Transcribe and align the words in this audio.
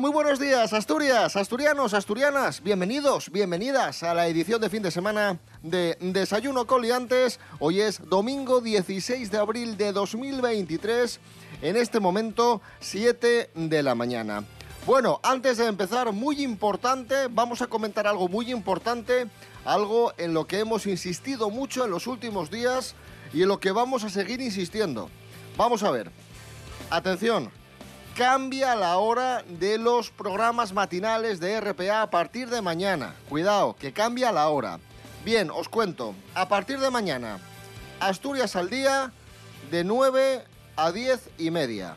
Muy 0.00 0.10
buenos 0.10 0.40
días, 0.40 0.72
Asturias, 0.72 1.36
asturianos, 1.36 1.94
asturianas, 1.94 2.62
bienvenidos, 2.62 3.30
bienvenidas 3.30 4.02
a 4.02 4.12
la 4.12 4.26
edición 4.26 4.60
de 4.60 4.68
fin 4.68 4.82
de 4.82 4.90
semana 4.90 5.38
de 5.62 5.96
Desayuno 6.00 6.66
Coliantes. 6.66 7.38
Hoy 7.60 7.80
es 7.80 8.00
domingo 8.08 8.60
16 8.60 9.30
de 9.30 9.38
abril 9.38 9.76
de 9.76 9.92
2023, 9.92 11.20
en 11.62 11.76
este 11.76 12.00
momento 12.00 12.60
7 12.80 13.50
de 13.54 13.82
la 13.82 13.94
mañana. 13.94 14.42
Bueno, 14.84 15.20
antes 15.22 15.58
de 15.58 15.66
empezar, 15.66 16.10
muy 16.12 16.42
importante, 16.42 17.28
vamos 17.30 17.62
a 17.62 17.68
comentar 17.68 18.06
algo 18.06 18.28
muy 18.28 18.50
importante, 18.50 19.28
algo 19.64 20.12
en 20.16 20.34
lo 20.34 20.46
que 20.46 20.58
hemos 20.58 20.86
insistido 20.86 21.50
mucho 21.50 21.84
en 21.84 21.90
los 21.90 22.06
últimos 22.06 22.50
días 22.50 22.94
y 23.32 23.42
en 23.42 23.48
lo 23.48 23.60
que 23.60 23.70
vamos 23.70 24.02
a 24.02 24.10
seguir 24.10 24.40
insistiendo. 24.40 25.08
Vamos 25.56 25.84
a 25.84 25.90
ver, 25.90 26.10
atención, 26.90 27.52
cambia 28.14 28.76
la 28.76 28.98
hora 28.98 29.42
de 29.42 29.76
los 29.76 30.10
programas 30.10 30.72
matinales 30.72 31.40
de 31.40 31.60
RPA 31.60 32.02
a 32.02 32.10
partir 32.10 32.48
de 32.48 32.62
mañana. 32.62 33.16
Cuidado, 33.28 33.74
que 33.74 33.92
cambia 33.92 34.30
la 34.30 34.48
hora. 34.48 34.78
Bien, 35.24 35.50
os 35.50 35.68
cuento. 35.68 36.14
A 36.34 36.48
partir 36.48 36.78
de 36.78 36.90
mañana, 36.90 37.38
Asturias 37.98 38.54
al 38.54 38.70
día 38.70 39.12
de 39.70 39.82
9 39.82 40.44
a 40.76 40.92
10 40.92 41.30
y 41.38 41.50
media. 41.50 41.96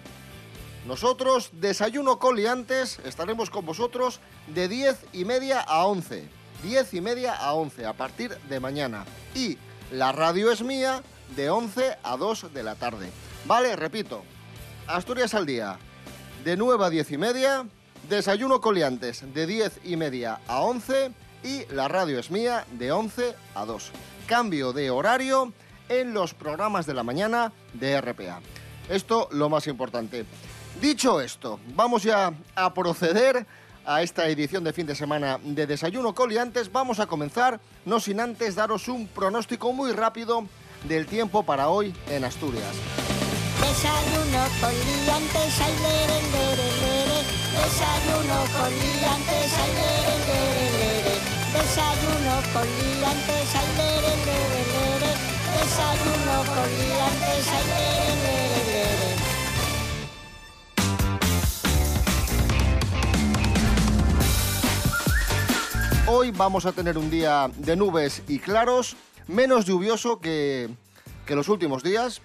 Nosotros, 0.88 1.52
Desayuno 1.54 2.18
Coliantes, 2.18 3.00
estaremos 3.06 3.50
con 3.52 3.66
vosotros 3.66 4.20
de 4.48 4.68
10 4.68 5.06
y 5.14 5.26
media 5.26 5.60
a 5.60 5.86
11. 5.86 6.28
10 6.64 6.94
y 6.96 7.02
media 7.02 7.36
a 7.36 7.54
11 7.54 7.86
a 7.86 7.94
partir 7.94 8.36
de 8.50 8.60
mañana. 8.60 9.06
Y 9.36 9.58
la 9.92 10.12
radio 10.14 10.52
es 10.52 10.64
mía 10.64 11.04
de 11.36 11.52
11 11.52 11.98
a 12.02 12.18
2 12.18 12.54
de 12.54 12.64
la 12.64 12.74
tarde. 12.74 13.12
Vale, 13.46 13.76
repito. 13.76 14.24
Asturias 14.88 15.34
al 15.34 15.46
día, 15.46 15.78
de 16.48 16.56
9 16.56 16.86
a 16.86 16.90
10 16.90 17.12
y 17.12 17.18
media, 17.18 17.66
Desayuno 18.08 18.62
Coliantes 18.62 19.22
de 19.34 19.46
10 19.46 19.82
y 19.84 19.98
media 19.98 20.40
a 20.48 20.62
11 20.62 21.12
y 21.44 21.66
La 21.74 21.90
Radio 21.90 22.20
es 22.20 22.32
mía 22.32 22.66
de 22.72 22.94
11 22.94 23.36
a 23.54 23.66
2. 23.66 23.92
Cambio 24.28 24.72
de 24.72 24.90
horario 24.90 25.52
en 25.90 26.14
los 26.14 26.34
programas 26.34 26.86
de 26.86 26.94
la 26.94 27.04
mañana 27.04 27.52
de 27.74 28.00
RPA. 28.00 28.40
Esto 28.88 29.28
lo 29.34 29.50
más 29.50 29.68
importante. 29.68 30.26
Dicho 30.80 31.20
esto, 31.20 31.60
vamos 31.76 32.04
ya 32.04 32.34
a 32.56 32.74
proceder 32.74 33.46
a 33.86 34.02
esta 34.02 34.30
edición 34.30 34.64
de 34.64 34.72
fin 34.72 34.88
de 34.88 34.96
semana 34.96 35.42
de 35.44 35.68
Desayuno 35.68 36.16
Coliantes. 36.16 36.72
Vamos 36.72 37.02
a 37.02 37.08
comenzar, 37.08 37.60
no 37.84 38.00
sin 38.00 38.22
antes 38.22 38.56
daros 38.56 38.88
un 38.88 39.10
pronóstico 39.10 39.74
muy 39.74 39.92
rápido 39.92 40.46
del 40.88 41.08
tiempo 41.08 41.44
para 41.44 41.68
hoy 41.68 41.94
en 42.10 42.24
Asturias. 42.24 42.74
Desayuno 43.68 44.42
con 44.62 44.74
liantes, 44.74 45.60
ay, 45.60 45.76
lere, 45.84 46.18
lere, 46.32 46.68
lere. 46.82 47.20
Desayuno 47.52 48.38
con 48.56 48.72
liantes, 48.72 49.54
ay, 49.62 49.72
lere. 49.78 50.40
Desayuno 51.54 52.36
con 52.54 52.66
liantes, 52.66 53.50
ay, 53.60 53.70
lere. 53.78 54.14
Desayuno 55.60 56.36
con 56.56 56.70
liantes, 56.80 57.48
ay, 57.52 57.66
lere. 57.68 58.78
Hoy 66.08 66.32
vamos 66.32 66.66
a 66.66 66.72
tener 66.72 66.98
un 66.98 67.10
día 67.10 67.52
de 67.58 67.76
nubes 67.76 68.24
y 68.30 68.40
claros, 68.40 68.96
menos 69.28 69.66
lluvioso 69.66 70.22
que, 70.22 70.70
que 71.26 71.36
los 71.36 71.50
últimos 71.50 71.84
días. 71.84 72.22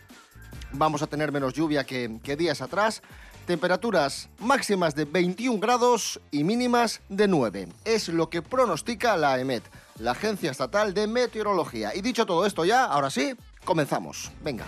Vamos 0.74 1.02
a 1.02 1.06
tener 1.06 1.32
menos 1.32 1.52
lluvia 1.52 1.84
que, 1.84 2.36
días 2.36 2.62
atrás. 2.62 3.02
Temperaturas 3.46 4.28
máximas 4.38 4.94
de 4.94 5.04
21 5.04 5.58
grados 5.58 6.20
y 6.30 6.44
mínimas 6.44 7.00
de 7.08 7.28
9. 7.28 7.68
Es 7.84 8.08
lo 8.08 8.30
que 8.30 8.40
pronostica 8.40 9.16
la 9.16 9.38
EMET, 9.38 9.64
la 9.98 10.12
Agencia 10.12 10.50
Estatal 10.50 10.94
de 10.94 11.06
Meteorología. 11.06 11.94
Y 11.94 12.02
dicho 12.02 12.24
todo 12.24 12.46
esto 12.46 12.64
ya, 12.64 12.84
ahora 12.84 13.10
sí, 13.10 13.34
comenzamos. 13.64 14.30
Venga. 14.42 14.64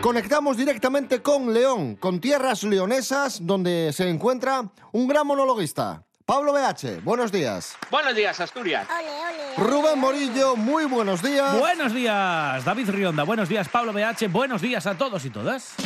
Conectamos 0.00 0.56
directamente 0.56 1.20
con 1.20 1.52
León, 1.52 1.96
con 1.96 2.20
tierras 2.20 2.62
leonesas, 2.62 3.44
donde 3.44 3.92
se 3.92 4.08
encuentra 4.08 4.70
un 4.92 5.08
gran 5.08 5.26
monologuista. 5.26 6.05
Pablo 6.26 6.52
BH, 6.52 7.04
buenos 7.04 7.30
días. 7.30 7.76
Buenos 7.88 8.16
días, 8.16 8.40
Asturias. 8.40 8.88
Ole, 8.90 9.08
ole. 9.08 9.70
Rubén 9.70 9.96
Morillo, 9.96 10.56
muy 10.56 10.84
buenos 10.84 11.22
días. 11.22 11.56
Buenos 11.56 11.94
días, 11.94 12.64
David 12.64 12.90
Rionda. 12.90 13.22
Buenos 13.22 13.48
días, 13.48 13.68
Pablo 13.68 13.92
BH. 13.92 14.26
Buenos 14.32 14.60
días 14.60 14.88
a 14.88 14.98
todos 14.98 15.24
y 15.24 15.30
todas. 15.30 15.76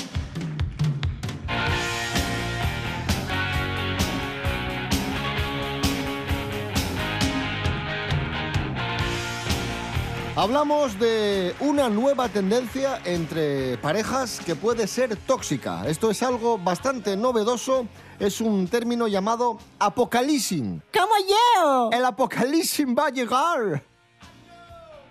Hablamos 10.41 10.99
de 10.99 11.55
una 11.61 11.91
nueva 11.91 12.27
tendencia 12.31 12.99
entre 13.05 13.77
parejas 13.77 14.41
que 14.41 14.55
puede 14.57 14.87
ser 14.87 15.15
tóxica. 15.15 15.87
Esto 15.87 16.11
es 16.11 16.23
algo 16.23 16.57
bastante 16.57 17.15
novedoso. 17.15 17.87
Es 18.19 18.41
un 18.41 18.67
término 18.67 19.07
llamado 19.07 19.59
apocalipsis. 19.79 20.63
¿Cómo 20.95 21.13
yo? 21.29 21.91
El 21.93 22.07
apocalipsis 22.07 22.87
va 22.87 23.09
a 23.09 23.11
llegar. 23.11 23.83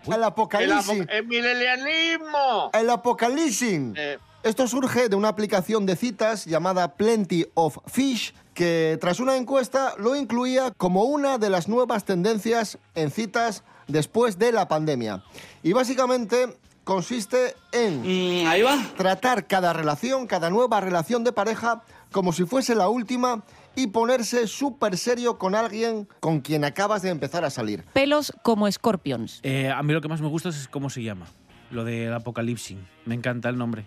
El 0.08 0.14
El, 0.16 0.24
apocalipsis. 0.24 1.02
apo- 1.02 1.12
el 1.12 1.28
milenialismo. 1.28 2.72
El 2.74 2.90
apocalipsis. 2.90 3.80
Eh, 3.98 4.18
Esto 4.42 4.68
surge 4.68 5.10
de 5.10 5.16
una 5.16 5.28
aplicación 5.28 5.86
de 5.86 5.96
citas 5.96 6.46
llamada 6.46 6.96
Plenty 6.96 7.46
of 7.54 7.78
Fish, 7.86 8.34
que 8.56 8.98
tras 9.00 9.20
una 9.20 9.36
encuesta 9.36 9.94
lo 10.00 10.16
incluía 10.16 10.72
como 10.76 11.04
una 11.04 11.38
de 11.38 11.52
las 11.52 11.68
nuevas 11.68 12.04
tendencias 12.06 12.80
en 12.96 13.12
citas 13.12 13.64
después 13.90 14.40
de 14.40 14.54
la 14.54 14.68
pandemia. 14.70 15.24
Y 15.62 15.74
básicamente 15.74 16.56
consiste 16.86 17.56
en 17.72 18.48
ahí 18.48 18.62
va. 18.62 18.80
tratar 18.98 19.46
cada 19.46 19.74
relación, 19.74 20.26
cada 20.26 20.50
nueva 20.50 20.80
relación 20.80 21.24
de 21.24 21.32
pareja, 21.34 21.84
como 22.12 22.32
si 22.32 22.46
fuese 22.46 22.74
la 22.74 22.90
última 22.90 23.44
y 23.76 23.88
ponerse 23.88 24.48
súper 24.48 24.98
serio 24.98 25.38
con 25.38 25.54
alguien 25.54 26.08
con 26.20 26.42
quien 26.42 26.66
acabas 26.66 27.02
de 27.02 27.10
empezar 27.10 27.46
a 27.46 27.50
salir. 27.50 27.84
pelos 27.94 28.34
como 28.42 28.72
scorpions. 28.72 29.40
Eh, 29.44 29.70
a 29.70 29.84
mí 29.84 29.94
lo 29.94 30.02
que 30.02 30.08
más 30.08 30.22
me 30.22 30.28
gusta 30.28 30.50
es 30.50 30.68
cómo 30.68 30.90
se 30.90 31.04
llama, 31.04 31.28
lo 31.72 31.84
del 31.84 32.14
apocalipsis. 32.14 32.78
Me 33.06 33.16
encanta 33.16 33.50
el 33.50 33.58
nombre. 33.58 33.86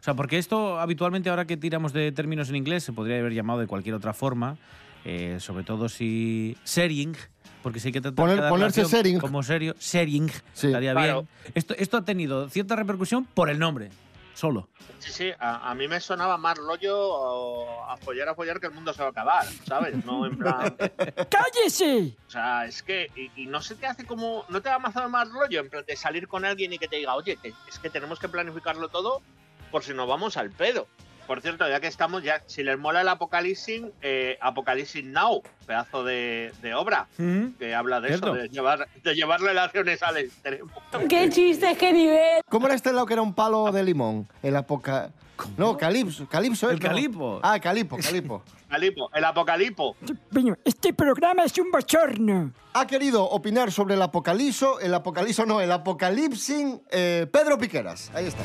O 0.00 0.04
sea, 0.04 0.14
porque 0.14 0.38
esto 0.38 0.78
habitualmente 0.78 1.30
ahora 1.30 1.46
que 1.46 1.56
tiramos 1.56 1.92
de 1.94 2.12
términos 2.12 2.50
en 2.50 2.56
inglés 2.56 2.84
se 2.84 2.92
podría 2.92 3.18
haber 3.18 3.32
llamado 3.32 3.60
de 3.60 3.66
cualquier 3.66 3.94
otra 3.94 4.12
forma, 4.12 4.58
eh, 5.04 5.36
sobre 5.40 5.64
todo 5.64 5.88
si 5.88 6.56
sharing, 6.64 7.16
porque 7.62 7.80
si 7.80 7.88
hay 7.88 7.92
que 7.92 8.00
tratar 8.00 8.24
Poner- 8.26 8.48
ponerse 8.48 8.84
sharing. 8.84 9.18
como 9.20 9.42
serio, 9.42 9.74
sharing, 9.78 10.30
Sí. 10.52 10.66
estaría 10.68 10.92
Claro. 10.92 11.22
bien. 11.22 11.52
Esto, 11.54 11.74
esto 11.76 11.96
ha 11.98 12.04
tenido 12.04 12.48
cierta 12.48 12.76
repercusión 12.76 13.24
por 13.24 13.48
el 13.50 13.58
nombre, 13.58 13.90
solo. 14.34 14.68
sí, 14.98 15.12
sí, 15.12 15.30
a, 15.38 15.70
a 15.70 15.74
mí 15.74 15.86
me 15.88 16.00
sonaba 16.00 16.36
más 16.38 16.56
rollo 16.58 16.96
o 16.98 17.84
a 17.84 17.96
follar, 17.98 18.28
a 18.30 18.34
follar 18.34 18.58
que 18.60 18.66
el 18.68 18.72
mundo 18.72 18.92
se 18.94 19.00
va 19.02 19.08
a 19.08 19.10
acabar, 19.10 19.44
¿sabes? 19.66 20.02
No 20.04 20.24
en 20.26 20.38
plan. 20.38 20.74
¡Cállese! 21.30 22.16
O 22.26 22.30
sea, 22.30 22.64
es 22.66 22.82
que. 22.82 23.10
Y, 23.14 23.42
y 23.42 23.46
no 23.46 23.60
se 23.60 23.74
te 23.74 23.86
hace 23.86 24.04
como. 24.06 24.44
No 24.48 24.60
te 24.62 24.68
da 24.68 24.78
más, 24.78 24.94
más 25.10 25.28
rollo 25.30 25.60
en 25.60 25.68
plan 25.70 25.84
de 25.86 25.96
salir 25.96 26.26
con 26.28 26.44
alguien 26.44 26.72
y 26.72 26.78
que 26.78 26.88
te 26.88 26.96
diga, 26.96 27.14
oye, 27.14 27.38
es 27.68 27.78
que 27.78 27.90
tenemos 27.90 28.18
que 28.18 28.28
planificarlo 28.28 28.88
todo 28.88 29.20
por 29.70 29.82
si 29.84 29.92
nos 29.92 30.08
vamos 30.08 30.36
al 30.36 30.50
pedo. 30.50 30.86
Por 31.26 31.40
cierto, 31.40 31.68
ya 31.68 31.80
que 31.80 31.86
estamos, 31.86 32.22
ya 32.22 32.42
si 32.46 32.62
les 32.62 32.78
mola 32.78 33.00
el 33.00 33.08
Apocalipsis, 33.08 33.82
eh, 34.02 34.36
Apocalipsis 34.40 35.04
Now, 35.04 35.42
pedazo 35.66 36.04
de, 36.04 36.52
de 36.62 36.74
obra 36.74 37.06
que 37.58 37.74
habla 37.74 38.00
de 38.00 38.08
Cierto. 38.08 38.28
eso, 38.34 38.42
de 38.42 38.48
llevar, 38.48 38.88
de 39.02 39.14
llevar 39.14 39.40
relaciones 39.40 40.02
al 40.02 40.18
extremo. 40.18 40.70
¡Qué 41.08 41.28
chiste, 41.30 41.76
qué 41.76 41.92
nivel! 41.92 42.42
¿Cómo 42.48 42.66
era 42.66 42.74
este 42.74 42.92
lado 42.92 43.06
que 43.06 43.14
era 43.14 43.22
un 43.22 43.34
palo 43.34 43.72
de 43.72 43.82
limón? 43.82 44.28
El 44.42 44.56
apoca... 44.56 45.10
No, 45.56 45.76
calipso. 45.76 46.28
Calipso 46.28 46.68
es, 46.68 46.74
El 46.74 46.80
¿no? 46.80 46.88
calipo. 46.88 47.40
Ah, 47.42 47.58
calipo, 47.58 47.96
calipo. 47.98 48.42
Calipo, 48.74 49.08
el 49.14 49.24
Apocalipo. 49.24 49.96
Este 50.64 50.92
programa 50.92 51.44
es 51.44 51.56
un 51.58 51.70
bochorno. 51.70 52.50
ha 52.72 52.86
querido 52.88 53.22
opinar 53.22 53.70
sobre 53.70 53.94
el 53.94 54.02
apocalipso, 54.02 54.80
el 54.80 54.92
apocalipso 54.92 55.46
no, 55.46 55.60
el 55.60 55.70
apocalipsis, 55.70 56.80
eh, 56.90 57.26
Pedro 57.30 57.56
Piqueras. 57.56 58.10
Ahí 58.14 58.26
está. 58.26 58.42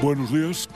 Buenos 0.00 0.32
días. 0.32 0.68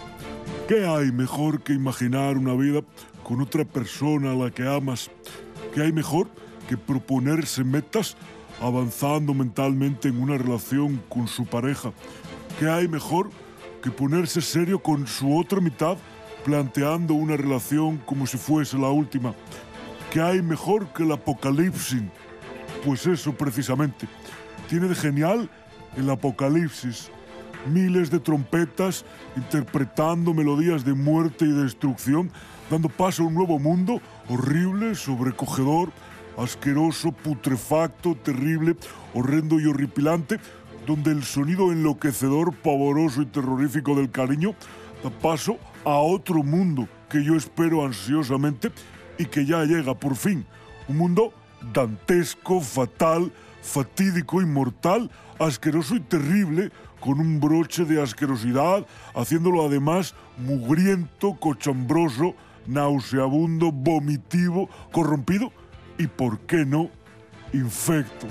¿Qué 0.66 0.84
hay 0.84 1.12
mejor 1.12 1.62
que 1.62 1.72
imaginar 1.72 2.36
una 2.36 2.54
vida 2.54 2.80
con 3.22 3.40
otra 3.40 3.64
persona 3.64 4.32
a 4.32 4.34
la 4.34 4.50
que 4.50 4.66
amas? 4.66 5.12
¿Qué 5.72 5.80
hay 5.80 5.92
mejor 5.92 6.26
que 6.68 6.76
proponerse 6.76 7.62
metas 7.62 8.16
avanzando 8.60 9.32
mentalmente 9.32 10.08
en 10.08 10.20
una 10.20 10.36
relación 10.36 11.00
con 11.08 11.28
su 11.28 11.46
pareja? 11.46 11.92
¿Qué 12.58 12.68
hay 12.68 12.88
mejor 12.88 13.30
que 13.80 13.92
ponerse 13.92 14.40
serio 14.40 14.82
con 14.82 15.06
su 15.06 15.38
otra 15.38 15.60
mitad 15.60 15.96
planteando 16.44 17.14
una 17.14 17.36
relación 17.36 17.98
como 17.98 18.26
si 18.26 18.38
fuese 18.38 18.76
la 18.76 18.88
última? 18.88 19.34
¿Qué 20.10 20.20
hay 20.20 20.42
mejor 20.42 20.92
que 20.92 21.04
el 21.04 21.12
apocalipsis? 21.12 22.02
Pues 22.84 23.06
eso 23.06 23.32
precisamente. 23.32 24.08
Tiene 24.68 24.88
de 24.88 24.96
genial 24.96 25.48
el 25.96 26.10
apocalipsis. 26.10 27.08
Miles 27.66 28.10
de 28.10 28.18
trompetas 28.18 29.04
interpretando 29.36 30.34
melodías 30.34 30.84
de 30.84 30.94
muerte 30.94 31.44
y 31.44 31.52
destrucción, 31.52 32.30
dando 32.70 32.88
paso 32.88 33.22
a 33.22 33.26
un 33.26 33.34
nuevo 33.34 33.58
mundo 33.58 34.00
horrible, 34.28 34.94
sobrecogedor, 34.94 35.90
asqueroso, 36.36 37.12
putrefacto, 37.12 38.16
terrible, 38.16 38.76
horrendo 39.14 39.60
y 39.60 39.66
horripilante, 39.66 40.40
donde 40.86 41.12
el 41.12 41.22
sonido 41.22 41.70
enloquecedor, 41.70 42.54
pavoroso 42.54 43.22
y 43.22 43.26
terrorífico 43.26 43.94
del 43.94 44.10
cariño 44.10 44.54
da 45.02 45.10
paso 45.10 45.58
a 45.84 45.98
otro 45.98 46.42
mundo 46.42 46.88
que 47.08 47.22
yo 47.22 47.36
espero 47.36 47.84
ansiosamente 47.84 48.72
y 49.18 49.26
que 49.26 49.44
ya 49.44 49.64
llega 49.64 49.94
por 49.94 50.16
fin. 50.16 50.46
Un 50.88 50.96
mundo 50.96 51.32
dantesco, 51.72 52.60
fatal, 52.60 53.32
fatídico, 53.62 54.40
inmortal, 54.40 55.10
asqueroso 55.38 55.94
y 55.94 56.00
terrible, 56.00 56.70
con 57.02 57.18
un 57.18 57.40
broche 57.40 57.84
de 57.84 58.00
asquerosidad, 58.00 58.86
haciéndolo 59.14 59.66
además 59.66 60.14
mugriento, 60.38 61.34
cochambroso, 61.34 62.34
nauseabundo, 62.66 63.72
vomitivo, 63.72 64.68
corrompido 64.92 65.52
y, 65.98 66.06
por 66.06 66.38
qué 66.40 66.64
no, 66.64 66.90
infecto. 67.52 68.28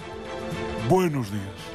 Buenos 0.90 1.30
días. 1.32 1.72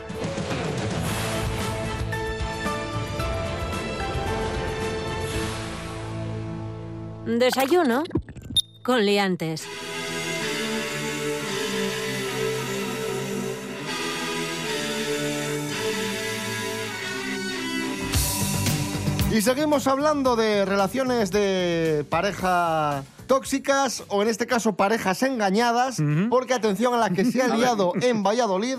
Desayuno 7.26 8.04
con 8.82 9.04
liantes. 9.04 9.66
Y 19.36 19.42
seguimos 19.42 19.86
hablando 19.86 20.34
de 20.34 20.64
relaciones 20.64 21.30
de 21.30 22.06
pareja 22.08 23.04
tóxicas 23.26 24.02
o 24.08 24.22
en 24.22 24.28
este 24.28 24.46
caso 24.46 24.76
parejas 24.76 25.22
engañadas, 25.22 26.02
porque 26.30 26.54
atención 26.54 26.94
a 26.94 26.96
la 26.96 27.10
que 27.10 27.26
se 27.26 27.42
ha 27.42 27.48
liado 27.54 27.92
en 28.00 28.22
Valladolid. 28.22 28.78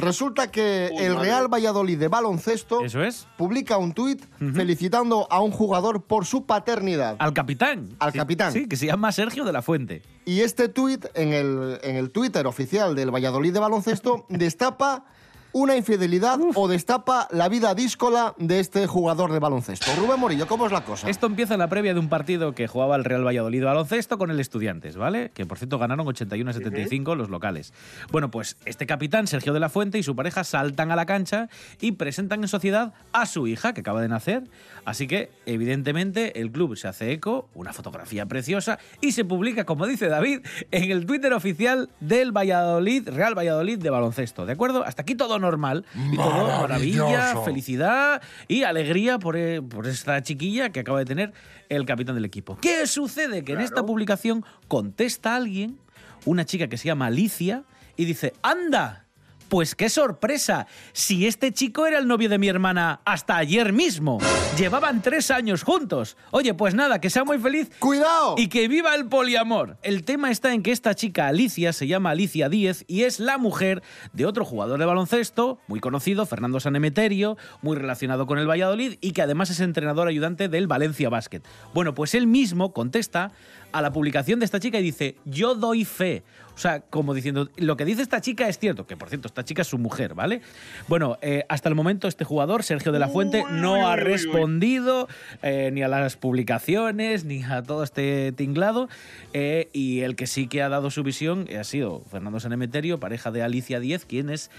Resulta 0.00 0.50
que 0.50 0.90
Uy, 0.92 1.04
el. 1.04 1.20
Real 1.20 1.46
Valladolid 1.46 2.00
de 2.00 2.08
baloncesto 2.08 2.82
Eso 2.84 3.04
es. 3.04 3.28
publica 3.36 3.76
un 3.76 3.92
tuit 3.92 4.24
felicitando 4.54 5.28
a 5.30 5.40
un 5.40 5.52
jugador 5.52 6.02
por 6.02 6.26
su 6.26 6.46
paternidad. 6.46 7.14
Al 7.20 7.32
capitán. 7.32 7.90
Al 8.00 8.10
Sí, 8.10 8.18
capitán. 8.18 8.52
Sí, 8.52 8.66
que 8.66 8.74
se 8.74 8.86
llama 8.86 9.12
Sergio 9.12 9.44
de 9.44 9.52
la 9.52 9.62
Fuente. 9.62 10.02
Y 10.24 10.40
este 10.40 10.68
tuit 10.68 11.06
en 11.14 11.32
el, 11.32 11.78
en 11.84 11.94
el 11.94 12.10
Twitter 12.10 12.44
oficial 12.48 12.96
del 12.96 13.14
Valladolid 13.14 13.52
de 13.52 13.60
baloncesto 13.60 14.26
destapa 14.30 15.04
una 15.52 15.76
infidelidad 15.76 16.38
o 16.54 16.68
destapa 16.68 17.28
la 17.30 17.48
vida 17.48 17.74
díscola 17.74 18.34
de 18.38 18.60
este 18.60 18.86
jugador 18.86 19.32
de 19.32 19.38
baloncesto. 19.38 19.90
Rubén 19.96 20.18
Morillo, 20.18 20.46
¿cómo 20.46 20.66
es 20.66 20.72
la 20.72 20.84
cosa? 20.84 21.08
Esto 21.08 21.26
empieza 21.26 21.54
en 21.54 21.60
la 21.60 21.68
previa 21.68 21.92
de 21.92 22.00
un 22.00 22.08
partido 22.08 22.54
que 22.54 22.66
jugaba 22.66 22.96
el 22.96 23.04
Real 23.04 23.26
Valladolid 23.26 23.64
baloncesto 23.64 24.18
con 24.18 24.30
el 24.30 24.40
Estudiantes, 24.40 24.96
¿vale? 24.96 25.30
Que 25.34 25.44
por 25.44 25.58
cierto 25.58 25.78
ganaron 25.78 26.06
81 26.06 26.50
a 26.50 26.54
75 26.54 27.14
los 27.16 27.28
locales. 27.28 27.74
Bueno, 28.10 28.30
pues 28.30 28.56
este 28.64 28.86
capitán, 28.86 29.26
Sergio 29.26 29.52
de 29.52 29.60
la 29.60 29.68
Fuente, 29.68 29.98
y 29.98 30.02
su 30.02 30.16
pareja 30.16 30.44
saltan 30.44 30.90
a 30.90 30.96
la 30.96 31.06
cancha 31.06 31.48
y 31.80 31.92
presentan 31.92 32.42
en 32.42 32.48
sociedad 32.48 32.94
a 33.12 33.26
su 33.26 33.46
hija 33.46 33.74
que 33.74 33.80
acaba 33.80 34.00
de 34.00 34.08
nacer. 34.08 34.44
Así 34.84 35.06
que, 35.06 35.30
evidentemente, 35.46 36.40
el 36.40 36.50
club 36.50 36.76
se 36.76 36.88
hace 36.88 37.12
eco, 37.12 37.48
una 37.54 37.72
fotografía 37.72 38.26
preciosa, 38.26 38.78
y 39.00 39.12
se 39.12 39.24
publica, 39.24 39.64
como 39.64 39.86
dice 39.86 40.08
David, 40.08 40.40
en 40.70 40.90
el 40.90 41.06
Twitter 41.06 41.32
oficial 41.32 41.90
del 42.00 42.32
Valladolid, 42.32 43.08
Real 43.08 43.36
Valladolid 43.36 43.78
de 43.78 43.90
baloncesto. 43.90 44.46
¿De 44.46 44.52
acuerdo? 44.52 44.84
Hasta 44.84 45.02
aquí 45.02 45.14
todo 45.14 45.38
normal. 45.42 45.84
Y 46.10 46.16
todo 46.16 46.46
maravilla, 46.60 47.36
felicidad 47.44 48.22
y 48.48 48.62
alegría 48.62 49.18
por, 49.18 49.36
eh, 49.36 49.60
por 49.60 49.86
esta 49.86 50.22
chiquilla 50.22 50.70
que 50.70 50.80
acaba 50.80 50.98
de 50.98 51.04
tener 51.04 51.32
el 51.68 51.84
capitán 51.84 52.14
del 52.14 52.24
equipo. 52.24 52.56
¿Qué 52.60 52.86
sucede? 52.86 53.44
Que 53.44 53.52
en 53.52 53.60
esta 53.60 53.84
publicación 53.84 54.44
contesta 54.68 55.36
alguien, 55.36 55.78
una 56.24 56.46
chica 56.46 56.68
que 56.68 56.78
se 56.78 56.86
llama 56.86 57.06
Alicia, 57.06 57.64
y 57.96 58.06
dice, 58.06 58.32
¡anda! 58.42 59.06
Pues 59.52 59.74
qué 59.74 59.90
sorpresa, 59.90 60.66
si 60.94 61.26
este 61.26 61.52
chico 61.52 61.86
era 61.86 61.98
el 61.98 62.08
novio 62.08 62.30
de 62.30 62.38
mi 62.38 62.48
hermana 62.48 63.02
hasta 63.04 63.36
ayer 63.36 63.74
mismo. 63.74 64.16
Llevaban 64.56 65.02
tres 65.02 65.30
años 65.30 65.62
juntos. 65.62 66.16
Oye, 66.30 66.54
pues 66.54 66.74
nada, 66.74 67.02
que 67.02 67.10
sea 67.10 67.24
muy 67.24 67.38
feliz 67.38 67.70
¡Cuidado! 67.78 68.36
y 68.38 68.48
que 68.48 68.66
viva 68.66 68.94
el 68.94 69.08
poliamor. 69.10 69.76
El 69.82 70.04
tema 70.04 70.30
está 70.30 70.54
en 70.54 70.62
que 70.62 70.72
esta 70.72 70.94
chica 70.94 71.26
Alicia 71.26 71.74
se 71.74 71.86
llama 71.86 72.12
Alicia 72.12 72.48
Díez 72.48 72.86
y 72.86 73.02
es 73.02 73.20
la 73.20 73.36
mujer 73.36 73.82
de 74.14 74.24
otro 74.24 74.46
jugador 74.46 74.78
de 74.78 74.86
baloncesto 74.86 75.58
muy 75.66 75.80
conocido, 75.80 76.24
Fernando 76.24 76.58
Sanemeterio, 76.58 77.36
muy 77.60 77.76
relacionado 77.76 78.26
con 78.26 78.38
el 78.38 78.48
Valladolid 78.48 78.96
y 79.02 79.12
que 79.12 79.20
además 79.20 79.50
es 79.50 79.60
entrenador 79.60 80.08
ayudante 80.08 80.48
del 80.48 80.66
Valencia 80.66 81.10
Basket. 81.10 81.42
Bueno, 81.74 81.94
pues 81.94 82.14
él 82.14 82.26
mismo 82.26 82.72
contesta 82.72 83.32
a 83.72 83.82
la 83.82 83.92
publicación 83.92 84.38
de 84.38 84.44
esta 84.44 84.60
chica 84.60 84.78
y 84.78 84.82
dice, 84.82 85.16
yo 85.24 85.54
doy 85.54 85.84
fe. 85.84 86.22
O 86.54 86.58
sea, 86.58 86.80
como 86.80 87.14
diciendo, 87.14 87.48
lo 87.56 87.76
que 87.76 87.84
dice 87.84 88.02
esta 88.02 88.20
chica 88.20 88.48
es 88.48 88.58
cierto, 88.58 88.86
que 88.86 88.96
por 88.96 89.08
cierto, 89.08 89.28
esta 89.28 89.44
chica 89.44 89.62
es 89.62 89.68
su 89.68 89.78
mujer, 89.78 90.14
¿vale? 90.14 90.42
Bueno, 90.88 91.18
eh, 91.22 91.44
hasta 91.48 91.68
el 91.68 91.74
momento 91.74 92.08
este 92.08 92.24
jugador, 92.24 92.62
Sergio 92.62 92.92
de 92.92 92.98
la 92.98 93.08
Fuente, 93.08 93.44
no 93.50 93.88
ha 93.88 93.96
respondido 93.96 95.08
eh, 95.42 95.70
ni 95.72 95.82
a 95.82 95.88
las 95.88 96.16
publicaciones, 96.16 97.24
ni 97.24 97.42
a 97.42 97.62
todo 97.62 97.82
este 97.82 98.32
tinglado. 98.32 98.88
eh, 99.32 99.68
y 99.72 100.00
el 100.00 100.16
que 100.16 100.26
sí 100.26 100.46
que 100.46 100.62
ha 100.62 100.68
dado 100.68 100.90
su 100.90 101.02
visión 101.02 101.46
ha 101.58 101.64
sido 101.64 102.02
Fernando 102.10 102.40
Sanemeterio, 102.40 103.00
pareja 103.00 103.30
de 103.30 103.42
Alicia 103.42 103.80
Díez, 103.80 104.04
quien 104.04 104.30
es 104.30 104.50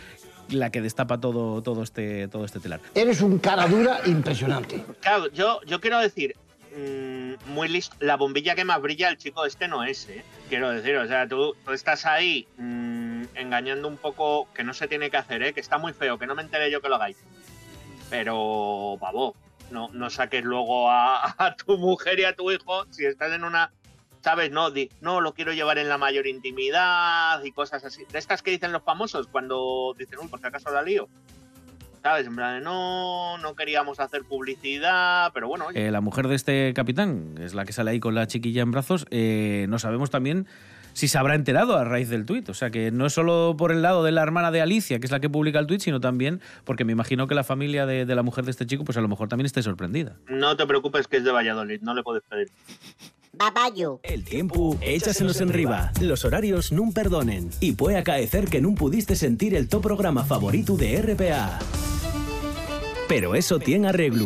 la 0.50 0.72
que 0.72 0.82
destapa 0.82 1.20
todo, 1.20 1.62
todo, 1.62 1.84
este, 1.84 2.28
todo 2.28 2.46
este 2.46 2.60
telar. 2.60 2.82
Eres 2.96 3.22
un 3.22 3.40
cara 3.40 3.68
dura 3.68 4.00
impresionante. 4.06 4.84
Claro, 5.02 5.32
yo, 5.32 5.60
yo 5.66 5.80
quiero 5.80 6.00
decir, 6.00 6.36
mm, 6.76 7.52
muy 7.52 7.68
listo, 7.68 7.96
la 8.00 8.18
bombilla 8.18 8.56
que 8.56 8.66
más 8.66 8.82
brilla 8.82 9.10
el 9.10 9.18
chico 9.18 9.46
este 9.46 9.68
no 9.68 9.84
es, 9.84 10.08
¿eh? 10.10 10.24
Quiero 10.50 10.70
decir, 10.70 10.96
o 10.98 11.08
sea, 11.08 11.28
tú, 11.28 11.56
estás 11.72 12.06
ahí 12.06 12.48
mm, 12.58 13.24
engañando 13.36 13.88
un 13.88 13.98
poco, 13.98 14.48
que 14.54 14.64
no 14.64 14.74
se 14.74 14.88
tiene 14.88 15.10
que 15.10 15.18
hacer, 15.18 15.44
¿eh? 15.44 15.54
Que 15.54 15.60
está 15.60 15.78
muy 15.78 15.94
feo, 15.94 16.18
que 16.18 16.28
no 16.28 16.36
me 16.36 16.42
enteré 16.42 16.72
yo 16.72 16.82
que 16.82 16.90
lo 16.90 16.96
hagáis. 16.96 17.18
Pero, 18.10 18.98
pavo, 19.00 19.36
no, 19.72 20.10
saques 20.10 20.44
luego 20.44 20.90
a, 20.90 21.36
a 21.38 21.56
tu 21.56 21.78
mujer 21.78 22.20
y 22.20 22.26
a 22.26 22.36
tu 22.36 22.52
hijo 22.52 22.86
si 22.92 23.06
estás 23.06 23.32
en 23.34 23.44
una... 23.44 23.72
¿Sabes? 24.22 24.52
No, 24.52 24.72
di, 24.72 24.90
no, 25.02 25.20
lo 25.20 25.34
quiero 25.34 25.52
llevar 25.52 25.78
en 25.78 25.90
la 25.90 25.98
mayor 25.98 26.28
intimidad 26.28 27.44
y 27.44 27.52
cosas 27.52 27.84
así. 27.84 28.06
De 28.10 28.20
estas 28.20 28.42
que 28.42 28.52
dicen 28.52 28.72
los 28.72 28.82
famosos 28.84 29.28
cuando 29.28 29.94
dicen, 29.98 30.20
uy, 30.20 30.30
por 30.30 30.40
si 30.40 30.48
acaso 30.48 30.72
la 30.72 30.82
lío. 30.82 31.10
¿Sabes? 32.04 32.28
En 32.28 32.36
plan, 32.36 32.60
de, 32.60 32.62
no, 32.66 33.38
no 33.38 33.56
queríamos 33.56 34.00
hacer 34.02 34.24
publicidad, 34.26 35.32
pero 35.34 35.48
bueno, 35.48 35.68
oye, 35.68 35.88
Eh, 35.88 35.90
la 35.92 36.02
mujer 36.02 36.28
de 36.28 36.36
este 36.36 36.74
capitán, 36.76 37.36
es 37.40 37.54
la 37.54 37.64
que 37.64 37.72
sale 37.72 37.92
ahí 37.92 38.00
con 38.02 38.14
la 38.14 38.28
chiquilla 38.28 38.62
en 38.62 38.72
brazos, 38.72 39.06
eh, 39.10 39.66
no 39.70 39.80
sabemos 39.80 40.10
también 40.10 40.46
si 40.92 41.08
se 41.08 41.18
habrá 41.18 41.34
enterado 41.34 41.78
a 41.78 41.86
raíz 41.86 42.10
del 42.10 42.26
tuit. 42.26 42.50
O 42.50 42.54
sea 42.54 42.70
que 42.72 42.92
no 42.92 43.06
es 43.06 43.14
solo 43.14 43.56
por 43.58 43.72
el 43.72 43.82
lado 43.82 44.04
de 44.04 44.12
la 44.12 44.22
hermana 44.22 44.52
de 44.52 44.62
Alicia, 44.62 45.00
que 45.00 45.06
es 45.06 45.12
la 45.12 45.22
que 45.22 45.30
publica 45.30 45.60
el 45.60 45.66
tuit, 45.66 45.80
sino 45.82 46.02
también 46.02 46.42
porque 46.66 46.84
me 46.84 46.92
imagino 46.92 47.26
que 47.26 47.36
la 47.36 47.44
familia 47.46 47.86
de, 47.86 48.06
de 48.06 48.16
la 48.16 48.22
mujer 48.22 48.44
de 48.46 48.52
este 48.52 48.66
chico, 48.68 48.84
pues 48.84 48.98
a 48.98 49.02
lo 49.02 49.08
mejor 49.08 49.30
también 49.30 49.46
esté 49.46 49.64
sorprendida. 49.64 50.18
no 50.28 50.56
te 50.58 50.68
preocupes 50.68 51.08
que 51.08 51.18
es 51.18 51.24
de 51.24 51.32
Valladolid, 51.32 51.82
no 51.82 51.94
le 51.96 52.04
puedes 52.04 52.22
pedir. 52.30 52.50
Babayo. 53.36 54.00
El 54.04 54.24
tiempo, 54.24 54.78
échasenos 54.82 55.42
en 55.42 55.50
riba. 55.50 55.92
Los 56.00 56.24
horarios 56.26 56.72
nun 56.72 56.94
perdonen. 56.94 57.50
Y 57.62 57.72
puede 57.72 57.98
acaecer 57.98 58.46
que 58.48 58.62
nun 58.62 58.76
pudiste 58.76 59.16
sentir 59.16 59.56
el 59.56 59.68
top 59.70 59.82
programa 59.82 60.24
favorito 60.24 60.78
de 60.78 61.02
RPA. 61.02 61.58
Pero 63.08 63.36
eso 63.36 63.60
tiene 63.60 63.90
arreglo. 63.90 64.26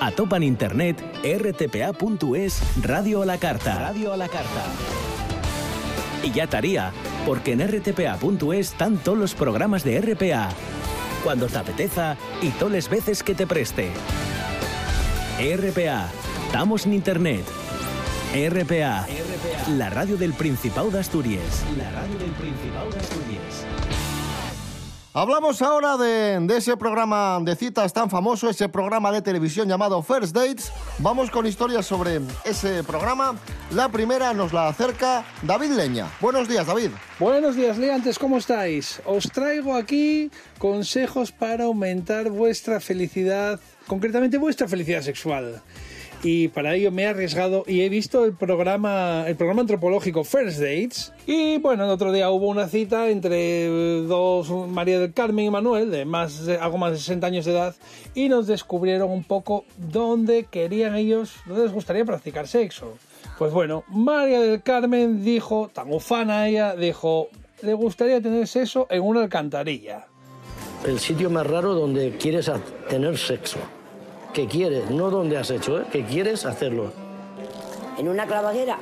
Atopan 0.00 0.42
internet 0.42 1.02
rtpa.es 1.22 2.62
Radio 2.82 3.22
a 3.22 3.26
la 3.26 3.38
Carta. 3.38 3.78
Radio 3.78 4.12
a 4.12 4.16
la 4.16 4.28
Carta. 4.28 4.64
Y 6.22 6.30
ya 6.32 6.44
estaría, 6.44 6.92
porque 7.24 7.52
en 7.52 7.66
rtpa.es 7.66 8.72
están 8.72 8.98
todos 8.98 9.18
los 9.18 9.34
programas 9.34 9.84
de 9.84 10.00
RPA. 10.00 10.50
Cuando 11.22 11.46
te 11.46 11.58
apeteza 11.58 12.16
y 12.42 12.48
todas 12.50 12.74
las 12.74 12.88
veces 12.88 13.22
que 13.22 13.34
te 13.34 13.46
preste. 13.46 13.90
RPA. 15.38 16.10
Estamos 16.46 16.86
en 16.86 16.94
internet. 16.94 17.44
RPA. 18.34 19.06
La 19.76 19.90
radio 19.90 20.16
del 20.16 20.32
Principado 20.32 20.90
de 20.90 21.00
Asturias. 21.00 21.64
La 21.76 21.90
radio 21.90 22.18
del 22.18 22.30
Principado 22.32 22.90
de 22.90 22.98
Asturias. 22.98 23.66
Hablamos 25.12 25.60
ahora 25.60 25.96
de, 25.96 26.38
ese 26.56 26.76
programa 26.76 27.40
de 27.42 27.56
citas 27.56 27.92
tan 27.92 28.08
famoso, 28.08 28.48
ese 28.48 28.68
programa 28.68 29.10
de 29.10 29.20
televisión 29.20 29.68
llamado 29.68 30.00
First 30.04 30.32
Dates. 30.32 30.70
Vamos 30.98 31.32
con 31.32 31.48
historias 31.48 31.84
sobre 31.84 32.20
ese 32.44 32.84
programa. 32.84 33.34
La 33.72 33.88
primera 33.88 34.32
nos 34.32 34.52
la 34.52 34.68
acerca 34.68 35.24
David 35.42 35.72
Leña. 35.72 36.06
Buenos 36.20 36.46
días, 36.46 36.64
David. 36.64 36.90
Buenos 37.18 37.56
días, 37.56 37.76
Leantes, 37.76 38.20
¿cómo 38.20 38.38
estáis? 38.38 39.02
Os 39.04 39.24
traigo 39.32 39.74
aquí 39.74 40.30
consejos 40.58 41.32
para 41.32 41.64
aumentar 41.64 42.30
vuestra 42.30 42.78
felicidad, 42.78 43.58
concretamente 43.88 44.38
vuestra 44.38 44.68
felicidad 44.68 45.02
sexual. 45.02 45.60
Y 46.22 46.48
para 46.48 46.74
ello 46.74 46.90
me 46.90 47.04
he 47.04 47.06
arriesgado 47.06 47.64
y 47.66 47.80
he 47.80 47.88
visto 47.88 48.26
el 48.26 48.34
programa, 48.34 49.24
el 49.26 49.36
programa 49.36 49.62
antropológico 49.62 50.22
First 50.22 50.58
Dates. 50.58 51.14
Y 51.26 51.56
bueno, 51.58 51.84
el 51.84 51.90
otro 51.90 52.12
día 52.12 52.28
hubo 52.30 52.48
una 52.48 52.68
cita 52.68 53.08
entre 53.08 53.66
dos, 54.02 54.50
María 54.68 54.98
del 55.00 55.14
Carmen 55.14 55.46
y 55.46 55.50
Manuel, 55.50 55.90
de 55.90 56.04
más 56.04 56.44
de- 56.44 56.58
algo 56.58 56.76
más 56.76 56.92
de 56.92 56.98
60 56.98 57.26
años 57.26 57.46
de 57.46 57.52
edad, 57.52 57.74
y 58.14 58.28
nos 58.28 58.46
descubrieron 58.46 59.10
un 59.10 59.24
poco 59.24 59.64
dónde 59.78 60.44
querían 60.50 60.94
ellos, 60.94 61.32
dónde 61.46 61.62
les 61.64 61.72
gustaría 61.72 62.04
practicar 62.04 62.46
sexo. 62.46 62.98
Pues 63.38 63.50
bueno, 63.54 63.84
María 63.88 64.40
del 64.40 64.62
Carmen 64.62 65.24
dijo, 65.24 65.70
tan 65.72 65.90
ufana 65.90 66.48
ella, 66.48 66.76
dijo, 66.76 67.28
le 67.62 67.72
gustaría 67.72 68.20
tener 68.20 68.46
sexo 68.46 68.86
en 68.90 69.00
una 69.02 69.22
alcantarilla. 69.22 70.04
El 70.84 70.98
sitio 70.98 71.30
más 71.30 71.46
raro 71.46 71.72
donde 71.72 72.10
quieres 72.18 72.50
tener 72.90 73.16
sexo. 73.16 73.56
Que 74.32 74.46
quieres, 74.46 74.90
no 74.90 75.10
donde 75.10 75.36
has 75.38 75.50
hecho, 75.50 75.80
¿eh? 75.80 75.84
que 75.90 76.04
quieres 76.04 76.46
hacerlo. 76.46 76.92
¿En 77.98 78.08
una 78.08 78.26
clavaguera? 78.26 78.78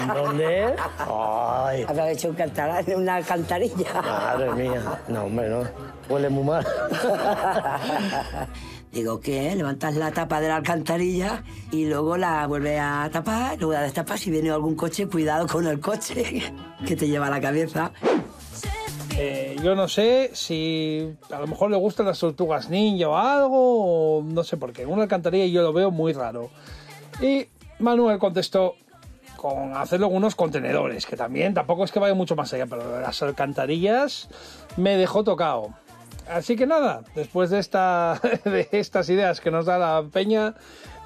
¿En 0.00 0.08
dónde? 0.08 0.74
Ay, 1.06 1.84
Habrá 1.86 2.10
hecho 2.10 2.28
un 2.30 2.34
cantar 2.36 2.84
una 2.96 3.16
alcantarilla. 3.16 4.00
madre 4.02 4.50
mía. 4.54 5.00
No, 5.08 5.24
hombre, 5.24 5.48
no. 5.50 5.62
Huele 6.08 6.28
muy 6.30 6.44
mal. 6.44 6.66
Digo, 8.92 9.20
¿qué? 9.20 9.54
Levantas 9.54 9.94
la 9.96 10.10
tapa 10.12 10.40
de 10.40 10.48
la 10.48 10.56
alcantarilla 10.56 11.42
y 11.70 11.84
luego 11.84 12.16
la 12.16 12.46
vuelves 12.46 12.80
a 12.80 13.10
tapar, 13.12 13.58
luego 13.58 13.74
la 13.74 13.82
destapas 13.82 14.20
si 14.20 14.30
viene 14.30 14.50
algún 14.50 14.74
coche, 14.74 15.06
cuidado 15.06 15.46
con 15.46 15.66
el 15.66 15.78
coche 15.78 16.42
que 16.86 16.96
te 16.96 17.06
lleva 17.08 17.26
a 17.26 17.30
la 17.30 17.40
cabeza. 17.42 17.92
Eh, 19.20 19.56
yo 19.64 19.74
no 19.74 19.88
sé 19.88 20.30
si 20.32 21.12
a 21.32 21.40
lo 21.40 21.48
mejor 21.48 21.72
le 21.72 21.76
gustan 21.76 22.06
las 22.06 22.20
tortugas 22.20 22.70
ninja 22.70 23.08
o 23.08 23.16
algo, 23.16 24.18
o 24.18 24.22
no 24.22 24.44
sé 24.44 24.56
por 24.56 24.72
qué. 24.72 24.86
Una 24.86 25.02
alcantarilla 25.02 25.46
yo 25.46 25.62
lo 25.62 25.72
veo 25.72 25.90
muy 25.90 26.12
raro. 26.12 26.50
Y 27.20 27.48
Manuel 27.80 28.20
contestó 28.20 28.76
con 29.36 29.76
hacerlo 29.76 30.06
unos 30.06 30.36
contenedores, 30.36 31.04
que 31.04 31.16
también 31.16 31.52
tampoco 31.52 31.82
es 31.84 31.90
que 31.90 31.98
vaya 31.98 32.14
mucho 32.14 32.36
más 32.36 32.52
allá, 32.52 32.66
pero 32.66 33.00
las 33.00 33.20
alcantarillas 33.20 34.28
me 34.76 34.96
dejó 34.96 35.24
tocado. 35.24 35.74
Así 36.28 36.54
que 36.54 36.66
nada, 36.66 37.02
después 37.16 37.50
de 37.50 37.58
estas 37.58 39.08
ideas 39.08 39.40
que 39.40 39.50
nos 39.50 39.66
da 39.66 39.78
la 39.78 40.04
peña, 40.12 40.54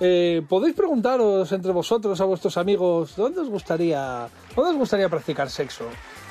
eh, 0.01 0.43
podéis 0.49 0.75
preguntaros 0.75 1.51
entre 1.53 1.73
vosotros 1.73 2.21
a 2.21 2.25
vuestros 2.25 2.59
amigos 2.59 3.17
dónde 3.17 3.41
os 3.41 3.49
gustaría, 3.49 4.29
dónde 4.55 4.73
os 4.73 4.77
gustaría 4.77 5.09
practicar 5.09 5.49
sexo. 5.49 5.85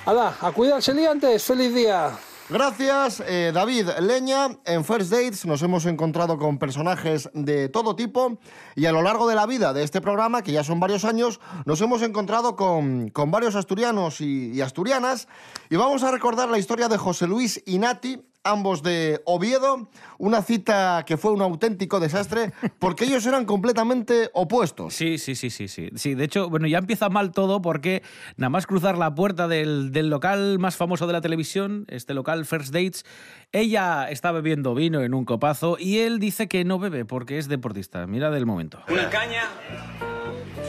¡Hala! 0.03 0.34
¡A 0.41 0.51
cuidarse 0.51 0.96
liantes! 0.96 1.43
¡Feliz 1.43 1.75
día! 1.75 2.17
Gracias, 2.50 3.24
eh, 3.27 3.51
David 3.53 3.88
Leña. 4.00 4.58
En 4.65 4.84
First 4.84 5.12
Dates 5.12 5.46
nos 5.46 5.62
hemos 5.62 5.86
encontrado 5.86 6.39
con 6.39 6.58
personajes 6.58 7.29
de 7.34 7.70
todo 7.70 7.96
tipo 7.96 8.39
y 8.75 8.88
a 8.88 8.91
lo 8.91 9.03
largo 9.03 9.27
de 9.27 9.36
la 9.36 9.46
vida 9.46 9.74
de 9.74 9.84
este 9.84 10.01
programa, 10.01 10.41
que 10.41 10.51
ya 10.51 10.63
son 10.63 10.79
varios 10.79 11.05
años, 11.05 11.39
nos 11.65 11.79
hemos 11.81 12.01
encontrado 12.01 12.55
con, 12.55 13.10
con 13.10 13.29
varios 13.29 13.55
asturianos 13.55 14.22
y, 14.22 14.51
y 14.51 14.62
asturianas 14.62 15.27
y 15.70 15.75
vamos 15.75 16.03
a 16.03 16.10
recordar 16.10 16.50
la 16.50 16.58
historia 16.58 16.89
de 16.89 16.98
José 16.98 17.27
Luis 17.27 17.62
y 17.67 17.77
Nati, 17.77 18.22
ambos 18.43 18.83
de 18.83 19.21
Oviedo, 19.25 19.89
una 20.17 20.41
cita 20.41 21.03
que 21.05 21.17
fue 21.17 21.31
un 21.31 21.41
auténtico 21.41 22.00
desastre 22.00 22.53
porque 22.79 23.05
ellos 23.05 23.25
eran 23.25 23.45
completamente 23.45 24.29
opuestos. 24.33 24.93
Sí, 24.93 25.17
sí, 25.17 25.36
sí, 25.36 25.50
sí, 25.50 25.67
sí. 25.67 25.89
Sí, 25.95 26.15
de 26.15 26.24
hecho, 26.24 26.50
bueno, 26.50 26.67
ya 26.67 26.79
empieza 26.79 27.10
mal 27.10 27.31
todo 27.31 27.62
porque 27.62 28.03
nada 28.38 28.50
más 28.50 28.65
cruzar 28.65 28.98
la 28.98 29.13
puerta 29.13 29.48
del, 29.48 29.91
del 29.91 30.10
local 30.10 30.60
más 30.60 30.75
famoso 30.75 31.07
de 31.07 31.13
la 31.13 31.21
televisión, 31.21 31.86
este 31.88 32.13
local 32.13 32.45
First 32.45 32.74
Dates, 32.74 33.05
ella 33.51 34.10
está 34.10 34.31
bebiendo 34.31 34.74
vino 34.74 35.01
en 35.01 35.13
un 35.13 35.25
copazo 35.25 35.77
y 35.79 36.00
él 36.00 36.19
dice 36.19 36.48
que 36.48 36.63
no 36.63 36.79
bebe 36.79 37.05
porque 37.05 37.38
es 37.38 37.48
deportista. 37.48 38.07
Mira 38.07 38.31
del 38.31 38.45
momento. 38.45 38.79
Una 38.89 39.10
caña 39.10 39.43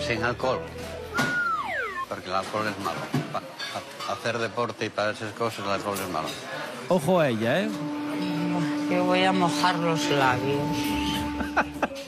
sin 0.06 0.22
alcohol. 0.22 0.60
Porque 2.08 2.26
el 2.28 2.34
alcohol 2.34 2.66
es 2.68 2.84
malo. 2.84 3.51
Hacer 4.12 4.38
deporte 4.38 4.86
y 4.86 4.90
para 4.90 5.12
esas 5.12 5.32
cosas 5.32 5.64
el 5.64 5.70
alcohol 5.70 5.96
es 5.98 6.12
malo. 6.12 6.28
Ojo 6.88 7.18
a 7.18 7.28
ella, 7.30 7.62
¿eh? 7.62 7.68
Que 8.88 9.00
voy 9.00 9.24
a 9.24 9.32
mojar 9.32 9.76
los 9.76 10.10
labios. 10.10 10.60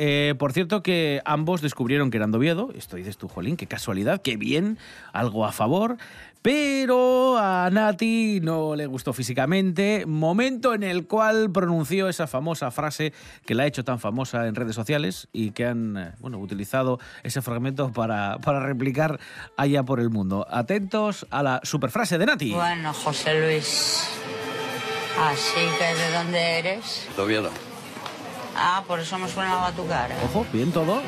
Eh, 0.00 0.36
por 0.38 0.52
cierto 0.52 0.80
que 0.80 1.22
ambos 1.24 1.60
descubrieron 1.60 2.12
que 2.12 2.18
eran 2.18 2.30
de 2.30 2.38
Oviedo. 2.38 2.70
Esto 2.76 2.94
dices 2.94 3.18
tú, 3.18 3.26
Jolín, 3.26 3.56
qué 3.56 3.66
casualidad, 3.66 4.22
qué 4.22 4.36
bien, 4.36 4.78
algo 5.12 5.44
a 5.44 5.50
favor. 5.50 5.96
Pero 6.42 7.36
a 7.38 7.68
Nati 7.70 8.40
no 8.40 8.76
le 8.76 8.86
gustó 8.86 9.12
físicamente, 9.12 10.04
momento 10.06 10.74
en 10.74 10.82
el 10.82 11.06
cual 11.06 11.50
pronunció 11.50 12.08
esa 12.08 12.26
famosa 12.26 12.70
frase 12.70 13.12
que 13.44 13.54
la 13.54 13.64
ha 13.64 13.66
hecho 13.66 13.84
tan 13.84 13.98
famosa 13.98 14.46
en 14.46 14.54
redes 14.54 14.74
sociales 14.74 15.28
y 15.32 15.50
que 15.50 15.66
han 15.66 15.96
eh, 15.96 16.12
bueno, 16.20 16.38
utilizado 16.38 16.98
ese 17.22 17.42
fragmento 17.42 17.92
para, 17.92 18.38
para 18.38 18.60
replicar 18.60 19.18
allá 19.56 19.82
por 19.82 20.00
el 20.00 20.10
mundo. 20.10 20.46
Atentos 20.50 21.26
a 21.30 21.42
la 21.42 21.60
superfrase 21.64 22.18
de 22.18 22.26
Nati. 22.26 22.52
Bueno, 22.52 22.92
José 22.94 23.40
Luis. 23.40 24.08
Así 25.20 25.60
que 25.78 25.84
¿de 25.84 26.12
dónde 26.12 26.58
eres? 26.60 27.08
¿De 27.16 27.22
Oviedo? 27.22 27.50
Ah, 28.60 28.82
por 28.86 28.98
eso 29.00 29.18
me 29.18 29.28
suena 29.28 29.66
a 29.66 29.72
tu 29.72 29.86
cara. 29.86 30.16
Ojo, 30.24 30.44
bien 30.52 30.72
todo. 30.72 31.00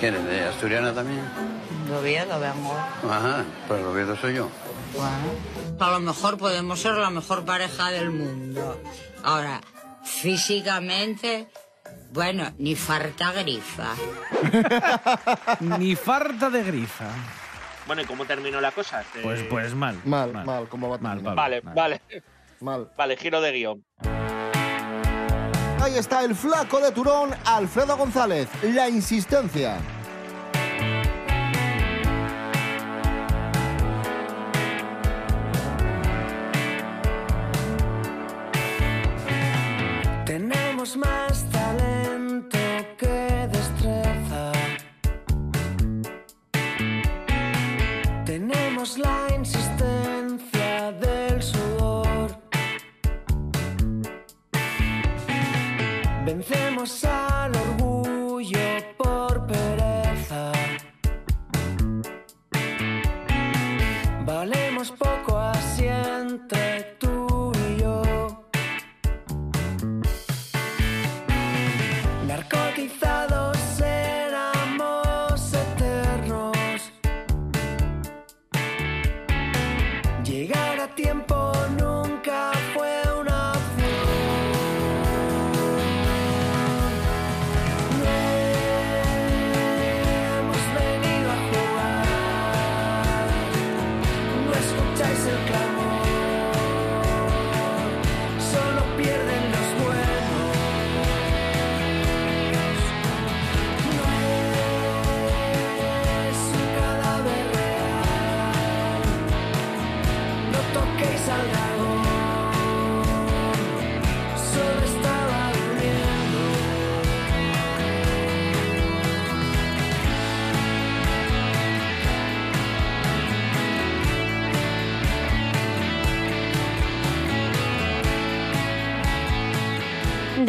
¿Quién 0.00 0.14
es? 0.16 0.24
¿De 0.26 0.44
Asturiana 0.46 0.92
también? 0.92 1.22
De 1.88 1.96
Oviedo 1.96 2.40
vengo. 2.40 2.76
Ajá, 3.08 3.44
pues 3.68 3.80
de 3.80 3.86
Oviedo 3.86 4.16
soy 4.16 4.34
yo. 4.34 4.48
Bueno, 4.94 5.78
a 5.80 5.90
lo 5.92 6.00
mejor 6.00 6.38
podemos 6.38 6.80
ser 6.80 6.94
la 6.94 7.10
mejor 7.10 7.44
pareja 7.44 7.90
del 7.90 8.10
mundo. 8.10 8.80
Ahora, 9.22 9.60
físicamente, 10.04 11.46
bueno, 12.12 12.50
ni 12.58 12.74
farta 12.74 13.32
grifa. 13.32 13.94
Ni 15.60 15.94
farta 15.96 16.50
de 16.50 16.62
grifa. 16.64 17.06
Bueno, 17.86 18.02
¿y 18.02 18.04
cómo 18.04 18.24
terminó 18.24 18.60
la 18.60 18.70
cosa? 18.72 19.00
Este- 19.02 19.20
Pues, 19.22 19.42
pues 19.44 19.74
mal. 19.74 20.00
Mal, 20.04 20.32
mal, 20.44 20.68
¿cómo 20.68 20.88
va 20.88 20.96
a 20.96 20.98
Mal, 20.98 21.12
terminar? 21.22 21.36
Pablo, 21.36 21.42
Vale, 21.42 21.62
mal. 21.62 21.74
vale. 21.74 22.00
Mal. 22.60 22.90
Vale, 22.96 23.16
giro 23.16 23.40
de 23.40 23.52
guion. 23.52 23.84
Ahí 25.82 25.98
está 25.98 26.22
el 26.22 26.36
flaco 26.36 26.78
de 26.78 26.92
Turón, 26.92 27.30
Alfredo 27.44 27.96
González. 27.96 28.48
La 28.62 28.88
insistencia. 28.88 29.78
Tenemos 40.24 40.96
más 40.96 41.51
Vencemos 56.42 57.04
al 57.04 57.31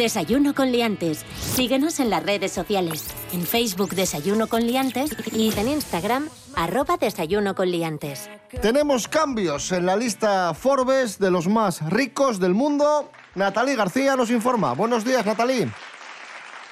Desayuno 0.04 0.54
con 0.54 0.70
liantes. 0.70 1.24
Síguenos 1.40 1.98
en 1.98 2.10
las 2.10 2.22
redes 2.22 2.52
sociales. 2.52 3.06
En 3.32 3.40
Facebook 3.40 3.94
Desayuno 3.94 4.48
con 4.48 4.66
liantes 4.66 5.16
y 5.32 5.50
en 5.58 5.66
Instagram 5.66 6.28
arroba 6.54 6.98
Desayuno 6.98 7.54
con 7.54 7.70
liantes. 7.70 8.28
Tenemos 8.60 9.08
cambios 9.08 9.72
en 9.72 9.86
la 9.86 9.96
lista 9.96 10.52
Forbes 10.52 11.18
de 11.18 11.30
los 11.30 11.48
más 11.48 11.80
ricos 11.88 12.38
del 12.38 12.52
mundo. 12.52 13.10
Natalie 13.34 13.76
García 13.76 14.14
nos 14.14 14.30
informa. 14.30 14.74
Buenos 14.74 15.06
días, 15.06 15.24
Natalie. 15.24 15.70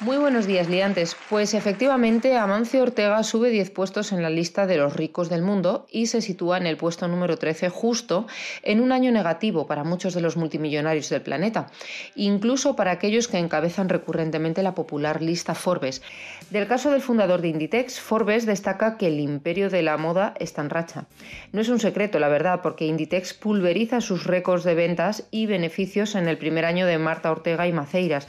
Muy 0.02 0.16
buenos 0.16 0.48
días, 0.48 0.68
liantes. 0.68 1.14
Pues 1.30 1.54
efectivamente, 1.54 2.36
Amancio 2.36 2.82
Ortega 2.82 3.22
sube 3.22 3.50
10 3.50 3.70
puestos 3.70 4.10
en 4.10 4.20
la 4.20 4.30
lista 4.30 4.66
de 4.66 4.76
los 4.76 4.96
ricos 4.96 5.28
del 5.28 5.42
mundo 5.42 5.86
y 5.92 6.06
se 6.06 6.20
sitúa 6.20 6.56
en 6.56 6.66
el 6.66 6.76
puesto 6.76 7.06
número 7.06 7.36
13 7.38 7.68
justo 7.68 8.26
en 8.64 8.80
un 8.80 8.90
año 8.90 9.12
negativo 9.12 9.68
para 9.68 9.84
muchos 9.84 10.12
de 10.14 10.20
los 10.20 10.36
multimillonarios 10.36 11.08
del 11.08 11.22
planeta, 11.22 11.68
incluso 12.16 12.74
para 12.74 12.90
aquellos 12.90 13.28
que 13.28 13.38
encabezan 13.38 13.88
recurrentemente 13.88 14.64
la 14.64 14.74
popular 14.74 15.22
lista 15.22 15.54
Forbes. 15.54 16.02
Del 16.50 16.66
caso 16.66 16.90
del 16.90 17.00
fundador 17.00 17.40
de 17.40 17.48
Inditex, 17.48 18.00
Forbes 18.00 18.44
destaca 18.44 18.98
que 18.98 19.06
el 19.06 19.20
imperio 19.20 19.70
de 19.70 19.82
la 19.82 19.98
moda 19.98 20.34
está 20.40 20.62
en 20.62 20.70
racha. 20.70 21.04
No 21.52 21.60
es 21.60 21.68
un 21.68 21.78
secreto, 21.78 22.18
la 22.18 22.28
verdad, 22.28 22.58
porque 22.60 22.86
Inditex 22.86 23.34
pulveriza 23.34 24.00
sus 24.00 24.24
récords 24.24 24.64
de 24.64 24.74
ventas 24.74 25.28
y 25.30 25.46
beneficios 25.46 26.16
en 26.16 26.26
el 26.26 26.38
primer 26.38 26.64
año 26.64 26.86
de 26.86 26.98
Marta 26.98 27.30
Ortega 27.30 27.68
y 27.68 27.72
Maceiras. 27.72 28.26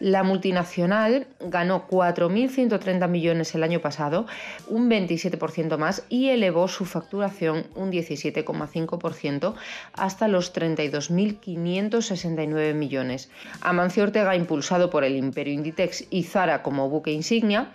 La 0.00 0.24
multinacional 0.24 1.11
ganó 1.40 1.88
4.130 1.88 3.08
millones 3.08 3.54
el 3.54 3.62
año 3.62 3.80
pasado, 3.80 4.26
un 4.68 4.90
27% 4.90 5.78
más, 5.78 6.04
y 6.08 6.30
elevó 6.30 6.66
su 6.68 6.84
facturación 6.84 7.66
un 7.74 7.90
17,5% 7.90 9.54
hasta 9.94 10.28
los 10.28 10.54
32.569 10.54 12.74
millones. 12.74 13.30
Amancio 13.60 14.04
Ortega, 14.04 14.36
impulsado 14.36 14.90
por 14.90 15.04
el 15.04 15.16
Imperio 15.16 15.54
Inditex 15.54 16.04
y 16.10 16.24
Zara 16.24 16.62
como 16.62 16.88
buque 16.88 17.12
insignia, 17.12 17.72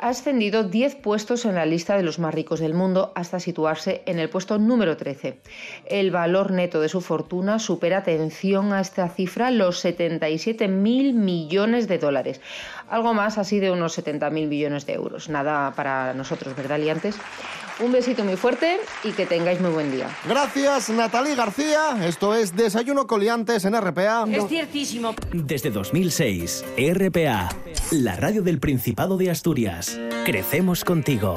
ha 0.00 0.08
ascendido 0.08 0.64
10 0.64 0.96
puestos 0.96 1.44
en 1.44 1.54
la 1.54 1.66
lista 1.66 1.96
de 1.96 2.02
los 2.02 2.18
más 2.18 2.34
ricos 2.34 2.60
del 2.60 2.74
mundo 2.74 3.12
hasta 3.14 3.40
situarse 3.40 4.02
en 4.06 4.18
el 4.18 4.28
puesto 4.28 4.58
número 4.58 4.96
13. 4.96 5.40
El 5.86 6.10
valor 6.10 6.52
neto 6.52 6.80
de 6.80 6.88
su 6.88 7.00
fortuna 7.00 7.58
supera, 7.58 7.98
atención 7.98 8.72
a 8.72 8.80
esta 8.80 9.08
cifra, 9.08 9.50
los 9.50 9.80
77 9.80 10.68
mil 10.68 11.14
millones 11.14 11.88
de 11.88 11.98
dólares. 11.98 12.40
Algo 12.88 13.14
más 13.14 13.36
así 13.38 13.58
de 13.58 13.70
unos 13.70 13.92
70 13.94 14.30
mil 14.30 14.48
millones 14.48 14.86
de 14.86 14.94
euros. 14.94 15.28
Nada 15.28 15.72
para 15.72 16.14
nosotros, 16.14 16.54
¿verdad, 16.56 16.78
liantes? 16.78 17.16
Un 17.78 17.92
besito 17.92 18.24
muy 18.24 18.36
fuerte 18.36 18.78
y 19.04 19.12
que 19.12 19.26
tengáis 19.26 19.60
muy 19.60 19.70
buen 19.70 19.90
día. 19.90 20.08
Gracias, 20.26 20.88
Natalie 20.88 21.34
García. 21.34 22.06
Esto 22.06 22.34
es 22.34 22.56
Desayuno 22.56 23.06
Coliantes 23.06 23.64
en 23.64 23.78
RPA. 23.78 24.24
Es 24.30 24.46
ciertísimo. 24.48 25.14
Desde 25.32 25.70
2006, 25.70 26.64
RPA, 26.78 27.50
la 27.90 28.16
radio 28.16 28.42
del 28.42 28.60
Principado 28.60 29.18
de 29.18 29.30
Asturias. 29.30 29.98
Crecemos 30.24 30.84
contigo. 30.84 31.34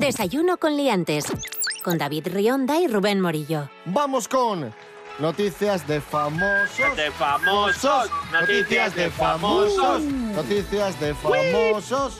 Desayuno 0.00 0.56
con 0.56 0.76
liantes. 0.76 1.26
Con 1.84 1.98
David 1.98 2.28
Rionda 2.32 2.80
y 2.80 2.88
Rubén 2.88 3.20
Morillo. 3.20 3.68
Vamos 3.84 4.26
con 4.26 4.72
noticias 5.18 5.86
de 5.86 6.00
famosos. 6.00 6.96
De 6.96 7.10
famosos. 7.12 8.10
Noticias 8.32 8.94
de 8.94 9.10
famosos. 9.10 10.02
Noticias 10.02 11.00
de 11.00 11.14
famosos. 11.14 12.18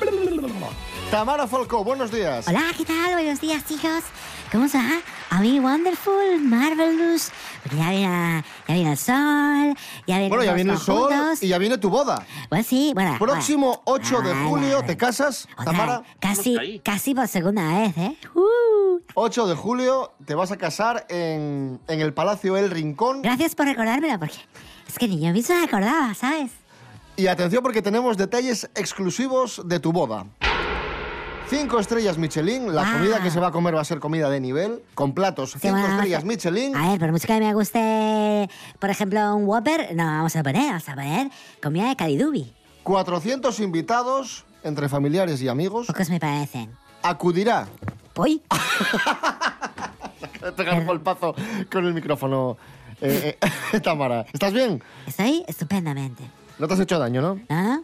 Tamara 1.15 1.47
Falcó, 1.47 1.85
buenos 1.85 2.11
días. 2.11 2.49
Hola, 2.49 2.73
¿qué 2.77 2.85
tal? 2.85 3.13
Buenos 3.13 3.41
días, 3.41 3.65
chicos. 3.69 4.03
¿Cómo 4.51 4.67
se 4.67 4.79
va? 4.79 5.01
A 5.31 5.39
mí, 5.39 5.61
wonderful, 5.61 6.41
marvelous. 6.41 7.31
Porque 7.63 7.77
ya 7.77 7.91
viene, 7.91 8.45
ya 8.67 8.75
viene 8.75 8.91
el 8.91 8.99
sol, 8.99 9.77
ya 10.09 10.19
viene 10.19 10.29
Bueno, 10.29 10.43
ya 10.43 10.55
viene 10.55 10.73
el 10.73 10.79
sol 10.81 11.13
y 11.41 11.47
ya 11.47 11.59
viene 11.59 11.79
tu 11.79 11.89
boda. 11.89 12.27
Pues 12.49 12.67
sí, 12.67 12.91
bueno. 12.97 13.15
Próximo 13.21 13.81
8 13.85 14.23
de 14.23 14.33
Bueno. 14.33 14.49
julio, 14.49 14.83
¿te 14.85 14.97
casas, 14.97 15.47
Otra, 15.53 15.65
Tamara? 15.67 16.03
Casi, 16.19 16.81
casi 16.85 17.15
por 17.15 17.29
segunda 17.29 17.63
vez, 17.79 17.97
¿eh? 17.97 18.17
8 19.15 19.47
de 19.47 19.55
julio 19.55 20.15
te 20.27 20.35
vas 20.35 20.51
a 20.51 20.57
casar 20.57 21.07
en, 21.09 21.79
en 21.87 22.01
el 22.01 22.13
Palacio 22.13 22.57
El 22.57 22.73
Rincón. 22.73 23.23
Gracias 23.23 23.55
por 23.55 23.67
recordármelo, 23.67 24.19
porque 24.19 24.39
es 24.89 24.99
que 24.99 25.07
ni 25.07 25.21
yo 25.21 25.33
mismo 25.33 25.55
me 25.55 25.63
acordaba, 25.63 26.13
¿sabes? 26.15 26.51
Y 27.17 27.29
atención 27.29 27.63
porque 27.63 27.83
tenemos 27.83 28.17
detalles 28.17 28.69
exclusivos 28.75 29.63
de 29.65 29.79
tu 29.79 29.93
boda. 29.93 30.27
Cinco 31.49 31.79
estrellas 31.79 32.17
Michelin, 32.19 32.75
la 32.75 32.83
Ah. 32.83 32.93
comida 32.95 33.23
que 33.23 33.31
se 33.31 33.39
va 33.39 33.49
a 33.49 33.53
comer 33.53 33.77
va 33.77 33.81
a 33.83 33.85
ser 33.85 34.01
comida 34.01 34.31
de 34.31 34.41
nivel, 34.41 34.83
con 34.95 35.13
platos 35.13 35.55
cinco 35.61 35.77
estrellas 35.77 36.25
Michelin. 36.25 36.75
A 36.75 36.91
ver, 36.91 36.99
por 36.99 37.13
mucho 37.13 37.27
que 37.27 37.39
me 37.39 37.53
guste, 37.55 38.49
por 38.79 38.91
ejemplo, 38.91 39.37
un 39.37 39.45
Whopper, 39.47 39.95
no, 39.95 40.05
vamos 40.05 40.35
a 40.37 40.43
poner, 40.43 40.67
vamos 40.69 40.89
a 40.89 40.95
poner 40.95 41.31
comida 41.63 41.89
de 41.89 41.97
Calidubi. 41.97 42.53
400 42.83 43.61
invitados, 43.61 44.45
entre 44.63 44.89
familiares 44.89 45.41
y 45.43 45.49
amigos. 45.49 45.87
Pocos 45.87 46.09
me 46.11 46.19
parecen. 46.19 46.71
Acudirá. 47.03 47.69
Te 50.41 50.53
pegar 50.53 50.79
un 50.81 50.87
golpazo 50.87 51.35
con 51.71 51.85
el 51.87 51.95
micrófono. 51.95 52.57
Eh, 53.01 53.39
eh, 53.73 53.81
Tamara, 53.83 54.25
¿estás 54.33 54.53
bien? 54.53 54.83
Estoy 55.07 55.45
estupendamente. 55.47 56.23
No 56.59 56.69
te 56.69 56.75
has 56.75 56.81
hecho 56.81 56.99
daño, 56.99 57.21
¿no? 57.21 57.41
¿Ah? 57.51 57.81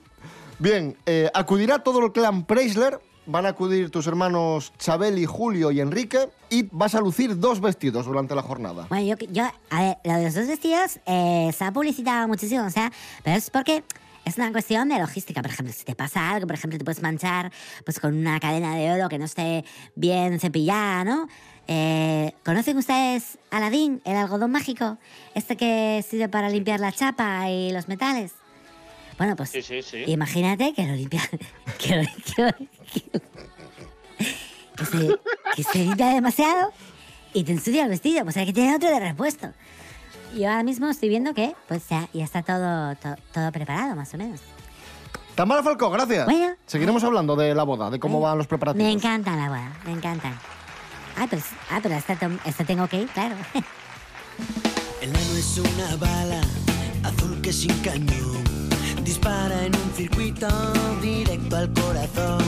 Bien, 0.59 0.96
eh, 1.05 1.31
acudirá 1.35 1.81
todo 1.81 2.05
el 2.05 2.12
clan 2.12 2.44
Preisler. 2.44 3.01
Van 3.31 3.47
a 3.47 3.51
acudir 3.51 3.90
tus 3.90 4.09
hermanos 4.09 4.73
Chabeli, 4.77 5.25
Julio 5.25 5.71
y 5.71 5.81
Enrique. 5.81 6.29
Y 6.49 6.69
vas 6.73 6.97
a 6.97 7.01
lucir 7.01 7.38
dos 7.38 7.61
vestidos 7.61 8.07
durante 8.07 8.35
la 8.35 8.43
jornada. 8.43 8.87
Bueno, 8.88 9.07
yo, 9.07 9.27
yo, 9.31 9.45
a 9.71 9.81
ver, 9.81 9.99
lo 10.03 10.14
de 10.14 10.25
los 10.25 10.35
dos 10.35 10.49
vestidos 10.49 10.99
eh, 11.07 11.53
se 11.57 11.64
ha 11.64 11.71
publicitado 11.71 12.27
muchísimo, 12.27 12.66
o 12.66 12.71
sea, 12.71 12.90
pero 13.23 13.37
es 13.37 13.49
porque 13.51 13.85
es 14.25 14.37
una 14.37 14.51
cuestión 14.51 14.88
de 14.88 14.99
logística. 14.99 15.43
Por 15.43 15.53
ejemplo, 15.53 15.73
si 15.73 15.85
te 15.85 15.95
pasa 15.95 16.29
algo, 16.29 16.49
por 16.49 16.57
ejemplo, 16.57 16.77
te 16.77 16.85
puedes 16.85 17.03
manchar 17.03 17.53
pues 17.85 18.01
con 18.01 18.16
una 18.16 18.40
cadena 18.40 18.75
de 18.75 18.90
oro 18.90 19.09
que 19.09 19.19
no 19.19 19.27
esté 19.27 19.64
bien 19.95 20.40
cepillada, 20.40 21.05
¿no? 21.05 21.29
Eh, 21.69 22.35
¿Conocen 22.45 22.79
ustedes 22.79 23.38
Aladín, 23.53 24.03
el 24.05 24.16
algodón 24.16 24.51
mágico? 24.51 24.99
Este 25.37 25.57
que 25.57 26.05
sirve 26.09 26.29
para 26.29 26.49
limpiar 26.49 26.81
la 26.81 26.90
chapa 26.90 27.49
y 27.49 27.71
los 27.71 27.87
metales. 27.87 28.33
Bueno, 29.21 29.37
pues 29.37 29.51
Sí, 29.51 29.61
sí, 29.61 29.83
sí. 29.83 30.03
imagínate 30.07 30.73
que 30.73 30.87
lo 30.87 30.95
limpia... 30.95 31.21
Que, 31.79 31.97
lo- 31.97 32.09
que 32.35 32.43
lo- 32.43 32.53
que- 32.91 33.21
que 34.77 34.85
se, 34.87 35.19
que 35.57 35.63
se 35.63 35.79
limpia 35.81 36.07
demasiado 36.15 36.73
y 37.35 37.45
te 37.45 37.53
ensucia 37.53 37.83
el 37.85 37.91
vestido. 37.91 38.25
Pues 38.25 38.39
hay 38.39 38.47
que 38.47 38.55
tener 38.55 38.77
otro 38.77 38.89
de 38.89 38.99
repuesto. 38.99 39.53
Y 40.35 40.45
ahora 40.45 40.63
mismo 40.63 40.89
estoy 40.89 41.11
viendo 41.11 41.35
que 41.35 41.55
pues 41.69 41.87
ya, 41.91 42.09
ya 42.15 42.25
está 42.25 42.43
todo, 42.43 42.95
to- 42.97 43.21
todo 43.35 43.53
preparado, 43.53 43.95
más 43.95 44.15
o 44.15 44.17
menos. 44.17 44.41
Tamara 45.35 45.63
Falcó, 45.63 45.91
gracias. 45.91 46.25
Bueno. 46.25 46.55
Seguiremos 46.65 47.05
hablando 47.05 47.37
de 47.37 47.55
la 47.55 47.65
boda, 47.65 47.91
de 47.91 48.01
cómo 48.01 48.21
van 48.23 48.39
los 48.39 48.47
preparativos. 48.47 48.87
Me 48.87 48.91
encanta 48.93 49.37
la 49.37 49.49
boda, 49.49 49.71
me 49.85 49.93
encanta. 49.93 50.33
Ah, 51.19 51.27
pues, 51.29 51.45
ah, 51.71 51.81
pero 51.83 51.95
esta, 51.95 52.17
tom- 52.17 52.39
esta 52.47 52.65
tengo 52.65 52.89
que 52.89 53.03
ir, 53.03 53.09
claro. 53.09 53.35
El 55.03 55.13
nano 55.13 55.37
es 55.37 55.59
una 55.59 55.97
bala 55.97 56.41
azul 57.05 57.39
que 57.43 57.53
sin 57.53 57.77
cañón 57.81 58.39
dispara 59.05 59.65
en 59.65 59.75
un 59.75 59.91
circuito 59.95 60.49
directo 61.01 61.57
al 61.57 61.73
corazón. 61.73 62.39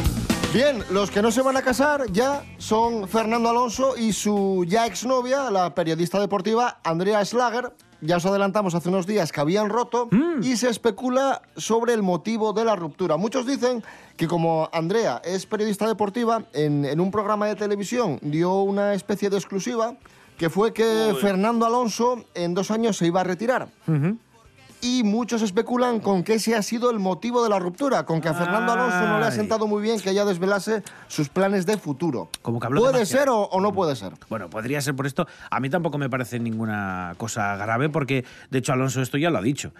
Bien, 0.53 0.85
los 0.91 1.11
que 1.11 1.23
no 1.23 1.31
se 1.31 1.41
van 1.41 1.57
a 1.57 1.62
casar 1.62 2.11
ya 2.12 2.45
son 2.59 3.09
Fernando 3.09 3.49
Alonso 3.49 3.97
y 3.97 4.12
su 4.12 4.67
ya 4.69 4.87
exnovia, 4.87 5.51
la 5.51 5.75
periodista 5.75 6.21
deportiva 6.21 6.79
Andrea 6.85 7.25
Schlager. 7.25 7.73
Ya 8.03 8.17
os 8.17 8.27
adelantamos 8.27 8.75
hace 8.75 8.88
unos 8.88 9.07
días 9.07 9.31
que 9.31 9.41
habían 9.41 9.71
roto 9.71 10.09
y 10.43 10.57
se 10.57 10.69
especula 10.69 11.41
sobre 11.57 11.95
el 11.95 12.03
motivo 12.03 12.53
de 12.53 12.65
la 12.65 12.75
ruptura. 12.75 13.17
Muchos 13.17 13.47
dicen 13.47 13.83
que 14.17 14.27
como 14.27 14.69
Andrea 14.73 15.23
es 15.25 15.47
periodista 15.47 15.87
deportiva, 15.87 16.43
en, 16.53 16.85
en 16.85 17.01
un 17.01 17.12
programa 17.12 17.47
de 17.47 17.55
televisión 17.55 18.19
dio 18.21 18.61
una 18.62 18.93
especie 18.95 19.31
de 19.31 19.37
exclusiva 19.37 19.95
que 20.37 20.51
fue 20.51 20.73
que 20.73 21.12
Uy. 21.15 21.21
Fernando 21.21 21.65
Alonso 21.65 22.25
en 22.35 22.55
dos 22.55 22.73
años 22.73 22.97
se 22.97 23.07
iba 23.07 23.21
a 23.21 23.25
retirar. 23.25 23.69
Y 24.85 25.05
muchos 25.05 25.42
especulan 25.42 26.01
con 26.01 26.25
que 26.25 26.35
ese 26.35 26.57
ha 26.57 26.62
sido 26.62 26.90
el 26.90 26.99
motivo 26.99 27.45
de 27.45 27.49
la 27.49 27.61
ruptura, 27.61 28.05
con 28.05 28.21
que 28.21 28.29
a 28.29 28.35
Fernando 28.35 28.73
Alonso 28.73 29.07
no 29.07 29.21
le 29.21 29.27
ha 29.27 29.31
sentado 29.31 29.68
muy 29.68 29.81
bien 29.81 30.01
que 30.01 30.11
ella 30.11 30.25
desvelase 30.25 30.83
sus 31.07 31.29
planes 31.29 31.66
de 31.66 31.79
futuro. 31.79 32.29
Como 32.42 32.59
que 32.59 32.66
habló 32.66 32.81
¿Puede 32.81 32.95
demasiado. 32.95 33.23
ser 33.23 33.29
o, 33.31 33.42
o 33.42 33.61
no 33.61 33.73
puede 33.73 33.95
ser? 33.95 34.14
Bueno, 34.29 34.51
podría 34.51 34.81
ser 34.81 34.97
por 34.97 35.07
esto. 35.07 35.29
A 35.53 35.61
mí 35.61 35.71
tampoco 35.71 35.99
me 35.99 36.11
parece 36.11 36.40
ninguna 36.40 37.14
cosa 37.16 37.55
grave 37.55 37.90
porque, 37.90 38.25
de 38.51 38.59
hecho, 38.59 38.73
Alonso 38.73 39.01
esto 39.01 39.18
ya 39.18 39.31
lo 39.31 39.38
ha 39.38 39.42
dicho. 39.42 39.73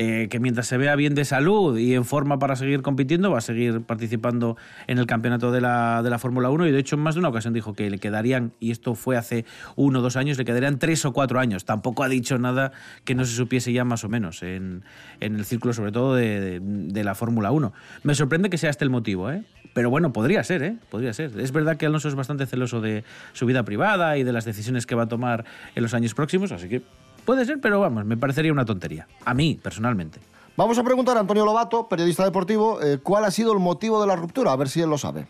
Eh, 0.00 0.28
que 0.30 0.38
mientras 0.38 0.68
se 0.68 0.76
vea 0.78 0.94
bien 0.94 1.16
de 1.16 1.24
salud 1.24 1.76
y 1.76 1.92
en 1.94 2.04
forma 2.04 2.38
para 2.38 2.54
seguir 2.54 2.82
compitiendo, 2.82 3.32
va 3.32 3.38
a 3.38 3.40
seguir 3.40 3.80
participando 3.80 4.56
en 4.86 4.98
el 4.98 5.06
campeonato 5.06 5.50
de 5.50 5.60
la, 5.60 6.04
de 6.04 6.08
la 6.10 6.20
Fórmula 6.20 6.50
1 6.50 6.68
y 6.68 6.70
de 6.70 6.78
hecho 6.78 6.94
en 6.94 7.02
más 7.02 7.16
de 7.16 7.18
una 7.18 7.30
ocasión 7.30 7.52
dijo 7.52 7.74
que 7.74 7.90
le 7.90 7.98
quedarían, 7.98 8.52
y 8.60 8.70
esto 8.70 8.94
fue 8.94 9.16
hace 9.16 9.44
uno 9.74 9.98
o 9.98 10.02
dos 10.02 10.14
años, 10.16 10.38
le 10.38 10.44
quedarían 10.44 10.78
tres 10.78 11.04
o 11.04 11.12
cuatro 11.12 11.40
años. 11.40 11.64
Tampoco 11.64 12.04
ha 12.04 12.08
dicho 12.08 12.38
nada 12.38 12.70
que 13.04 13.16
no 13.16 13.24
se 13.24 13.34
supiese 13.34 13.72
ya 13.72 13.82
más 13.84 14.04
o 14.04 14.08
menos 14.08 14.44
en, 14.44 14.84
en 15.18 15.34
el 15.34 15.44
círculo, 15.44 15.74
sobre 15.74 15.90
todo 15.90 16.14
de, 16.14 16.60
de- 16.62 17.02
la 17.02 17.16
Fórmula 17.16 17.50
1. 17.50 17.72
Me 18.04 18.14
sorprende 18.14 18.50
que 18.50 18.56
sea 18.58 18.70
este 18.70 18.84
el 18.84 18.90
motivo, 18.90 19.32
¿eh? 19.32 19.42
Pero 19.74 19.90
bueno, 19.90 20.12
podría 20.12 20.44
ser, 20.44 20.62
¿eh? 20.62 20.76
Podría 20.90 21.12
ser. 21.12 21.32
Es 21.40 21.50
verdad 21.50 21.76
que 21.76 21.86
Alonso 21.86 22.06
es 22.06 22.14
bastante 22.14 22.46
celoso 22.46 22.80
de 22.80 23.02
su 23.32 23.46
vida 23.46 23.64
privada 23.64 24.16
y 24.16 24.22
de 24.22 24.32
las 24.32 24.44
decisiones 24.44 24.86
que 24.86 24.94
va 24.94 25.02
a 25.02 25.08
tomar 25.08 25.44
en 25.74 25.82
los 25.82 25.92
años 25.92 26.14
próximos, 26.14 26.52
así 26.52 26.68
que 26.68 26.82
Puede 27.28 27.44
ser, 27.44 27.60
pero 27.60 27.78
vamos, 27.78 28.06
me 28.06 28.16
parecería 28.16 28.50
una 28.50 28.64
tontería. 28.64 29.06
A 29.26 29.34
mí, 29.34 29.60
personalmente. 29.62 30.18
Vamos 30.56 30.78
a 30.78 30.82
preguntar 30.82 31.18
a 31.18 31.20
Antonio 31.20 31.44
Lobato, 31.44 31.86
periodista 31.86 32.24
deportivo, 32.24 32.80
eh, 32.80 33.00
cuál 33.02 33.26
ha 33.26 33.30
sido 33.30 33.52
el 33.52 33.58
motivo 33.58 34.00
de 34.00 34.06
la 34.06 34.16
ruptura, 34.16 34.50
a 34.50 34.56
ver 34.56 34.70
si 34.70 34.80
él 34.80 34.88
lo 34.88 34.96
sabe. 34.96 35.26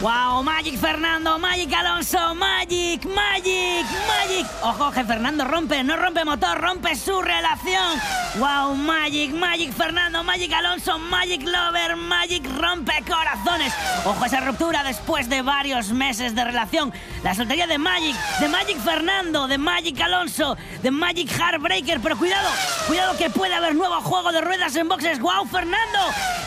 ¡Wow! 0.00 0.44
Magic 0.44 0.78
Fernando, 0.78 1.40
Magic 1.40 1.72
Alonso, 1.72 2.32
Magic, 2.36 3.04
Magic, 3.04 3.84
Magic. 4.06 4.46
Ojo 4.62 4.92
que 4.92 5.02
Fernando 5.02 5.44
rompe, 5.44 5.82
no 5.82 5.96
rompe 5.96 6.24
motor, 6.24 6.60
rompe 6.60 6.94
su 6.94 7.20
relación. 7.20 8.00
¡Wow! 8.36 8.76
Magic, 8.76 9.32
Magic 9.32 9.72
Fernando, 9.72 10.22
Magic 10.22 10.52
Alonso, 10.52 11.00
Magic 11.00 11.42
Lover, 11.42 11.96
Magic 11.96 12.46
rompe 12.58 12.92
corazones. 13.08 13.72
Ojo 14.04 14.24
esa 14.24 14.38
ruptura 14.38 14.84
después 14.84 15.28
de 15.28 15.42
varios 15.42 15.88
meses 15.88 16.32
de 16.36 16.44
relación. 16.44 16.92
La 17.24 17.34
soltería 17.34 17.66
de 17.66 17.78
Magic, 17.78 18.14
de 18.38 18.48
Magic 18.48 18.78
Fernando, 18.78 19.48
de 19.48 19.58
Magic 19.58 20.00
Alonso, 20.00 20.56
de 20.80 20.92
Magic 20.92 21.28
Heartbreaker. 21.28 21.98
Pero 21.98 22.16
cuidado, 22.16 22.48
cuidado 22.86 23.16
que 23.16 23.30
puede 23.30 23.56
haber 23.56 23.74
nuevo 23.74 24.00
juego 24.02 24.30
de 24.30 24.42
ruedas 24.42 24.76
en 24.76 24.88
boxes. 24.88 25.18
¡Wow, 25.18 25.44
Fernando! 25.50 25.98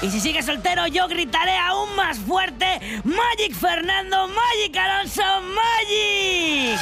Y 0.02 0.10
si 0.10 0.22
sigue 0.22 0.42
soltero, 0.42 0.88
yo 0.88 1.10
gritaré 1.10 1.58
aún 1.58 1.94
más 1.98 2.18
fuerte: 2.18 2.80
¡Magic 3.04 3.40
Fernando, 3.49 4.27
Magic 4.27 4.77
Alonso, 4.77 5.23
Magic! 5.41 6.80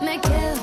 Me 0.00 0.20
quedo. 0.20 0.56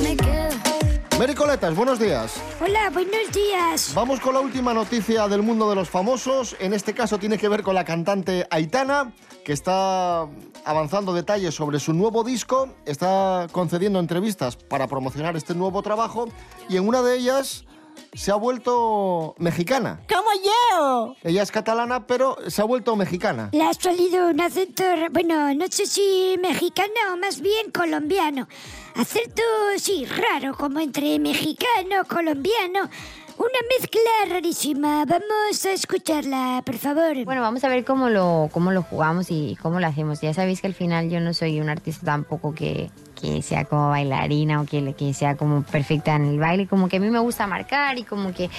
Me 0.00 0.16
quedo. 0.16 1.18
Mary 1.18 1.34
Coletas, 1.34 1.74
buenos 1.74 1.98
días. 1.98 2.40
Hola, 2.60 2.90
buenos 2.90 3.32
días. 3.32 3.92
Vamos 3.94 4.20
con 4.20 4.34
la 4.34 4.40
última 4.40 4.72
noticia 4.72 5.26
del 5.26 5.42
mundo 5.42 5.68
de 5.68 5.74
los 5.74 5.90
famosos. 5.90 6.54
En 6.60 6.72
este 6.72 6.94
caso 6.94 7.18
tiene 7.18 7.36
que 7.36 7.48
ver 7.48 7.64
con 7.64 7.74
la 7.74 7.84
cantante 7.84 8.46
Aitana, 8.50 9.12
que 9.44 9.52
está 9.52 10.28
avanzando 10.64 11.12
detalles 11.12 11.52
sobre 11.52 11.80
su 11.80 11.92
nuevo 11.94 12.22
disco, 12.22 12.68
está 12.86 13.48
concediendo 13.50 13.98
entrevistas 13.98 14.54
para 14.54 14.86
promocionar 14.86 15.36
este 15.36 15.56
nuevo 15.56 15.82
trabajo 15.82 16.28
y 16.68 16.76
en 16.76 16.86
una 16.86 17.02
de 17.02 17.16
ellas 17.16 17.64
se 18.12 18.30
ha 18.32 18.34
vuelto 18.34 19.34
mexicana. 19.38 20.00
¡Como 20.08 20.30
yo! 20.44 21.16
Ella 21.22 21.42
es 21.42 21.50
catalana, 21.50 22.06
pero 22.06 22.36
se 22.48 22.62
ha 22.62 22.64
vuelto 22.64 22.96
mexicana. 22.96 23.50
Le 23.52 23.62
ha 23.62 23.74
salido 23.74 24.28
un 24.28 24.40
acento, 24.40 24.84
bueno, 25.12 25.54
no 25.54 25.66
sé 25.68 25.86
si 25.86 26.36
mexicano 26.40 26.92
o 27.12 27.16
más 27.16 27.40
bien 27.40 27.70
colombiano. 27.70 28.48
Acento, 28.96 29.42
sí, 29.78 30.04
raro, 30.06 30.56
como 30.56 30.80
entre 30.80 31.18
mexicano, 31.18 32.04
colombiano. 32.08 32.90
Una 33.38 33.58
mezcla 33.78 34.00
rarísima. 34.28 35.06
Vamos 35.06 35.64
a 35.64 35.72
escucharla, 35.72 36.62
por 36.66 36.76
favor. 36.76 37.24
Bueno, 37.24 37.40
vamos 37.40 37.64
a 37.64 37.68
ver 37.68 37.86
cómo 37.86 38.10
lo, 38.10 38.50
cómo 38.52 38.70
lo 38.70 38.82
jugamos 38.82 39.30
y 39.30 39.56
cómo 39.62 39.80
lo 39.80 39.86
hacemos. 39.86 40.20
Ya 40.20 40.34
sabéis 40.34 40.60
que 40.60 40.66
al 40.66 40.74
final 40.74 41.08
yo 41.08 41.20
no 41.20 41.32
soy 41.32 41.58
un 41.58 41.70
artista 41.70 42.04
tampoco 42.04 42.54
que, 42.54 42.90
que 43.20 43.42
sea 43.42 43.64
como 43.64 43.90
bailarina 43.90 44.60
o 44.60 44.64
que, 44.66 44.94
que 44.94 45.12
sea 45.14 45.36
como 45.36 45.62
perfecta 45.62 46.14
en 46.16 46.24
el 46.26 46.38
baile. 46.38 46.66
Como 46.66 46.88
que 46.88 46.96
a 46.96 47.00
mí 47.00 47.10
me 47.10 47.18
gusta 47.18 47.46
marcar 47.46 47.98
y 47.98 48.04
como 48.04 48.32
que 48.32 48.50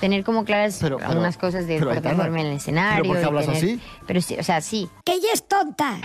tener 0.00 0.24
como 0.24 0.44
claras 0.44 0.78
Pero, 0.80 0.96
pero- 0.98 1.10
algunas 1.10 1.36
cosas 1.36 1.66
de 1.66 1.74
pero, 1.74 1.88
por 1.88 1.96
Aitana, 1.96 2.16
forma 2.16 2.40
en 2.40 2.46
el 2.46 2.52
escenario. 2.56 3.02
¿pero 3.02 3.12
por 3.14 3.20
qué 3.20 3.26
hablas 3.26 3.46
tener- 3.46 3.58
así? 3.58 3.80
Pero 4.06 4.20
sí, 4.20 4.36
o 4.38 4.42
sea, 4.42 4.60
sí. 4.60 4.88
Que 5.04 5.12
ella 5.12 5.28
es 5.32 5.46
tonta. 5.46 5.98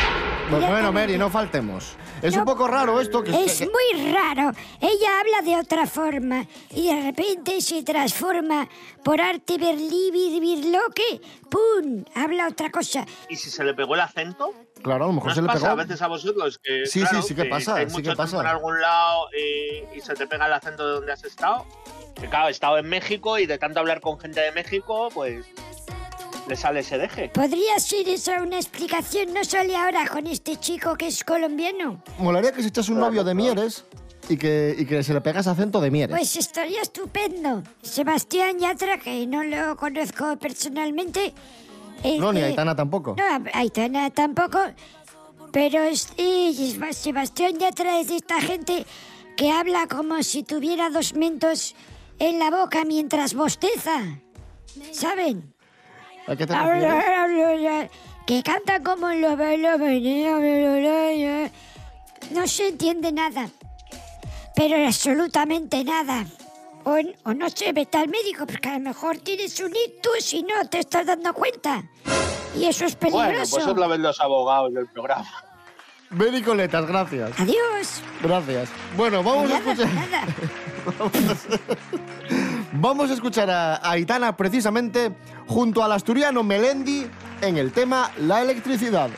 Pues 0.50 0.68
bueno, 0.68 0.92
Mary, 0.92 1.18
no 1.18 1.30
faltemos. 1.30 1.96
Es 2.22 2.36
un 2.36 2.46
poco 2.46 2.68
raro 2.68 3.00
esto 3.02 3.24
que... 3.24 3.32
Es 3.44 3.60
que- 3.60 3.66
muy 3.68 4.12
raro. 4.12 4.52
Ella 4.80 5.20
habla 5.20 5.42
de 5.44 5.58
otra 5.58 5.88
forma 5.88 6.46
y 6.70 6.94
de 6.94 7.02
repente 7.02 7.60
se 7.62 7.84
transforma 7.84 8.68
por 9.04 9.20
arte 9.22 9.58
verli 9.58 10.12
birloque. 10.40 11.22
¡Pum! 11.50 12.04
Habla 12.16 12.48
otra 12.48 12.70
cosa. 12.72 13.06
¿Y 13.30 13.36
si 13.36 13.50
se 13.50 13.64
le 13.64 13.74
pegó 13.74 13.96
el 13.96 14.02
acento? 14.02 14.54
Claro, 14.84 15.06
a 15.06 15.08
lo 15.08 15.14
mejor 15.14 15.30
¿No 15.30 15.36
se 15.36 15.42
le 15.42 15.48
pasa 15.48 15.60
pegó. 15.60 15.72
a 15.72 15.76
veces 15.76 16.02
a 16.02 16.08
vosotros 16.08 16.60
que, 16.64 16.86
Sí, 16.86 17.00
sí, 17.02 17.06
claro, 17.08 17.22
sí 17.24 17.36
que 17.36 17.46
pasa, 17.46 17.76
hay 17.76 17.88
sí 17.90 17.94
mucho 17.98 18.12
que 18.12 18.16
pasa. 18.16 18.40
en 18.40 18.48
algún 18.48 18.80
lado 18.82 19.28
y, 19.38 19.98
y 19.98 20.02
se 20.02 20.14
te 20.14 20.28
pega 20.28 20.46
el 20.48 20.54
acento 20.54 20.88
de 20.88 20.94
donde 20.96 21.12
has 21.12 21.24
estado? 21.24 21.66
Que 22.16 22.28
claro, 22.28 22.48
he 22.48 22.52
estado 22.52 22.78
en 22.78 22.88
México 22.88 23.38
y 23.40 23.46
de 23.46 23.58
tanto 23.58 23.80
hablar 23.80 24.02
con 24.02 24.20
gente 24.20 24.42
de 24.42 24.52
México, 24.52 25.10
pues 25.14 25.46
le 26.48 26.56
sale 26.56 26.80
ese 26.82 26.98
deje. 26.98 27.30
¿Podría 27.30 27.80
ser 27.80 28.08
esa 28.10 28.42
una 28.42 28.58
explicación? 28.58 29.34
No 29.34 29.44
sale 29.44 29.76
ahora 29.76 30.08
con 30.08 30.28
este 30.28 30.58
chico 30.58 30.96
que 30.96 31.08
es 31.08 31.24
colombiano. 31.24 32.02
Molaría 32.18 32.52
que 32.52 32.62
se 32.62 32.70
echase 32.70 32.92
un 32.92 33.00
novio 33.00 33.24
de 33.24 33.34
Mieres 33.34 33.86
y 34.30 34.38
que, 34.38 34.76
y 34.78 34.86
que 34.86 35.04
se 35.04 35.14
le 35.14 35.22
pegase 35.22 35.50
acento 35.50 35.80
de 35.82 35.92
Mieres. 35.92 36.16
Pues 36.16 36.36
estaría 36.36 36.82
estupendo. 36.82 37.64
Sebastián 37.82 38.60
Yatra, 38.60 38.98
que 38.98 39.26
no 39.28 39.44
lo 39.44 39.76
conozco 39.78 40.38
personalmente. 40.38 41.34
eh, 42.04 42.18
no, 42.20 42.34
ni 42.34 42.42
eh, 42.42 42.46
Aitana 42.46 42.76
tampoco. 42.76 43.16
No, 43.18 43.46
Aitana 43.54 44.10
tampoco. 44.10 44.60
Pero 45.52 45.84
este, 45.84 46.54
Sebastián 46.94 47.58
Yatra 47.60 48.00
es 48.00 48.08
de 48.08 48.16
esta 48.18 48.40
gente 48.42 48.86
que 49.36 49.52
habla 49.52 49.88
como 49.88 50.22
si 50.24 50.44
tuviera 50.44 50.90
dos 50.90 51.14
mentos 51.14 51.76
en 52.20 52.40
la 52.40 52.50
boca 52.52 52.86
mientras 52.86 53.34
bosteza. 53.34 54.02
¿Saben? 54.92 55.54
¿A 56.28 56.36
qué 56.36 56.46
te 56.48 56.56
refieres? 56.56 57.92
Que 58.26 58.44
canta 58.44 58.82
como 58.82 59.10
lo 59.10 59.36
No 62.32 62.48
se 62.48 62.68
entiende 62.68 63.12
nada. 63.12 63.50
Pero 64.56 64.86
absolutamente 64.86 65.84
nada. 65.84 66.26
O, 66.84 66.98
o 67.24 67.34
no 67.34 67.50
sé, 67.50 67.74
vete 67.74 67.98
al 67.98 68.08
médico, 68.10 68.46
porque 68.46 68.70
a 68.70 68.74
lo 68.74 68.80
mejor 68.80 69.18
tienes 69.18 69.60
un 69.60 69.72
ictus 69.76 70.34
y 70.34 70.44
no 70.44 70.68
te 70.70 70.80
estás 70.80 71.06
dando 71.06 71.34
cuenta. 71.34 71.84
Y 72.58 72.66
eso 72.66 72.86
es 72.86 72.98
Bueno, 73.00 73.18
peligroso. 73.18 73.56
pues 73.56 73.68
os 73.68 73.78
la 73.78 73.88
ven 73.88 74.02
los 74.02 74.20
abogados 74.20 74.74
del 74.74 74.88
programa. 74.88 75.30
Mary 76.10 76.42
Coletas, 76.42 76.86
gracias. 76.86 77.40
Adiós. 77.40 78.02
Gracias. 78.22 78.70
Bueno, 78.98 79.24
vamos 79.24 79.50
a 79.52 79.58
escuchar... 79.58 79.94
nada. 79.94 80.26
Vamos 80.98 81.16
a 81.16 82.51
escuchar 83.12 83.50
a 83.50 83.76
a 83.76 83.92
Aitana 83.92 84.36
precisamente 84.38 85.16
junto 85.48 85.84
al 85.84 85.92
asturiano 85.92 86.44
Melendi 86.44 87.06
en 87.42 87.58
el 87.58 87.72
tema 87.72 88.12
La 88.18 88.42
electricidad. 88.42 89.10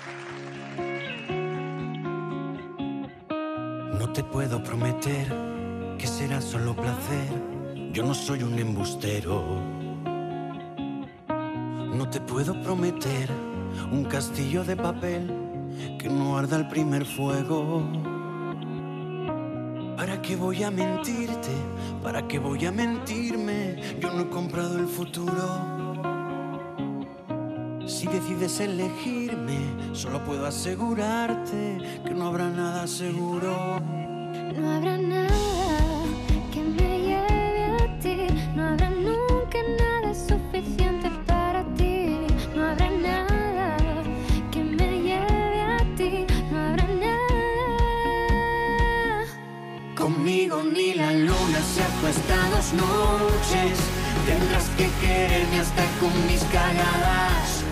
No 3.99 4.11
te 4.11 4.23
puedo 4.23 4.63
prometer 4.63 5.27
que 5.97 6.07
será 6.07 6.41
solo 6.41 6.75
placer. 6.75 7.29
Yo 7.91 8.03
no 8.03 8.13
soy 8.13 8.43
un 8.43 8.57
embustero. 8.57 9.61
No 11.95 12.09
te 12.09 12.19
puedo 12.19 12.59
prometer 12.63 13.29
un 13.91 14.05
castillo 14.05 14.63
de 14.63 14.75
papel 14.75 15.31
que 15.99 16.09
no 16.09 16.37
arda 16.37 16.57
el 16.57 16.67
primer 16.67 17.05
fuego. 17.05 17.83
¿Para 19.95 20.21
qué 20.21 20.35
voy 20.35 20.63
a 20.63 20.71
mentirte? 20.71 21.51
¿Para 22.03 22.27
qué 22.27 22.37
voy 22.37 22.65
a 22.65 22.71
mentirme? 22.71 23.97
Yo 24.01 24.11
no 24.11 24.23
he 24.23 24.29
comprado 24.29 24.77
el 24.77 24.87
futuro. 24.87 25.93
Si 27.87 28.07
decides 28.07 28.59
elegirme, 28.59 29.59
solo 29.93 30.21
puedo 30.23 30.45
asegurarte 30.45 31.77
que 32.05 32.13
no 32.13 32.27
habrá 32.27 32.49
nada 32.49 32.87
seguro. 32.87 33.79
No 33.79 34.71
habrá 34.71 34.97
nada 34.97 35.62
noches. 52.73 53.77
Tendrás 54.25 54.67
que 54.77 54.89
quererme 55.01 55.59
hasta 55.59 55.83
con 55.99 56.13
mis 56.27 56.43
cagadas. 56.51 57.63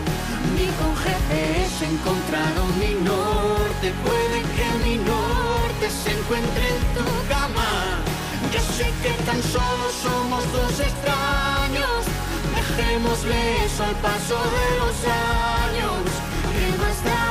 Ni 0.56 0.68
con 0.80 0.94
GPS 1.04 1.86
he 1.86 1.90
encontrado 1.90 2.66
mi 2.80 2.94
norte. 3.04 3.94
Puede 4.06 4.40
que 4.56 4.68
mi 4.86 4.96
norte 4.98 5.86
se 5.90 6.12
encuentre 6.18 6.64
en 6.76 6.82
tu 6.96 7.08
cama. 7.30 7.72
Yo 8.54 8.60
sé 8.60 8.88
que 9.04 9.14
tan 9.24 9.42
solo 9.44 9.86
somos 10.06 10.44
dos 10.52 10.80
extraños. 10.80 12.02
Dejémosle 12.56 13.62
al 13.88 13.96
paso 13.96 14.38
de 14.58 14.68
los 14.82 14.98
años. 15.08 16.04
¿Qué 16.54 16.68
más 16.82 16.98
da? 17.04 17.26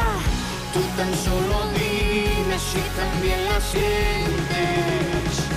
Tú 0.73 0.81
tan 0.97 1.13
solo 1.27 1.57
dime 1.75 2.57
si 2.59 2.81
también 2.99 3.45
la 3.45 3.61
sientes. 3.61 5.50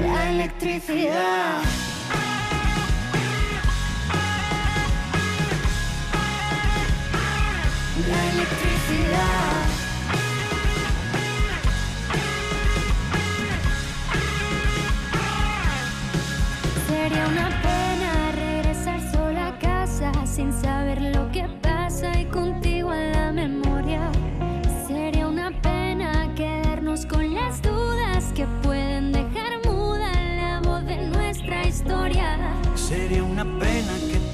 La 0.00 0.30
electricidad. 0.30 1.77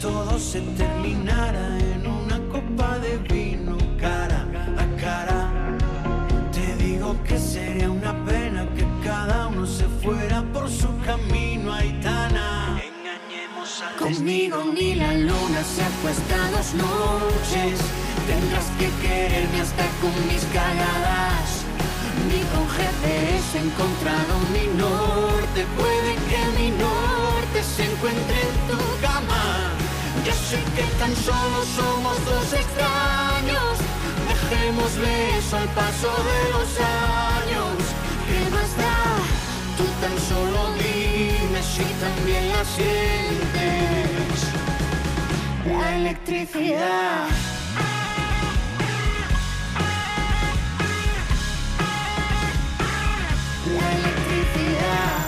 Todo 0.04 0.38
se 0.38 0.60
terminara 0.76 1.78
en 1.78 2.06
una 2.06 2.38
copa 2.52 2.98
de 2.98 3.16
vino 3.32 3.78
cara 3.98 4.44
a 4.82 4.86
cara. 5.00 5.40
Te 6.52 6.76
digo 6.76 7.16
que 7.26 7.38
sería 7.38 7.90
una 7.90 8.12
pena 8.26 8.68
que 8.76 8.84
cada 9.02 9.46
uno 9.46 9.66
se 9.66 9.86
fuera 10.02 10.42
por 10.52 10.68
su 10.68 10.90
camino, 11.06 11.72
Aitana. 11.72 12.78
Engañemos 12.92 13.82
a 13.82 13.96
Conmigo 13.96 14.58
ni 14.74 14.94
la 14.94 15.14
luna 15.14 15.60
se 15.74 15.82
acuesta 15.82 16.36
dos 16.54 16.68
noches. 16.74 17.80
Tendrás 18.30 18.68
que 18.78 18.88
quererme 19.00 19.58
hasta 19.62 19.86
con 20.02 20.14
mis 20.28 20.44
cagadas. 20.58 21.48
Ni 22.28 22.40
con 22.52 22.66
GPS 22.76 23.52
encontrado 23.66 24.32
mi 24.52 24.66
norte. 24.84 25.60
Puede 25.78 26.12
que 26.28 26.40
mi 26.58 26.68
norte 26.76 27.58
se 27.74 27.84
encuentre 27.90 28.38
en 28.48 28.56
tu 28.68 28.78
cama. 29.00 29.73
Ya 30.24 30.32
sé 30.32 30.58
que 30.74 30.82
tan 30.98 31.14
solo 31.16 31.64
somos 31.76 32.24
dos 32.24 32.52
extraños. 32.52 33.78
Dejémosle 34.28 35.38
eso 35.38 35.56
al 35.58 35.68
paso 35.68 36.08
de 36.30 36.40
los 36.54 36.68
años. 36.80 37.76
¿Qué 38.26 38.50
más 38.50 38.74
da? 38.76 38.96
Tú 39.76 39.84
tan 40.00 40.16
solo 40.28 40.72
dime 40.78 41.60
si 41.62 41.84
también 42.00 42.48
la 42.48 42.64
sientes. 42.64 43.94
La 45.66 45.96
electricidad. 45.96 47.28
La 53.76 53.92
electricidad. 53.92 55.23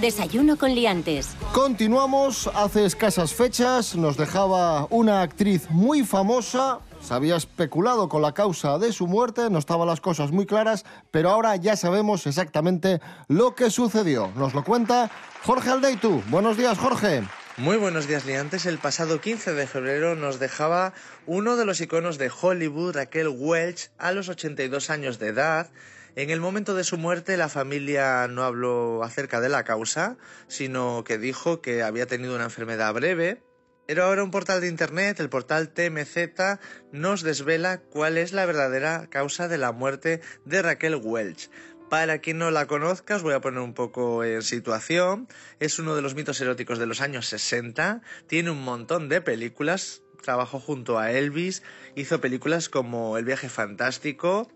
Desayuno 0.00 0.58
con 0.58 0.74
liantes. 0.74 1.30
Continuamos, 1.54 2.50
hace 2.54 2.84
escasas 2.84 3.32
fechas 3.32 3.96
nos 3.96 4.18
dejaba 4.18 4.86
una 4.90 5.22
actriz 5.22 5.70
muy 5.70 6.04
famosa. 6.04 6.80
Se 7.00 7.14
había 7.14 7.36
especulado 7.36 8.10
con 8.10 8.20
la 8.20 8.34
causa 8.34 8.78
de 8.78 8.92
su 8.92 9.06
muerte, 9.06 9.48
no 9.48 9.58
estaban 9.58 9.86
las 9.86 10.02
cosas 10.02 10.32
muy 10.32 10.44
claras, 10.44 10.84
pero 11.10 11.30
ahora 11.30 11.56
ya 11.56 11.76
sabemos 11.76 12.26
exactamente 12.26 13.00
lo 13.28 13.54
que 13.54 13.70
sucedió. 13.70 14.30
Nos 14.36 14.52
lo 14.52 14.64
cuenta 14.64 15.10
Jorge 15.44 15.70
Aldeitu. 15.70 16.22
Buenos 16.28 16.58
días, 16.58 16.76
Jorge. 16.76 17.22
Muy 17.56 17.78
buenos 17.78 18.06
días, 18.06 18.26
liantes. 18.26 18.66
El 18.66 18.76
pasado 18.76 19.22
15 19.22 19.54
de 19.54 19.66
febrero 19.66 20.14
nos 20.14 20.38
dejaba 20.38 20.92
uno 21.24 21.56
de 21.56 21.64
los 21.64 21.80
iconos 21.80 22.18
de 22.18 22.30
Hollywood, 22.30 22.96
Raquel 22.96 23.28
Welch, 23.28 23.88
a 23.96 24.12
los 24.12 24.28
82 24.28 24.90
años 24.90 25.18
de 25.18 25.28
edad. 25.28 25.70
En 26.16 26.30
el 26.30 26.40
momento 26.40 26.74
de 26.74 26.82
su 26.82 26.96
muerte, 26.96 27.36
la 27.36 27.50
familia 27.50 28.26
no 28.26 28.42
habló 28.42 29.04
acerca 29.04 29.42
de 29.42 29.50
la 29.50 29.64
causa, 29.64 30.16
sino 30.48 31.04
que 31.04 31.18
dijo 31.18 31.60
que 31.60 31.82
había 31.82 32.06
tenido 32.06 32.34
una 32.34 32.44
enfermedad 32.44 32.94
breve. 32.94 33.42
Pero 33.86 34.04
ahora 34.04 34.24
un 34.24 34.30
portal 34.30 34.62
de 34.62 34.68
internet, 34.68 35.20
el 35.20 35.28
portal 35.28 35.74
TMZ, 35.74 36.58
nos 36.90 37.20
desvela 37.20 37.82
cuál 37.82 38.16
es 38.16 38.32
la 38.32 38.46
verdadera 38.46 39.08
causa 39.10 39.46
de 39.46 39.58
la 39.58 39.72
muerte 39.72 40.22
de 40.46 40.62
Raquel 40.62 40.96
Welch. 40.96 41.50
Para 41.90 42.18
quien 42.18 42.38
no 42.38 42.50
la 42.50 42.66
conozca, 42.66 43.16
os 43.16 43.22
voy 43.22 43.34
a 43.34 43.42
poner 43.42 43.60
un 43.60 43.74
poco 43.74 44.24
en 44.24 44.40
situación. 44.40 45.28
Es 45.60 45.78
uno 45.78 45.94
de 45.94 46.00
los 46.00 46.14
mitos 46.14 46.40
eróticos 46.40 46.78
de 46.78 46.86
los 46.86 47.02
años 47.02 47.26
60. 47.26 48.00
Tiene 48.26 48.50
un 48.50 48.64
montón 48.64 49.10
de 49.10 49.20
películas. 49.20 50.00
Trabajó 50.22 50.60
junto 50.60 50.98
a 50.98 51.12
Elvis. 51.12 51.62
Hizo 51.94 52.22
películas 52.22 52.70
como 52.70 53.18
El 53.18 53.26
viaje 53.26 53.50
fantástico. 53.50 54.48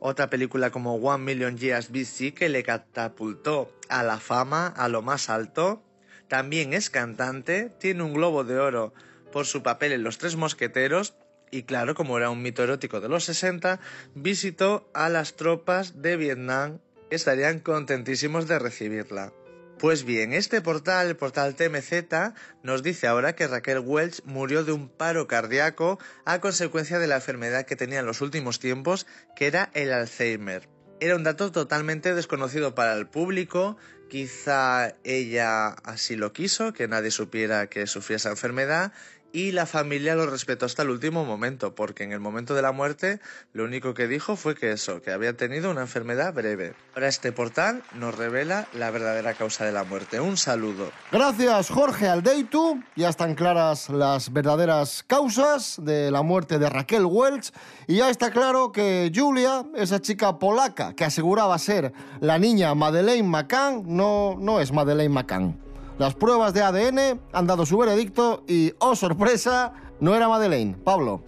Otra 0.00 0.28
película 0.30 0.70
como 0.70 0.96
One 0.96 1.24
Million 1.24 1.56
Years 1.56 1.90
BC 1.90 2.34
que 2.34 2.48
le 2.48 2.62
catapultó 2.62 3.72
a 3.88 4.02
la 4.02 4.18
fama, 4.18 4.66
a 4.68 4.88
lo 4.88 5.02
más 5.02 5.30
alto. 5.30 5.82
También 6.28 6.72
es 6.74 6.90
cantante. 6.90 7.70
Tiene 7.78 8.02
un 8.02 8.14
globo 8.14 8.44
de 8.44 8.58
oro 8.58 8.92
por 9.32 9.46
su 9.46 9.62
papel 9.62 9.92
en 9.92 10.02
Los 10.02 10.18
Tres 10.18 10.36
Mosqueteros 10.36 11.14
y 11.50 11.62
claro, 11.62 11.94
como 11.94 12.18
era 12.18 12.30
un 12.30 12.42
mito 12.42 12.62
erótico 12.62 13.00
de 13.00 13.08
los 13.08 13.24
60, 13.24 13.80
visitó 14.14 14.90
a 14.94 15.08
las 15.08 15.36
tropas 15.36 16.02
de 16.02 16.16
Vietnam 16.16 16.78
que 17.08 17.16
estarían 17.16 17.60
contentísimos 17.60 18.48
de 18.48 18.58
recibirla. 18.58 19.32
Pues 19.78 20.04
bien, 20.04 20.32
este 20.32 20.62
portal, 20.62 21.08
el 21.08 21.16
portal 21.16 21.54
TMZ, 21.54 22.32
nos 22.62 22.82
dice 22.82 23.06
ahora 23.06 23.34
que 23.34 23.46
Raquel 23.46 23.80
Welch 23.80 24.22
murió 24.24 24.64
de 24.64 24.72
un 24.72 24.88
paro 24.88 25.26
cardíaco 25.26 25.98
a 26.24 26.40
consecuencia 26.40 26.98
de 26.98 27.06
la 27.06 27.16
enfermedad 27.16 27.66
que 27.66 27.76
tenía 27.76 28.00
en 28.00 28.06
los 28.06 28.22
últimos 28.22 28.58
tiempos, 28.58 29.06
que 29.36 29.46
era 29.46 29.68
el 29.74 29.92
Alzheimer. 29.92 30.70
Era 30.98 31.14
un 31.14 31.24
dato 31.24 31.52
totalmente 31.52 32.14
desconocido 32.14 32.74
para 32.74 32.94
el 32.94 33.06
público, 33.06 33.76
quizá 34.08 34.94
ella 35.04 35.68
así 35.84 36.16
lo 36.16 36.32
quiso, 36.32 36.72
que 36.72 36.88
nadie 36.88 37.10
supiera 37.10 37.68
que 37.68 37.86
sufría 37.86 38.16
esa 38.16 38.30
enfermedad, 38.30 38.92
y 39.36 39.52
la 39.52 39.66
familia 39.66 40.14
lo 40.14 40.24
respetó 40.24 40.64
hasta 40.64 40.82
el 40.82 40.88
último 40.88 41.26
momento, 41.26 41.74
porque 41.74 42.04
en 42.04 42.12
el 42.12 42.20
momento 42.20 42.54
de 42.54 42.62
la 42.62 42.72
muerte 42.72 43.20
lo 43.52 43.64
único 43.64 43.92
que 43.92 44.08
dijo 44.08 44.34
fue 44.34 44.54
que 44.54 44.72
eso, 44.72 45.02
que 45.02 45.10
había 45.10 45.36
tenido 45.36 45.70
una 45.70 45.82
enfermedad 45.82 46.32
breve. 46.32 46.74
Ahora 46.94 47.08
este 47.08 47.32
portal 47.32 47.82
nos 47.92 48.14
revela 48.14 48.66
la 48.72 48.90
verdadera 48.90 49.34
causa 49.34 49.66
de 49.66 49.72
la 49.72 49.84
muerte. 49.84 50.20
Un 50.20 50.38
saludo. 50.38 50.90
Gracias, 51.12 51.68
Jorge 51.68 52.08
Aldeitu. 52.08 52.82
Ya 52.94 53.10
están 53.10 53.34
claras 53.34 53.90
las 53.90 54.32
verdaderas 54.32 55.04
causas 55.06 55.80
de 55.82 56.10
la 56.10 56.22
muerte 56.22 56.58
de 56.58 56.70
Raquel 56.70 57.04
Welch. 57.04 57.52
Y 57.86 57.96
ya 57.96 58.08
está 58.08 58.30
claro 58.30 58.72
que 58.72 59.12
Julia, 59.14 59.66
esa 59.74 60.00
chica 60.00 60.38
polaca 60.38 60.94
que 60.94 61.04
aseguraba 61.04 61.58
ser 61.58 61.92
la 62.20 62.38
niña 62.38 62.74
Madeleine 62.74 63.28
McCann, 63.28 63.82
no, 63.96 64.36
no 64.38 64.60
es 64.60 64.72
Madeleine 64.72 65.12
McCann. 65.12 65.58
Las 65.98 66.14
pruebas 66.14 66.52
de 66.52 66.62
ADN 66.62 67.20
han 67.32 67.46
dado 67.46 67.64
su 67.64 67.78
veredicto 67.78 68.44
y, 68.46 68.74
oh 68.78 68.94
sorpresa, 68.94 69.72
no 69.98 70.14
era 70.14 70.28
Madeleine. 70.28 70.76
Pablo. 70.84 71.22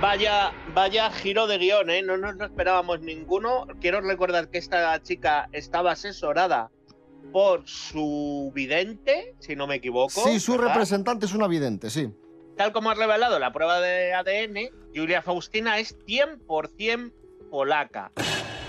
Vaya, 0.00 0.52
vaya 0.74 1.10
giro 1.10 1.46
de 1.46 1.58
guion, 1.58 1.90
¿eh? 1.90 2.02
No 2.02 2.16
nos 2.16 2.34
lo 2.36 2.46
esperábamos 2.46 3.00
ninguno. 3.00 3.66
Quiero 3.80 4.00
recordar 4.00 4.48
que 4.48 4.58
esta 4.58 5.00
chica 5.02 5.48
estaba 5.52 5.92
asesorada 5.92 6.70
por 7.32 7.68
su 7.68 8.50
vidente, 8.54 9.34
si 9.38 9.54
no 9.54 9.66
me 9.66 9.76
equivoco. 9.76 10.22
Sí, 10.24 10.40
su 10.40 10.52
¿verdad? 10.52 10.68
representante 10.68 11.26
es 11.26 11.34
una 11.34 11.46
vidente, 11.46 11.90
sí. 11.90 12.12
Tal 12.56 12.72
como 12.72 12.90
ha 12.90 12.94
revelado 12.94 13.38
la 13.38 13.52
prueba 13.52 13.80
de 13.80 14.14
ADN, 14.14 14.70
Julia 14.94 15.22
Faustina 15.22 15.78
es 15.78 15.96
100% 16.06 17.12
polaca. 17.50 18.10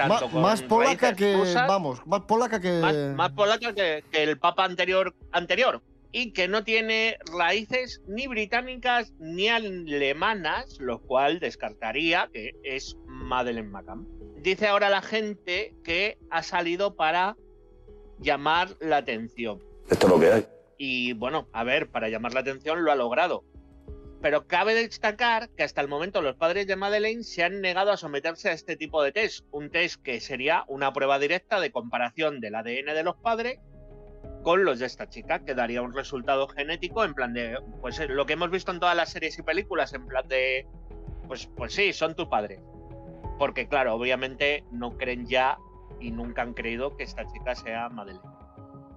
Tanto 0.07 0.25
Ma- 0.27 0.31
con 0.31 0.41
más 0.41 0.61
polaca 0.63 1.15
que, 1.15 1.33
rusas, 1.35 1.67
vamos, 1.67 2.05
más 2.05 2.21
polaca 2.21 2.59
que... 2.59 2.79
más, 2.79 2.95
más 3.15 3.31
polaca 3.31 3.73
que, 3.73 4.03
que 4.11 4.23
el 4.23 4.37
papa 4.37 4.65
anterior, 4.65 5.15
anterior. 5.31 5.81
Y 6.13 6.33
que 6.33 6.49
no 6.49 6.65
tiene 6.65 7.17
raíces 7.37 8.01
ni 8.05 8.27
británicas 8.27 9.13
ni 9.19 9.47
alemanas, 9.47 10.77
lo 10.79 10.99
cual 10.99 11.39
descartaría 11.39 12.29
que 12.33 12.51
es 12.63 12.97
Madeleine 13.05 13.69
McCann. 13.69 14.05
Dice 14.41 14.67
ahora 14.67 14.89
la 14.89 15.01
gente 15.01 15.73
que 15.85 16.17
ha 16.29 16.43
salido 16.43 16.95
para 16.95 17.37
llamar 18.19 18.75
la 18.81 18.97
atención. 18.97 19.63
Esto 19.89 20.07
es 20.07 20.11
lo 20.13 20.19
que 20.19 20.31
hay. 20.31 20.45
Y 20.77 21.13
bueno, 21.13 21.47
a 21.53 21.63
ver, 21.63 21.89
para 21.89 22.09
llamar 22.09 22.33
la 22.33 22.41
atención 22.41 22.83
lo 22.83 22.91
ha 22.91 22.95
logrado. 22.95 23.45
Pero 24.21 24.45
cabe 24.45 24.75
destacar 24.75 25.49
que 25.49 25.63
hasta 25.63 25.81
el 25.81 25.87
momento 25.87 26.21
los 26.21 26.35
padres 26.35 26.67
de 26.67 26.75
Madeleine 26.75 27.23
se 27.23 27.43
han 27.43 27.59
negado 27.59 27.91
a 27.91 27.97
someterse 27.97 28.49
a 28.49 28.53
este 28.53 28.75
tipo 28.75 29.01
de 29.01 29.11
test. 29.11 29.45
Un 29.51 29.71
test 29.71 30.01
que 30.03 30.19
sería 30.19 30.63
una 30.67 30.93
prueba 30.93 31.17
directa 31.17 31.59
de 31.59 31.71
comparación 31.71 32.39
del 32.39 32.55
ADN 32.55 32.93
de 32.93 33.03
los 33.03 33.15
padres 33.17 33.59
con 34.43 34.63
los 34.63 34.79
de 34.79 34.85
esta 34.85 35.07
chica, 35.09 35.43
que 35.43 35.55
daría 35.55 35.81
un 35.81 35.93
resultado 35.93 36.47
genético 36.47 37.03
en 37.03 37.13
plan 37.13 37.33
de, 37.33 37.59
pues 37.79 37.99
eh, 37.99 38.07
lo 38.07 38.25
que 38.25 38.33
hemos 38.33 38.49
visto 38.49 38.71
en 38.71 38.79
todas 38.79 38.95
las 38.95 39.11
series 39.11 39.37
y 39.37 39.43
películas, 39.43 39.93
en 39.93 40.05
plan 40.07 40.27
de, 40.27 40.67
pues, 41.27 41.49
pues 41.55 41.73
sí, 41.73 41.93
son 41.93 42.15
tu 42.15 42.29
padre. 42.29 42.59
Porque 43.37 43.67
claro, 43.67 43.95
obviamente 43.95 44.63
no 44.71 44.97
creen 44.97 45.25
ya 45.27 45.57
y 45.99 46.11
nunca 46.11 46.41
han 46.41 46.53
creído 46.53 46.95
que 46.95 47.03
esta 47.03 47.25
chica 47.27 47.55
sea 47.55 47.89
Madeleine. 47.89 48.25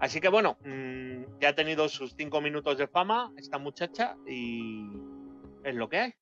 Así 0.01 0.21
que 0.21 0.29
bueno, 0.29 0.59
mm, 0.65 1.41
ya 1.41 1.51
ha 1.51 1.55
tenido 1.55 1.89
sus 1.89 2.15
cinco 2.17 2.41
minutos 2.41 2.77
de 2.79 2.87
fama 2.87 3.33
esta 3.37 3.59
muchacha 3.59 4.17
y 4.27 4.91
es 5.65 5.75
lo 5.75 5.89
que 5.89 5.99
hay. 5.99 6.15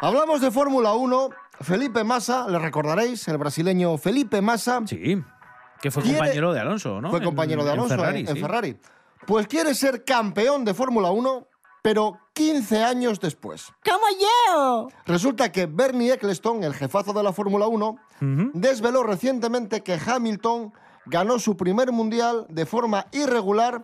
Hablamos 0.00 0.40
de 0.40 0.50
Fórmula 0.50 0.92
1. 0.94 1.30
Felipe 1.60 2.04
Massa, 2.04 2.46
le 2.48 2.58
recordaréis, 2.58 3.26
el 3.28 3.36
brasileño 3.36 3.98
Felipe 3.98 4.40
Massa. 4.40 4.80
Sí, 4.86 5.20
que 5.80 5.90
fue 5.90 6.02
quiere- 6.04 6.18
compañero 6.18 6.52
de 6.52 6.60
Alonso, 6.60 7.00
¿no? 7.00 7.10
Fue 7.10 7.18
En- 7.18 7.24
compañero 7.24 7.64
de 7.64 7.72
Alonso 7.72 7.94
en 7.94 8.00
Ferrari, 8.00 8.20
en 8.20 8.34
sí. 8.34 8.40
Ferrari. 8.40 8.80
Pues 9.26 9.46
quiere 9.48 9.74
ser 9.74 10.04
campeón 10.04 10.64
de 10.64 10.72
Fórmula 10.72 11.10
1, 11.10 11.48
pero 11.82 12.16
15 12.32 12.82
años 12.84 13.18
después. 13.18 13.72
¡Como 13.84 14.04
yo! 14.20 14.88
Resulta 15.06 15.50
que 15.50 15.66
Bernie 15.66 16.12
Eccleston, 16.12 16.62
el 16.62 16.74
jefazo 16.74 17.12
de 17.12 17.22
la 17.24 17.32
Fórmula 17.32 17.66
1, 17.66 17.96
desveló 18.54 19.02
recientemente 19.02 19.82
que 19.82 19.98
Hamilton 20.06 20.72
ganó 21.08 21.38
su 21.38 21.56
primer 21.56 21.92
mundial 21.92 22.46
de 22.48 22.66
forma 22.66 23.06
irregular 23.12 23.82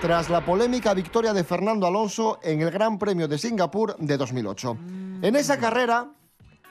tras 0.00 0.30
la 0.30 0.44
polémica 0.44 0.94
victoria 0.94 1.32
de 1.32 1.44
Fernando 1.44 1.86
Alonso 1.86 2.38
en 2.42 2.60
el 2.60 2.70
Gran 2.70 2.98
Premio 2.98 3.28
de 3.28 3.38
Singapur 3.38 3.96
de 3.98 4.16
2008. 4.16 4.76
En 5.22 5.36
esa 5.36 5.58
carrera, 5.58 6.10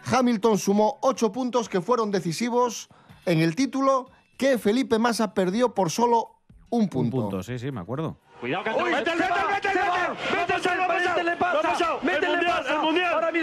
Hamilton 0.05 0.58
sumó 0.58 0.97
ocho 1.01 1.31
puntos 1.31 1.69
que 1.69 1.81
fueron 1.81 2.12
decisivos 2.12 2.89
en 3.25 3.39
el 3.39 3.55
título 3.55 4.10
que 4.38 4.58
Felipe 4.58 4.99
Massa 4.99 5.34
perdió 5.34 5.73
por 5.73 5.89
solo 5.89 6.36
un 6.69 6.89
punto. 6.89 7.17
Un 7.17 7.23
punto, 7.23 7.43
sí, 7.43 7.58
sí, 7.58 7.71
me 7.71 7.81
acuerdo. 7.81 8.17
Cuidado 8.39 8.63
que 8.63 8.71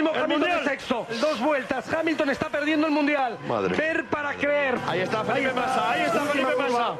mismo 0.03 0.15
el 0.17 0.23
Hamilton 0.23 0.39
mundial. 0.49 0.59
es 0.59 0.69
sexto. 0.69 1.07
Dos 1.21 1.39
vueltas. 1.39 1.93
Hamilton 1.93 2.29
está 2.29 2.49
perdiendo 2.49 2.87
el 2.87 2.93
mundial. 2.93 3.37
Madre. 3.47 3.75
Ver 3.75 4.05
para 4.05 4.33
creer. 4.33 4.77
Ahí 4.87 5.01
está 5.01 5.23
Felipe 5.23 5.53
Massa, 5.53 5.91
ahí 5.91 6.01
está 6.01 6.21
Última 6.23 6.31
Felipe 6.49 6.53
curva. 6.67 6.79
Massa. 6.79 6.97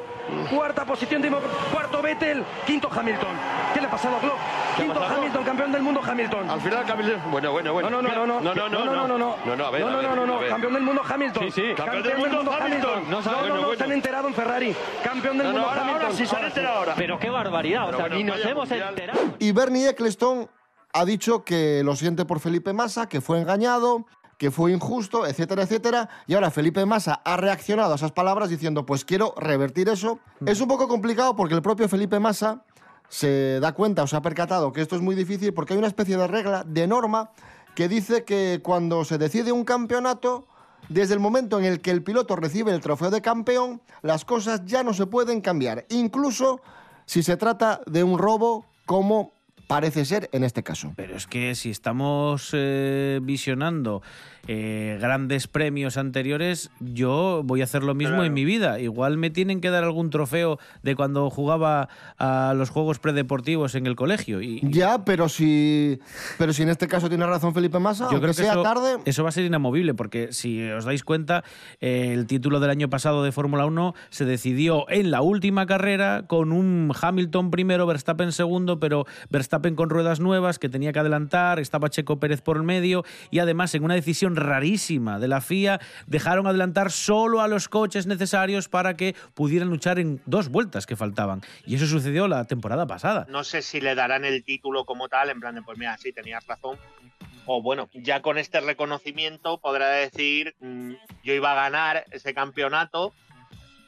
Cuarta 0.50 0.84
posición, 0.86 1.22
cuarto 1.70 2.00
Vettel, 2.00 2.42
quinto 2.66 2.88
Hamilton. 2.90 3.28
¿Qué 3.74 3.80
le 3.80 3.86
ha 3.86 3.90
pasado 3.90 4.16
a 4.16 4.20
Glock? 4.20 4.36
¿Qué 4.74 4.82
ha 4.82 4.84
Quinto 4.86 5.00
pasado? 5.00 5.18
Hamilton, 5.18 5.44
campeón 5.44 5.72
del 5.72 5.82
mundo 5.82 6.00
Hamilton. 6.02 6.50
Al 6.50 6.60
final 6.62 6.84
Camilo. 6.86 7.18
Bueno, 7.30 7.52
bueno, 7.52 7.72
bueno. 7.74 7.90
No, 7.90 8.02
no, 8.02 8.08
no, 8.08 8.14
no, 8.14 8.26
no. 8.26 8.40
No, 8.40 8.54
no, 8.54 8.68
no. 8.68 8.84
no, 8.84 8.94
no, 8.94 9.06
no, 9.06 9.18
no. 9.18 9.36
No, 9.44 9.56
no, 9.56 9.66
a 9.66 9.70
ver, 9.70 9.80
no, 9.82 9.86
a 9.88 9.90
no, 9.90 9.96
ver, 9.98 10.06
no, 10.08 10.16
no, 10.26 10.40
no. 10.40 10.48
Campeón 10.48 10.72
del 10.72 10.82
mundo 10.82 11.02
Hamilton. 11.06 11.44
Sí, 11.44 11.50
sí, 11.50 11.74
campeón 11.76 12.02
del 12.02 12.16
mundo 12.18 12.52
Hamilton. 12.52 13.04
No, 13.04 13.10
No 13.10 13.22
sabe, 13.22 13.36
no, 13.36 13.40
bueno, 13.42 13.54
no, 13.56 13.62
bueno. 13.66 13.78
se 13.78 13.84
han 13.84 13.92
enterado 13.92 14.28
en 14.28 14.34
Ferrari. 14.34 14.76
Campeón 15.04 15.38
del 15.38 15.46
No, 15.48 15.52
no, 15.52 15.58
mundo 15.58 15.68
ahora- 15.68 15.80
ahora 15.82 15.92
Hamilton. 16.06 16.16
sí 16.16 16.26
se 16.26 16.36
han 16.36 16.44
enterado 16.46 16.78
ahora. 16.78 16.94
Pero 16.96 17.18
qué 17.18 17.30
barbaridad. 17.30 17.84
Pero 17.86 17.98
bueno, 17.98 18.16
vaya 18.32 18.54
mundial. 18.54 19.10
Y 19.38 19.52
Bernie 19.52 19.88
Eccleston 19.90 20.48
ha 20.94 21.04
dicho 21.04 21.44
que 21.44 21.82
lo 21.84 21.96
siente 21.96 22.24
por 22.24 22.38
Felipe 22.38 22.72
Massa, 22.72 23.08
que 23.08 23.20
fue 23.20 23.40
engañado, 23.40 24.06
que 24.38 24.52
fue 24.52 24.72
injusto, 24.72 25.26
etcétera, 25.26 25.64
etcétera. 25.64 26.08
Y 26.28 26.34
ahora 26.34 26.52
Felipe 26.52 26.86
Massa 26.86 27.20
ha 27.24 27.36
reaccionado 27.36 27.92
a 27.92 27.96
esas 27.96 28.12
palabras 28.12 28.48
diciendo, 28.48 28.86
pues 28.86 29.04
quiero 29.04 29.34
revertir 29.36 29.88
eso. 29.88 30.20
Es 30.46 30.60
un 30.60 30.68
poco 30.68 30.86
complicado 30.86 31.34
porque 31.34 31.54
el 31.54 31.62
propio 31.62 31.88
Felipe 31.88 32.20
Massa 32.20 32.64
se 33.08 33.58
da 33.60 33.72
cuenta 33.72 34.04
o 34.04 34.06
se 34.06 34.14
ha 34.14 34.22
percatado 34.22 34.72
que 34.72 34.80
esto 34.80 34.94
es 34.94 35.02
muy 35.02 35.16
difícil 35.16 35.52
porque 35.52 35.74
hay 35.74 35.78
una 35.78 35.88
especie 35.88 36.16
de 36.16 36.28
regla, 36.28 36.62
de 36.64 36.86
norma, 36.86 37.32
que 37.74 37.88
dice 37.88 38.22
que 38.22 38.60
cuando 38.62 39.04
se 39.04 39.18
decide 39.18 39.50
un 39.50 39.64
campeonato, 39.64 40.46
desde 40.88 41.14
el 41.14 41.20
momento 41.20 41.58
en 41.58 41.64
el 41.64 41.80
que 41.80 41.90
el 41.90 42.04
piloto 42.04 42.36
recibe 42.36 42.72
el 42.72 42.80
trofeo 42.80 43.10
de 43.10 43.20
campeón, 43.20 43.82
las 44.02 44.24
cosas 44.24 44.64
ya 44.64 44.84
no 44.84 44.94
se 44.94 45.06
pueden 45.06 45.40
cambiar, 45.40 45.86
incluso 45.88 46.60
si 47.04 47.24
se 47.24 47.36
trata 47.36 47.80
de 47.86 48.04
un 48.04 48.16
robo 48.18 48.64
como 48.86 49.33
parece 49.66 50.04
ser 50.04 50.28
en 50.32 50.44
este 50.44 50.62
caso. 50.62 50.92
Pero 50.96 51.16
es 51.16 51.26
que 51.26 51.54
si 51.54 51.70
estamos 51.70 52.50
eh, 52.52 53.20
visionando 53.22 54.02
eh, 54.46 54.98
grandes 55.00 55.46
premios 55.46 55.96
anteriores, 55.96 56.70
yo 56.80 57.42
voy 57.44 57.60
a 57.60 57.64
hacer 57.64 57.82
lo 57.82 57.94
mismo 57.94 58.14
Claro. 58.14 58.24
en 58.24 58.34
mi 58.34 58.44
vida. 58.44 58.78
Igual 58.80 59.16
me 59.16 59.30
tienen 59.30 59.60
que 59.60 59.70
dar 59.70 59.84
algún 59.84 60.10
trofeo 60.10 60.58
de 60.82 60.94
cuando 60.94 61.30
jugaba 61.30 61.88
a 62.18 62.54
los 62.56 62.70
juegos 62.70 62.98
predeportivos 62.98 63.74
en 63.74 63.86
el 63.86 63.96
colegio. 63.96 64.42
Y 64.42 64.60
Ya, 64.62 65.04
pero 65.04 65.28
si, 65.28 65.98
pero 66.38 66.52
si 66.52 66.62
en 66.62 66.68
este 66.68 66.86
caso 66.88 67.08
tiene 67.08 67.26
razón 67.26 67.54
Felipe 67.54 67.78
Massa, 67.78 68.04
yo 68.04 68.10
aunque 68.10 68.20
creo 68.20 68.34
que 68.34 68.42
sea 68.42 68.52
eso, 68.52 68.62
tarde, 68.62 68.98
eso 69.04 69.22
va 69.22 69.30
a 69.30 69.32
ser 69.32 69.44
inamovible, 69.44 69.94
porque 69.94 70.32
si 70.32 70.62
os 70.70 70.84
dais 70.84 71.02
cuenta, 71.04 71.44
eh, 71.80 72.12
el 72.12 72.26
título 72.26 72.60
del 72.60 72.70
año 72.70 72.90
pasado 72.90 73.24
de 73.24 73.32
Fórmula 73.32 73.64
1 73.66 73.94
se 74.10 74.24
decidió 74.24 74.88
en 74.90 75.10
la 75.10 75.22
última 75.22 75.66
carrera 75.66 76.24
con 76.26 76.52
un 76.52 76.92
Hamilton 77.00 77.50
primero, 77.50 77.86
Verstappen 77.86 78.32
segundo, 78.32 78.78
pero 78.78 79.06
Verstappen 79.30 79.74
con 79.74 79.90
ruedas 79.90 80.20
nuevas 80.20 80.58
que 80.58 80.68
tenía 80.68 80.92
que 80.92 80.98
adelantar, 80.98 81.58
estaba 81.60 81.88
Checo 81.90 82.20
Pérez 82.20 82.42
por 82.42 82.56
el 82.56 82.62
medio 82.62 83.04
y 83.30 83.38
además 83.38 83.74
en 83.74 83.84
una 83.84 83.94
decisión 83.94 84.33
rarísima 84.36 85.18
de 85.18 85.28
la 85.28 85.40
FIA 85.40 85.80
dejaron 86.06 86.46
adelantar 86.46 86.90
solo 86.90 87.40
a 87.40 87.48
los 87.48 87.68
coches 87.68 88.06
necesarios 88.06 88.68
para 88.68 88.94
que 88.94 89.14
pudieran 89.34 89.70
luchar 89.70 89.98
en 89.98 90.20
dos 90.26 90.48
vueltas 90.48 90.86
que 90.86 90.96
faltaban. 90.96 91.42
Y 91.66 91.76
eso 91.76 91.86
sucedió 91.86 92.28
la 92.28 92.44
temporada 92.44 92.86
pasada. 92.86 93.26
No 93.28 93.44
sé 93.44 93.62
si 93.62 93.80
le 93.80 93.94
darán 93.94 94.24
el 94.24 94.44
título 94.44 94.84
como 94.84 95.08
tal, 95.08 95.30
en 95.30 95.40
plan 95.40 95.54
de, 95.54 95.62
pues 95.62 95.78
mira, 95.78 95.96
sí, 95.98 96.12
tenías 96.12 96.46
razón. 96.46 96.78
O 97.46 97.62
bueno, 97.62 97.90
ya 97.92 98.22
con 98.22 98.38
este 98.38 98.60
reconocimiento 98.60 99.58
podrá 99.58 99.88
decir, 99.88 100.54
mm, 100.60 100.92
yo 101.22 101.34
iba 101.34 101.52
a 101.52 101.54
ganar 101.54 102.04
ese 102.10 102.32
campeonato, 102.32 103.12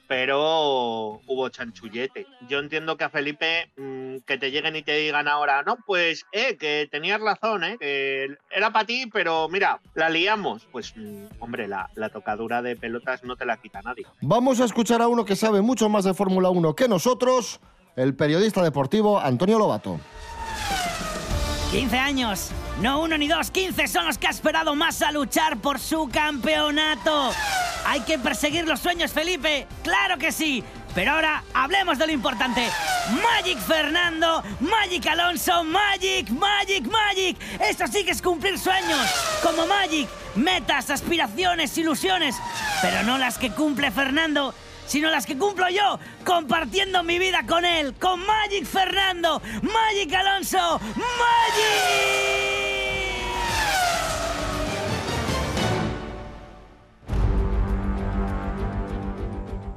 pero 0.09 1.21
hubo 1.27 1.49
chanchullete. 1.49 2.27
Yo 2.49 2.59
entiendo 2.59 2.97
que 2.97 3.05
a 3.05 3.11
Felipe 3.11 3.71
mm, 3.77 4.19
que 4.27 4.39
te 4.39 4.51
lleguen 4.51 4.77
y 4.77 4.83
te 4.83 4.97
digan 4.97 5.29
ahora, 5.29 5.63
no, 5.63 5.77
pues, 5.87 6.27
eh, 6.33 6.57
que 6.57 6.89
tenías 6.91 7.21
razón, 7.21 7.63
eh, 7.81 8.29
era 8.51 8.73
para 8.73 8.87
ti, 8.87 9.07
pero 9.13 9.49
mira, 9.49 9.81
la 9.95 10.09
liamos. 10.09 10.67
Pues, 10.71 10.95
mm, 10.97 11.27
hombre, 11.41 11.69
la, 11.69 11.91
la 11.95 12.09
tocadura 12.09 12.63
de 12.63 12.77
pelotas 12.77 13.25
no 13.25 13.37
te 13.37 13.47
la 13.47 13.57
quita 13.57 13.83
nadie. 13.83 14.07
vamos 14.21 14.61
a 14.61 14.65
escuchar 14.65 15.03
a 15.03 15.09
uno 15.09 15.25
que 15.25 15.37
sabe 15.37 15.61
mucho 15.61 15.89
más 15.89 16.05
de 16.05 16.15
Fórmula 16.15 16.51
1 16.51 16.75
que 16.75 16.89
nosotros, 16.89 17.61
el 17.97 18.15
periodista 18.15 18.63
deportivo 18.63 19.19
Antonio 19.19 19.59
Lobato. 19.59 20.01
15 21.71 21.99
años. 21.99 22.51
No 22.81 23.01
uno 23.01 23.19
ni 23.19 23.27
dos, 23.27 23.51
15 23.51 23.89
son 23.89 24.07
los 24.07 24.19
que 24.19 24.27
ha 24.27 24.31
esperado 24.31 24.75
más 24.75 25.03
a 25.03 25.11
luchar 25.11 25.57
por 25.59 25.81
su 25.81 26.09
campeonato. 26.09 27.33
Hay 27.85 28.01
que 28.01 28.19
perseguir 28.19 28.67
los 28.67 28.81
sueños, 28.81 29.13
Felipe. 29.13 29.67
Claro 29.83 30.17
que 30.19 30.33
sí. 30.33 30.63
Pero 30.95 31.13
ahora 31.13 31.45
hablemos 31.53 31.99
de 31.99 32.07
lo 32.07 32.13
importante. 32.13 32.67
Magic 33.23 33.59
Fernando, 33.59 34.43
Magic 34.61 35.07
Alonso, 35.07 35.63
Magic, 35.65 36.31
Magic, 36.31 36.87
Magic. 36.87 37.37
Esto 37.61 37.87
sí 37.87 38.03
que 38.05 38.13
es 38.13 38.23
cumplir 38.23 38.59
sueños. 38.59 39.07
Como 39.43 39.67
Magic, 39.67 40.09
metas, 40.37 40.89
aspiraciones, 40.89 41.77
ilusiones. 41.77 42.37
Pero 42.81 43.03
no 43.03 43.19
las 43.19 43.37
que 43.37 43.51
cumple 43.51 43.91
Fernando, 43.91 44.55
sino 44.87 45.11
las 45.11 45.27
que 45.27 45.37
cumplo 45.37 45.69
yo, 45.69 45.99
compartiendo 46.25 47.03
mi 47.03 47.19
vida 47.19 47.45
con 47.47 47.65
él, 47.65 47.95
con 47.95 48.21
Magic 48.27 48.65
Fernando, 48.65 49.41
Magic 49.63 50.15
Alonso, 50.15 50.81
Magic. 50.97 52.47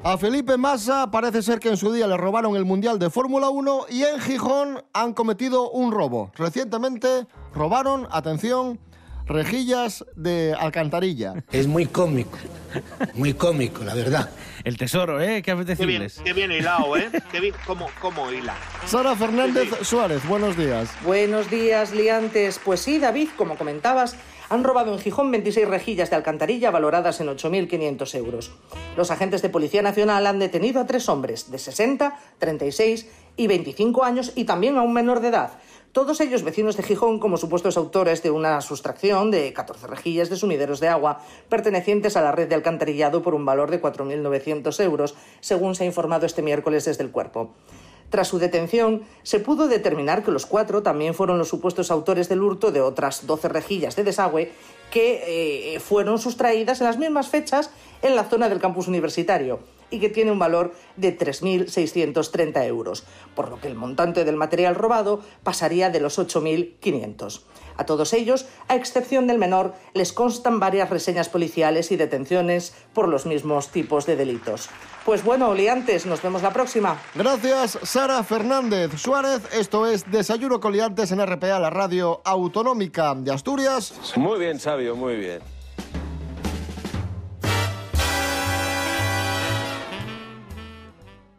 A 0.02 0.18
Felipe 0.18 0.58
Massa 0.58 1.12
parece 1.12 1.42
ser 1.42 1.60
que 1.60 1.70
en 1.70 1.78
su 1.78 1.92
día 1.92 2.08
le 2.08 2.16
robaron 2.16 2.56
el 2.56 2.64
Mundial 2.64 2.98
de 3.00 3.10
Fórmula 3.10 3.50
1 3.50 3.88
y 3.90 4.04
en 4.04 4.20
Gijón 4.22 4.82
han 4.94 5.14
cometido 5.14 5.70
un 5.70 5.92
robo. 5.92 6.32
Recientemente 6.36 7.28
robaron, 7.54 8.08
atención, 8.10 8.80
rejillas 9.26 10.06
de 10.16 10.56
alcantarilla. 10.58 11.44
Es 11.52 11.68
muy 11.68 11.86
cómico, 11.86 12.38
muy 13.14 13.34
cómico, 13.34 13.84
la 13.84 13.94
verdad. 13.96 14.30
El 14.64 14.78
tesoro, 14.78 15.22
¿eh? 15.22 15.42
Qué 15.42 15.44
Qué 15.44 15.54
bien, 15.54 15.64
apetecibles. 15.64 16.22
qué 16.24 16.34
bien 16.34 16.52
hilado, 16.52 16.96
¿eh? 16.98 17.10
Qué 17.32 17.40
bien, 17.40 17.56
cómo, 17.66 17.88
cómo 18.02 18.32
hila. 18.32 18.56
Sara 18.86 19.16
Fernández 19.16 19.70
Suárez, 19.84 20.26
buenos 20.28 20.58
días. 20.58 20.90
Buenos 21.04 21.50
días, 21.50 21.92
liantes. 21.94 22.60
Pues 22.64 22.80
sí, 22.82 23.00
David, 23.00 23.30
como 23.38 23.58
comentabas, 23.58 24.16
han 24.50 24.64
robado 24.64 24.92
en 24.94 25.00
Gijón 25.00 25.32
26 25.32 25.68
rejillas 25.68 26.10
de 26.10 26.16
alcantarilla 26.16 26.72
valoradas 26.72 27.22
en 27.22 27.28
8.500 27.28 28.16
euros. 28.16 28.52
Los 28.98 29.12
agentes 29.12 29.42
de 29.42 29.50
Policía 29.50 29.82
Nacional 29.82 30.26
han 30.28 30.40
detenido 30.40 30.82
a 30.82 30.88
tres 30.88 31.08
hombres 31.08 31.52
de 31.52 31.60
60, 31.60 32.18
36 32.40 33.08
y 33.38 33.48
25 33.48 34.04
años 34.04 34.32
y 34.36 34.44
también 34.46 34.78
a 34.78 34.82
un 34.82 34.94
menor 34.94 35.20
de 35.22 35.30
edad. 35.30 35.52
Todos 35.92 36.22
ellos 36.22 36.44
vecinos 36.44 36.78
de 36.78 36.84
Gijón 36.84 37.18
como 37.18 37.38
supuestos 37.38 37.76
autores 37.76 38.22
de 38.22 38.30
una 38.30 38.62
sustracción 38.62 39.32
de 39.32 39.52
14 39.54 39.88
rejillas 39.88 40.30
de 40.30 40.36
sumideros 40.36 40.80
de 40.80 40.88
agua 40.88 41.20
pertenecientes 41.50 42.16
a 42.16 42.22
la 42.22 42.32
red 42.32 42.48
de 42.48 42.54
alcantarillado 42.54 43.24
por 43.24 43.34
un 43.34 43.44
valor 43.44 43.72
de 43.72 43.82
4.900 43.82 44.84
euros, 44.84 45.16
según 45.40 45.74
se 45.74 45.86
ha 45.86 45.88
informado 45.88 46.28
este 46.28 46.44
miércoles 46.44 46.86
desde 46.86 47.04
el 47.04 47.10
cuerpo. 47.10 47.56
Tras 48.12 48.28
su 48.28 48.38
detención, 48.38 49.02
se 49.24 49.40
pudo 49.40 49.68
determinar 49.68 50.24
que 50.24 50.32
los 50.32 50.46
cuatro 50.46 50.84
también 50.84 51.16
fueron 51.16 51.40
los 51.40 51.50
supuestos 51.50 51.90
autores 51.90 52.30
del 52.30 52.44
hurto 52.44 52.72
de 52.72 52.82
otras 52.82 53.26
12 53.26 53.50
rejillas 53.50 53.96
de 53.96 54.04
desagüe 54.04 54.52
que 54.92 55.74
eh, 55.74 55.80
fueron 55.80 56.20
sustraídas 56.20 56.82
en 56.82 56.88
las 56.88 57.00
mismas 57.00 57.30
fechas 57.30 57.72
en 58.04 58.16
la 58.16 58.26
zona 58.26 58.48
del 58.48 58.60
campus 58.60 58.88
universitario 58.88 59.60
y 59.90 60.00
que 60.00 60.10
tiene 60.10 60.32
un 60.32 60.40
valor 60.40 60.74
de 60.98 61.18
3.630 61.18 62.66
euros, 62.66 63.04
por 63.36 63.50
lo 63.50 63.60
que 63.60 63.68
el 63.68 63.76
montante 63.76 64.26
del 64.26 64.36
material 64.36 64.76
robado 64.76 65.22
pasaría 65.44 65.90
de 65.90 66.00
los 66.00 66.20
8.500. 66.20 67.42
A 67.80 67.86
todos 67.86 68.12
ellos, 68.12 68.46
a 68.68 68.76
excepción 68.76 69.26
del 69.26 69.38
menor, 69.38 69.74
les 69.94 70.12
constan 70.12 70.60
varias 70.60 70.90
reseñas 70.90 71.30
policiales 71.30 71.94
y 71.94 71.96
detenciones 71.96 72.74
por 72.94 73.08
los 73.08 73.26
mismos 73.26 73.70
tipos 73.70 74.06
de 74.06 74.18
delitos. 74.18 74.70
Pues 75.06 75.24
bueno, 75.24 75.54
liantes, 75.54 76.06
nos 76.06 76.22
vemos 76.22 76.42
la 76.42 76.52
próxima. 76.52 77.02
Gracias, 77.16 77.80
Sara 77.84 78.22
Fernández 78.24 78.92
Suárez. 78.98 79.42
Esto 79.54 79.88
es 79.88 80.12
Desayuno 80.12 80.60
Coliantes 80.60 81.14
en 81.14 81.26
RPA, 81.26 81.58
la 81.58 81.70
radio 81.70 82.22
autonómica 82.26 83.16
de 83.16 83.32
Asturias. 83.32 83.94
Muy 84.18 84.38
bien, 84.40 84.60
sabio, 84.60 84.98
muy 84.98 85.16
bien. 85.16 85.59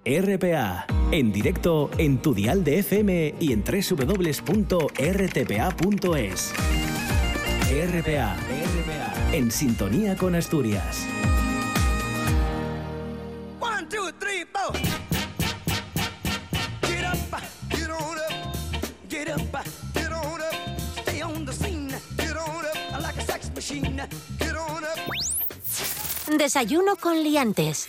RPA, 0.05 0.87
en 1.11 1.31
directo 1.31 1.91
en 1.99 2.23
tu 2.23 2.33
dial 2.35 2.65
de 2.65 2.79
FM 2.79 3.35
y 3.39 3.53
en 3.53 3.63
www.rtpa.es. 3.63 4.53
RPA, 7.71 8.37
RPA, 8.37 9.15
en 9.33 9.51
sintonía 9.51 10.17
con 10.17 10.35
Asturias. 10.35 11.07
One, 13.61 13.87
two, 13.91 14.11
three, 14.19 14.47
four. 14.51 14.73
Get 16.89 17.05
up, 17.05 17.19
get 17.69 17.91
on 17.91 18.17
up, 18.17 18.33
get 19.11 19.29
up, 19.29 19.43
get 19.93 20.13
on 20.13 20.41
up. 20.41 20.55
Stay 21.03 21.21
on 21.23 21.45
the 21.45 21.53
scene, 21.53 21.89
get 22.17 22.37
on 22.39 22.65
up 22.65 23.03
like 23.03 23.19
a 23.19 23.23
sex 23.27 23.51
machine. 23.55 24.01
Get 24.39 24.57
on 24.57 24.83
up. 24.83 24.99
Desayuno 26.39 26.97
con 26.97 27.23
liantes. 27.23 27.87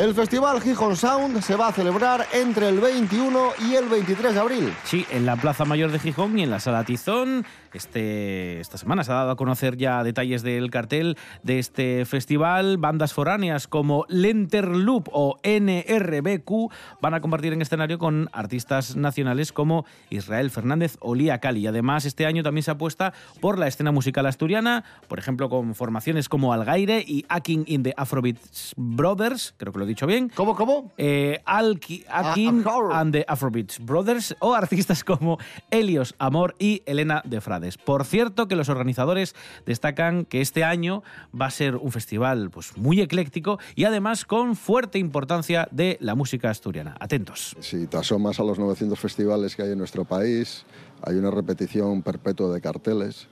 El 0.00 0.14
festival 0.14 0.62
Gijón 0.62 0.96
Sound 0.96 1.42
se 1.42 1.56
va 1.56 1.68
a 1.68 1.72
celebrar 1.72 2.26
entre 2.32 2.70
el 2.70 2.80
21 2.80 3.50
y 3.68 3.74
el 3.74 3.86
23 3.86 4.32
de 4.32 4.40
abril. 4.40 4.72
Sí, 4.82 5.04
en 5.10 5.26
la 5.26 5.36
Plaza 5.36 5.66
Mayor 5.66 5.92
de 5.92 5.98
Gijón 5.98 6.38
y 6.38 6.42
en 6.42 6.48
la 6.48 6.58
Sala 6.58 6.84
Tizón. 6.84 7.44
Este, 7.74 8.60
esta 8.60 8.78
semana 8.78 9.04
se 9.04 9.12
ha 9.12 9.16
dado 9.16 9.30
a 9.30 9.36
conocer 9.36 9.76
ya 9.76 10.02
detalles 10.02 10.42
del 10.42 10.70
cartel 10.70 11.18
de 11.42 11.58
este 11.58 12.06
festival. 12.06 12.78
Bandas 12.78 13.12
foráneas 13.12 13.68
como 13.68 14.06
Lenterloop 14.08 15.08
o 15.12 15.36
NRBQ 15.44 16.72
van 17.02 17.14
a 17.14 17.20
compartir 17.20 17.52
en 17.52 17.60
escenario 17.60 17.98
con 17.98 18.30
artistas 18.32 18.96
nacionales 18.96 19.52
como 19.52 19.84
Israel 20.08 20.50
Fernández 20.50 20.96
o 21.00 21.14
Lía 21.14 21.40
Cali. 21.40 21.66
Además 21.66 22.06
este 22.06 22.24
año 22.24 22.42
también 22.42 22.64
se 22.64 22.70
apuesta 22.70 23.12
por 23.40 23.58
la 23.58 23.68
escena 23.68 23.92
musical 23.92 24.24
asturiana, 24.24 24.82
por 25.08 25.18
ejemplo 25.18 25.50
con 25.50 25.74
formaciones 25.74 26.30
como 26.30 26.54
Algaire 26.54 27.04
y 27.06 27.26
Akin 27.28 27.64
in 27.66 27.82
the 27.82 27.92
Afrobeat 27.98 28.38
Brothers, 28.76 29.54
creo 29.58 29.72
que 29.74 29.78
lo 29.78 29.89
dicho 29.90 30.06
bien. 30.06 30.30
¿Cómo, 30.34 30.56
cómo? 30.56 30.92
Eh, 30.98 31.40
Alki- 31.44 32.04
Akin 32.08 32.64
and 32.92 33.12
the 33.12 33.24
Afrobeat 33.28 33.78
Brothers 33.80 34.34
o 34.40 34.54
artistas 34.54 35.04
como 35.04 35.38
Helios 35.70 36.14
Amor 36.18 36.54
y 36.58 36.82
Elena 36.86 37.22
de 37.24 37.40
Frades. 37.40 37.76
Por 37.78 38.04
cierto 38.04 38.48
que 38.48 38.56
los 38.56 38.68
organizadores 38.68 39.34
destacan 39.66 40.24
que 40.24 40.40
este 40.40 40.64
año 40.64 41.02
va 41.38 41.46
a 41.46 41.50
ser 41.50 41.76
un 41.76 41.92
festival 41.92 42.50
pues, 42.50 42.76
muy 42.76 43.00
ecléctico 43.00 43.58
y 43.74 43.84
además 43.84 44.24
con 44.24 44.56
fuerte 44.56 44.98
importancia 44.98 45.68
de 45.70 45.98
la 46.00 46.14
música 46.14 46.50
asturiana. 46.50 46.96
Atentos. 47.00 47.56
Si 47.60 47.86
te 47.86 47.96
asomas 47.96 48.40
a 48.40 48.44
los 48.44 48.58
900 48.58 48.98
festivales 48.98 49.56
que 49.56 49.62
hay 49.62 49.72
en 49.72 49.78
nuestro 49.78 50.04
país, 50.04 50.64
hay 51.02 51.16
una 51.16 51.30
repetición 51.30 52.02
perpetua 52.02 52.52
de 52.52 52.60
carteles 52.60 53.28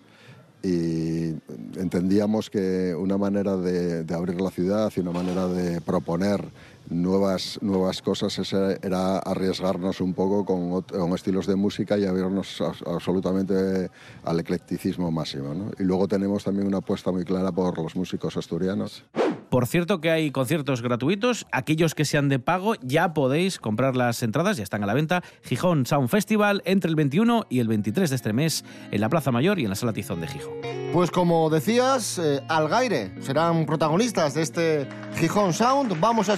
y 0.62 1.34
entendíamos 1.76 2.50
que 2.50 2.94
una 2.94 3.16
manera 3.16 3.56
de, 3.56 4.04
abrir 4.14 4.40
la 4.40 4.50
ciudad 4.50 4.92
y 4.96 5.00
una 5.00 5.12
manera 5.12 5.46
de 5.46 5.80
proponer 5.80 6.44
nuevas, 6.90 7.58
nuevas 7.62 8.02
cosas 8.02 8.38
era 8.82 9.18
arriesgarnos 9.18 10.00
un 10.00 10.14
poco 10.14 10.44
con, 10.44 10.82
con 10.82 11.14
estilos 11.14 11.46
de 11.46 11.56
música 11.56 11.98
y 11.98 12.04
abrirnos 12.04 12.60
a- 12.60 12.72
absolutamente 12.94 13.90
al 14.24 14.40
eclecticismo 14.40 15.10
máximo. 15.10 15.54
¿no? 15.54 15.70
Y 15.78 15.84
luego 15.84 16.08
tenemos 16.08 16.44
también 16.44 16.66
una 16.66 16.78
apuesta 16.78 17.10
muy 17.12 17.24
clara 17.24 17.52
por 17.52 17.78
los 17.82 17.96
músicos 17.96 18.36
asturianos. 18.36 19.04
Por 19.50 19.66
cierto 19.66 20.00
que 20.02 20.10
hay 20.10 20.30
conciertos 20.30 20.82
gratuitos. 20.82 21.46
Aquellos 21.52 21.94
que 21.94 22.04
sean 22.04 22.28
de 22.28 22.38
pago 22.38 22.74
ya 22.82 23.14
podéis 23.14 23.58
comprar 23.58 23.96
las 23.96 24.22
entradas, 24.22 24.58
ya 24.58 24.62
están 24.62 24.82
a 24.82 24.86
la 24.86 24.92
venta. 24.92 25.22
Gijón 25.42 25.86
Sound 25.86 26.08
Festival 26.10 26.60
entre 26.66 26.90
el 26.90 26.96
21 26.96 27.46
y 27.48 27.60
el 27.60 27.68
23 27.68 28.10
de 28.10 28.16
este 28.16 28.32
mes 28.34 28.64
en 28.90 29.00
la 29.00 29.08
Plaza 29.08 29.32
Mayor 29.32 29.58
y 29.58 29.64
en 29.64 29.70
la 29.70 29.76
Sala 29.76 29.94
Tizón 29.94 30.20
de 30.20 30.26
Gijón. 30.26 30.52
Pues 30.92 31.10
como 31.10 31.48
decías, 31.50 32.18
eh, 32.18 32.42
Algaire 32.48 33.12
serán 33.22 33.64
protagonistas 33.66 34.34
de 34.34 34.42
este 34.42 34.88
Gijón 35.16 35.52
Sound. 35.54 35.98
Vamos 35.98 36.28
a 36.28 36.34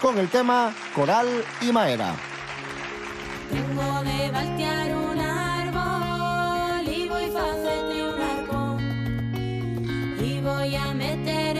con 0.00 0.16
el 0.16 0.28
tema 0.28 0.72
Coral 0.94 1.26
y 1.60 1.72
Maera. 1.72 2.14
Tengo 3.50 4.02
de 4.04 4.30
baltear 4.30 4.94
un 4.94 5.18
árbol 5.18 6.88
y 6.88 7.08
voy 7.08 7.24
a 7.24 7.50
hacerte 7.50 8.04
un 8.08 8.22
arco 8.22 8.78
y 10.24 10.40
voy 10.40 10.76
a 10.76 10.94
meter 10.94 11.51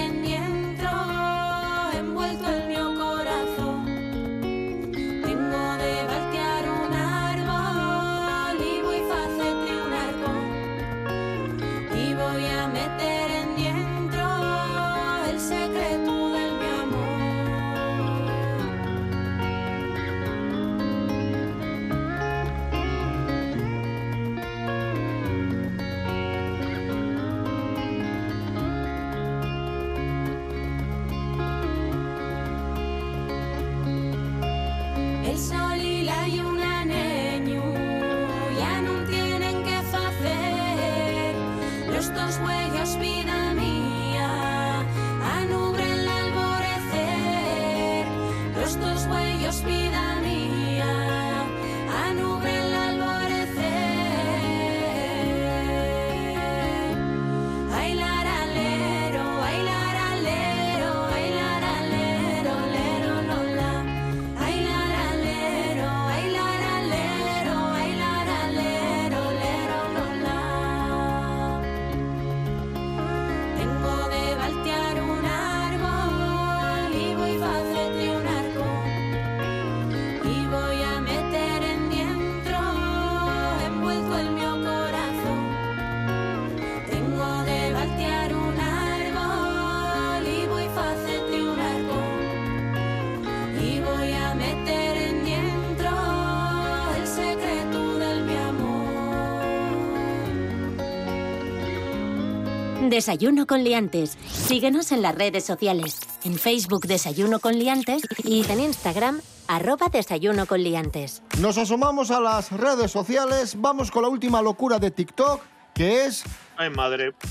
Desayuno 102.92 103.46
con 103.46 103.64
liantes. 103.64 104.18
Síguenos 104.30 104.92
en 104.92 105.00
las 105.00 105.14
redes 105.14 105.46
sociales. 105.46 105.98
En 106.24 106.34
Facebook 106.34 106.86
Desayuno 106.86 107.40
con 107.40 107.58
liantes 107.58 108.02
y 108.22 108.44
en 108.50 108.60
Instagram 108.60 109.22
arroba 109.48 109.88
Desayuno 109.88 110.44
con 110.44 110.62
liantes. 110.62 111.22
Nos 111.40 111.56
asomamos 111.56 112.10
a 112.10 112.20
las 112.20 112.52
redes 112.52 112.90
sociales. 112.90 113.58
Vamos 113.58 113.90
con 113.90 114.02
la 114.02 114.10
última 114.10 114.42
locura 114.42 114.78
de 114.78 114.90
TikTok, 114.90 115.40
que 115.72 116.04
es 116.04 116.22
Ay, 116.58 116.68
madre. 116.68 117.14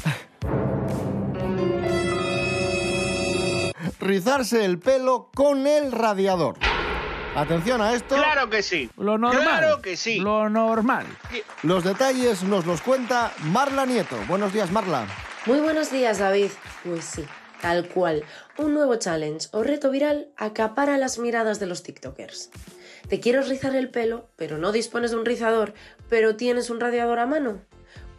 rizarse 4.00 4.66
el 4.66 4.80
pelo 4.80 5.30
con 5.36 5.68
el 5.68 5.92
radiador. 5.92 6.58
Atención 7.36 7.84
a 7.84 7.94
esto. 7.94 8.16
Claro 8.16 8.50
que 8.50 8.64
sí. 8.64 8.90
Lo 8.98 9.20
normal. 9.20 9.44
Claro 9.44 9.80
que 9.80 9.96
sí. 9.96 10.18
Lo 10.18 10.50
normal. 10.50 11.06
Los 11.62 11.84
detalles 11.84 12.42
nos 12.42 12.66
los 12.66 12.82
cuenta 12.82 13.32
Marla 13.44 13.86
Nieto. 13.86 14.16
Buenos 14.28 14.54
días, 14.54 14.72
Marla. 14.72 15.06
Muy 15.48 15.60
buenos 15.60 15.92
días, 15.92 16.20
David. 16.20 16.52
Pues 16.84 17.04
sí, 17.04 17.26
tal 17.64 17.90
cual. 17.90 18.24
Un 18.60 18.76
nuevo 18.76 18.96
challenge 18.98 19.48
o 19.54 19.64
reto 19.64 19.90
viral 19.90 20.28
acapara 20.38 21.00
las 21.00 21.18
miradas 21.18 21.60
de 21.60 21.66
los 21.66 21.82
TikTokers. 21.82 22.52
Te 23.10 23.20
quieres 23.20 23.50
rizar 23.50 23.76
el 23.76 23.90
pelo, 23.90 24.30
pero 24.36 24.60
no 24.60 24.72
dispones 24.72 25.10
de 25.10 25.18
un 25.18 25.26
rizador, 25.26 25.74
pero 26.10 26.36
tienes 26.36 26.70
un 26.70 26.80
radiador 26.80 27.18
a 27.18 27.26
mano. 27.26 27.60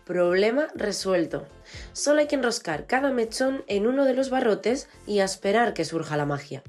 Problema 0.04 0.66
resuelto. 0.74 1.46
Solo 1.92 2.18
hay 2.18 2.26
que 2.26 2.34
enroscar 2.34 2.88
cada 2.88 3.12
mechón 3.12 3.62
en 3.68 3.86
uno 3.86 4.04
de 4.04 4.14
los 4.14 4.28
barrotes 4.28 4.88
y 5.06 5.20
esperar 5.20 5.74
que 5.74 5.84
surja 5.84 6.16
la 6.16 6.26
magia. 6.26 6.64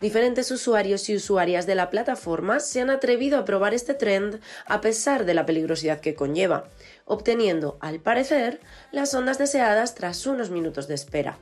Diferentes 0.00 0.50
usuarios 0.50 1.08
y 1.08 1.16
usuarias 1.16 1.66
de 1.66 1.74
la 1.74 1.90
plataforma 1.90 2.60
se 2.60 2.80
han 2.80 2.90
atrevido 2.90 3.38
a 3.38 3.44
probar 3.44 3.74
este 3.74 3.94
trend 3.94 4.40
a 4.66 4.80
pesar 4.80 5.24
de 5.24 5.34
la 5.34 5.46
peligrosidad 5.46 6.00
que 6.00 6.14
conlleva, 6.14 6.64
obteniendo, 7.04 7.78
al 7.80 8.00
parecer, 8.00 8.60
las 8.92 9.14
ondas 9.14 9.38
deseadas 9.38 9.94
tras 9.94 10.26
unos 10.26 10.50
minutos 10.50 10.88
de 10.88 10.94
espera. 10.94 11.38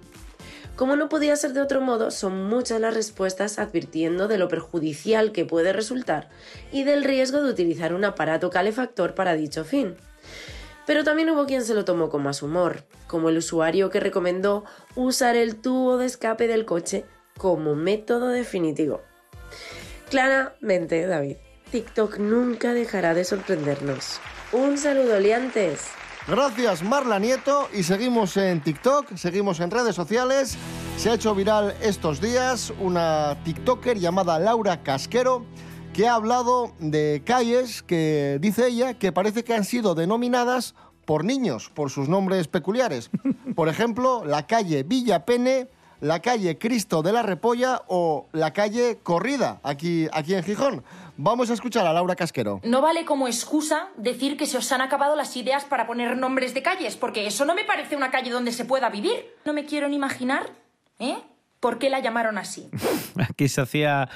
Como 0.77 0.97
no 0.97 1.09
podía 1.09 1.37
ser 1.37 1.53
de 1.53 1.61
otro 1.61 1.81
modo, 1.81 2.11
son 2.11 2.45
muchas 2.49 2.81
las 2.81 2.95
respuestas 2.95 3.59
advirtiendo 3.59 4.27
de 4.27 4.39
lo 4.39 4.49
perjudicial 4.49 5.33
que 5.33 5.45
puede 5.45 5.73
resultar 5.73 6.31
y 6.73 6.85
del 6.85 7.05
riesgo 7.05 7.43
de 7.43 7.51
utilizar 7.51 7.93
un 7.93 8.05
aparato 8.05 8.51
calefactor 8.51 9.15
para 9.15 9.35
dicho 9.35 9.65
fin. 9.65 9.97
Pero 10.87 11.05
también 11.05 11.31
hubo 11.31 11.47
quien 11.47 11.65
se 11.65 11.75
lo 11.75 11.85
tomó 11.85 12.09
con 12.09 12.23
más 12.23 12.43
humor, 12.43 12.85
como 13.07 13.29
el 13.29 13.37
usuario 13.37 13.91
que 13.91 14.01
recomendó 14.01 14.65
usar 14.97 15.37
el 15.37 15.57
tubo 15.57 15.99
de 15.99 16.07
escape 16.07 16.49
del 16.49 16.65
coche 16.65 17.05
como 17.37 17.75
método 17.75 18.29
definitivo. 18.29 19.01
Claramente, 20.11 21.07
David, 21.07 21.37
TikTok 21.71 22.19
nunca 22.19 22.73
dejará 22.73 23.15
de 23.15 23.25
sorprendernos. 23.25 24.21
Un 24.53 24.77
saludo, 24.77 25.19
liantes. 25.19 25.89
Gracias, 26.29 26.83
Marla 26.83 27.19
Nieto. 27.19 27.69
Y 27.73 27.83
seguimos 27.83 28.37
en 28.37 28.63
TikTok, 28.63 29.17
seguimos 29.17 29.59
en 29.61 29.71
redes 29.71 29.95
sociales. 29.95 30.57
Se 30.97 31.11
ha 31.11 31.15
hecho 31.15 31.35
viral 31.35 31.75
estos 31.83 32.21
días 32.21 32.73
una 32.79 33.37
TikToker 33.45 33.99
llamada 33.99 34.39
Laura 34.39 34.83
Casquero 34.83 35.45
que 35.93 36.07
ha 36.07 36.15
hablado 36.15 36.73
de 36.79 37.23
calles 37.25 37.83
que 37.83 38.39
dice 38.41 38.69
ella 38.69 38.95
que 38.95 39.13
parece 39.13 39.45
que 39.45 39.55
han 39.55 39.65
sido 39.65 39.95
denominadas 39.95 40.75
por 41.05 41.25
niños, 41.25 41.71
por 41.75 41.91
sus 41.91 42.09
nombres 42.09 42.49
peculiares. 42.49 43.11
Por 43.57 43.69
ejemplo, 43.69 44.25
la 44.25 44.47
calle 44.47 44.85
Villa 44.85 45.25
Pene, 45.25 45.69
la 46.03 46.21
calle 46.21 46.59
Cristo 46.59 47.01
de 47.03 47.13
la 47.13 47.23
Repolla 47.23 47.83
o 47.87 48.27
la 48.33 48.53
calle 48.53 48.99
Corrida, 49.05 49.61
aquí, 49.63 50.09
aquí 50.13 50.35
en 50.35 50.43
Gijón. 50.43 50.85
Vamos 51.17 51.49
a 51.49 51.55
escuchar 51.55 51.87
a 51.87 51.93
Laura 51.93 52.17
Casquero. 52.17 52.61
No 52.65 52.83
vale 52.83 53.05
como 53.05 53.29
excusa 53.29 53.87
decir 53.97 54.37
que 54.37 54.47
se 54.47 54.59
os 54.59 54.73
han 54.73 54.81
acabado 54.81 55.15
las 55.15 55.37
ideas 55.37 55.65
para 55.65 55.87
poner 55.87 56.17
nombres 56.17 56.55
de 56.55 56.63
calles, 56.63 56.97
porque 56.97 57.29
eso 57.29 57.45
no 57.45 57.55
me 57.55 57.65
parece 57.65 57.95
una 57.95 58.11
calle 58.11 58.31
donde 58.31 58.51
se 58.51 58.65
pueda 58.65 58.91
vivir. 58.91 59.15
No 59.45 59.53
me 59.53 59.65
quiero 59.65 59.89
ni 59.89 59.95
imaginar, 59.95 60.51
¿eh? 60.99 61.19
¿Por 61.61 61.79
qué 61.79 61.89
la 61.89 62.01
llamaron 62.01 62.37
así? 62.37 62.69
Aquí 63.31 63.47
se 63.49 63.61
hacía, 63.61 64.09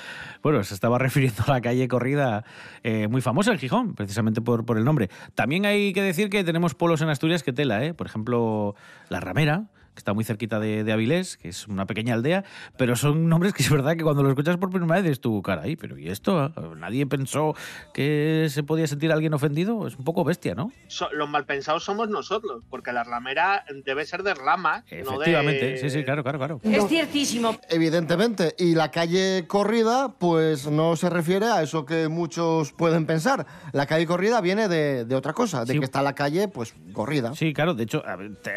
bueno, 0.43 0.65
se 0.65 0.75
estaba 0.75 0.99
refiriendo 0.99 1.45
a 1.47 1.53
la 1.53 1.61
calle 1.61 1.87
corrida 1.87 2.45
eh, 2.83 3.07
muy 3.07 3.21
famosa 3.21 3.53
en 3.53 3.59
Gijón, 3.61 3.95
precisamente 3.95 4.41
por, 4.41 4.67
por 4.67 4.77
el 4.77 4.85
nombre. 4.85 5.09
También 5.37 5.65
hay 5.65 5.93
que 5.93 6.03
decir 6.03 6.31
que 6.31 6.43
tenemos 6.43 6.75
polos 6.75 7.01
en 7.01 7.11
Asturias 7.11 7.45
que 7.45 7.53
tela, 7.53 7.85
¿eh? 7.85 7.95
Por 7.95 8.09
ejemplo, 8.09 8.75
La 9.09 9.21
Ramera, 9.21 9.69
que 9.97 10.01
está 10.01 10.13
muy 10.13 10.25
cerquita 10.25 10.61
de, 10.61 10.85
de 10.85 10.93
Avilés, 10.93 11.39
que 11.39 11.49
es 11.49 11.67
una 11.69 11.87
pequeña 11.87 12.13
aldea, 12.13 12.45
pero 12.77 12.97
son 12.97 13.31
nombres 13.31 13.55
que 13.55 13.63
es 13.63 13.71
verdad 13.71 13.97
que 13.97 14.03
cuando 14.05 14.23
lo 14.23 14.29
escuchas 14.29 14.59
por 14.59 14.69
primera 14.69 14.95
vez 14.97 15.05
dices 15.05 15.21
tú, 15.21 15.41
caray, 15.41 15.75
pero 15.75 15.99
¿y 15.99 16.11
esto? 16.11 16.53
¿Nadie 16.77 17.07
pensó 17.07 17.55
que 17.95 18.49
se 18.51 18.63
podía 18.63 18.87
sentir 18.87 19.11
alguien 19.11 19.33
ofendido? 19.33 19.87
Es 19.87 19.97
un 19.97 20.05
poco 20.05 20.23
bestia, 20.23 20.55
¿no? 20.55 20.71
So- 20.89 21.09
los 21.15 21.29
malpensados 21.31 21.83
somos 21.83 22.11
nosotros, 22.11 22.63
porque 22.69 22.93
la 22.93 23.05
ramera 23.05 23.65
debe 23.87 24.05
ser 24.05 24.23
de 24.23 24.35
rama, 24.35 24.85
no 24.91 24.97
Efectivamente, 24.99 25.65
de... 25.67 25.77
sí, 25.79 25.89
sí, 25.89 26.05
claro, 26.05 26.23
claro, 26.23 26.39
claro. 26.39 26.61
Es 26.63 26.87
ciertísimo. 26.89 27.57
Evidentemente. 27.71 28.55
Y 28.59 28.75
la 28.75 28.91
calle 28.91 29.47
corrida, 29.47 30.13
pues 30.19 30.67
no 30.71 30.95
se 30.97 31.09
refiere 31.09 31.47
a 31.47 31.63
eso 31.63 31.87
que 31.87 32.09
muchos 32.09 32.73
pueden 32.73 33.07
pensar. 33.07 33.47
La 33.73 33.87
calle 33.87 34.07
corrida 34.07 34.43
viene 34.43 34.69
de, 34.69 35.07
de 35.07 35.15
otra 35.15 35.33
cosa, 35.33 35.65
de 35.65 35.73
Sí. 35.73 35.79
que 35.79 35.85
está 35.87 36.03
la 36.03 36.15
calle, 36.15 36.49
pues, 36.49 36.75
corrida. 36.93 37.35
Sí, 37.35 37.55
claro, 37.55 37.73
de 37.75 37.85
hecho 37.85 38.03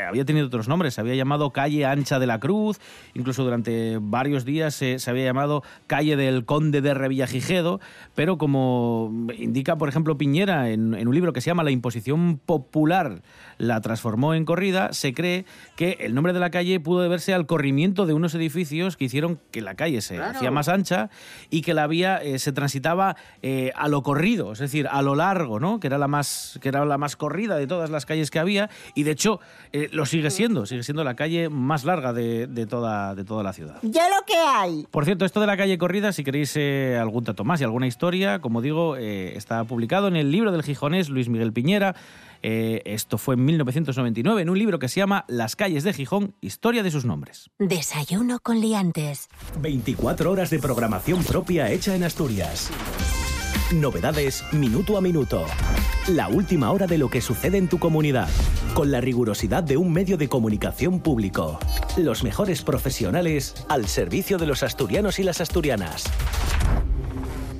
había 0.07 0.25
tenido 0.25 0.47
otros 0.47 0.67
nombres, 0.67 0.95
se 0.95 1.01
había 1.01 1.15
llamado 1.15 1.28
calle 1.53 1.85
Ancha 1.85 2.19
de 2.19 2.27
la 2.27 2.39
Cruz, 2.39 2.79
incluso 3.13 3.43
durante 3.43 3.97
varios 4.01 4.45
días 4.45 4.73
se, 4.73 4.99
se 4.99 5.09
había 5.09 5.25
llamado 5.25 5.63
calle 5.87 6.15
del 6.15 6.45
Conde 6.45 6.81
de 6.81 6.93
Revillagigedo, 6.93 7.79
pero 8.15 8.37
como 8.37 9.11
indica, 9.37 9.75
por 9.77 9.89
ejemplo, 9.89 10.17
Piñera 10.17 10.69
en, 10.69 10.93
en 10.95 11.07
un 11.07 11.13
libro 11.13 11.33
que 11.33 11.41
se 11.41 11.49
llama 11.49 11.63
La 11.63 11.71
imposición 11.71 12.39
popular 12.45 13.21
la 13.57 13.81
transformó 13.81 14.33
en 14.33 14.45
corrida, 14.45 14.93
se 14.93 15.13
cree 15.13 15.45
que 15.75 15.97
el 15.99 16.13
nombre 16.15 16.33
de 16.33 16.39
la 16.39 16.49
calle 16.49 16.79
pudo 16.79 17.01
deberse 17.01 17.33
al 17.33 17.45
corrimiento 17.45 18.05
de 18.05 18.13
unos 18.13 18.33
edificios 18.35 18.95
que 18.97 19.05
hicieron 19.05 19.39
que 19.51 19.61
la 19.61 19.75
calle 19.75 20.01
se 20.01 20.15
Claro. 20.15 20.37
hacía 20.37 20.51
más 20.51 20.67
ancha 20.69 21.09
y 21.49 21.61
que 21.61 21.73
la 21.73 21.87
vía 21.87 22.17
eh, 22.23 22.39
se 22.39 22.51
transitaba 22.51 23.15
eh, 23.41 23.71
a 23.75 23.87
lo 23.89 24.01
corrido, 24.03 24.53
es 24.53 24.59
decir, 24.59 24.87
a 24.89 25.01
lo 25.01 25.15
largo, 25.15 25.59
¿no? 25.59 25.79
Que 25.79 25.87
era 25.87 25.97
la 25.97 26.07
más 26.07 26.57
que 26.61 26.69
era 26.69 26.85
la 26.85 26.97
más 26.97 27.15
corrida 27.15 27.55
de 27.57 27.67
todas 27.67 27.89
las 27.89 28.05
calles 28.05 28.31
que 28.31 28.39
había 28.39 28.69
y 28.95 29.03
de 29.03 29.11
hecho 29.11 29.39
eh, 29.73 29.89
lo 29.91 30.05
sigue 30.05 30.29
siendo, 30.31 30.65
sigue 30.65 30.83
siendo 30.83 31.03
la 31.03 31.15
calle 31.19 31.49
más 31.49 31.83
larga 31.83 32.13
de, 32.13 32.47
de 32.47 32.65
toda 32.65 33.13
de 33.13 33.25
toda 33.25 33.43
la 33.43 33.51
ciudad. 33.51 33.79
Ya 33.81 34.07
lo 34.07 34.25
que 34.25 34.37
hay. 34.37 34.87
Por 34.89 35.03
cierto, 35.03 35.25
esto 35.25 35.41
de 35.41 35.47
la 35.47 35.57
calle 35.57 35.77
corrida, 35.77 36.13
si 36.13 36.23
queréis 36.23 36.55
eh, 36.55 36.97
algún 36.97 37.25
dato 37.25 37.43
más 37.43 37.59
y 37.59 37.65
alguna 37.65 37.87
historia, 37.87 38.39
como 38.39 38.61
digo, 38.61 38.95
eh, 38.95 39.35
está 39.35 39.65
publicado 39.65 40.07
en 40.07 40.15
el 40.15 40.31
libro 40.31 40.53
del 40.53 40.63
gijonés 40.63 41.09
Luis 41.09 41.27
Miguel 41.27 41.51
Piñera. 41.51 41.93
Eh, 42.41 42.81
esto 42.85 43.17
fue 43.17 43.35
en 43.35 43.43
1999, 43.43 44.41
en 44.41 44.49
un 44.49 44.57
libro 44.57 44.79
que 44.79 44.87
se 44.87 45.01
llama 45.01 45.25
Las 45.27 45.57
calles 45.57 45.83
de 45.83 45.91
Gijón, 45.91 46.35
historia 46.39 46.83
de 46.83 46.91
sus 46.91 47.03
nombres. 47.03 47.49
Desayuno 47.59 48.39
con 48.39 48.61
liantes. 48.61 49.27
24 49.59 50.31
horas 50.31 50.49
de 50.51 50.59
programación 50.59 51.21
propia 51.25 51.69
hecha 51.69 51.95
en 51.95 52.05
Asturias. 52.05 52.71
Novedades 53.73 54.43
minuto 54.51 54.97
a 54.97 55.01
minuto. 55.01 55.45
La 56.07 56.27
última 56.27 56.71
hora 56.71 56.87
de 56.87 56.97
lo 56.97 57.07
que 57.07 57.21
sucede 57.21 57.59
en 57.59 57.67
tu 57.67 57.77
comunidad. 57.77 58.27
Con 58.73 58.89
la 58.89 58.99
rigurosidad 58.99 59.61
de 59.61 59.77
un 59.77 59.93
medio 59.93 60.17
de 60.17 60.27
comunicación 60.27 61.01
público. 61.01 61.59
Los 61.95 62.23
mejores 62.23 62.63
profesionales 62.63 63.53
al 63.69 63.87
servicio 63.87 64.39
de 64.39 64.47
los 64.47 64.63
asturianos 64.63 65.19
y 65.19 65.23
las 65.23 65.39
asturianas. 65.39 66.05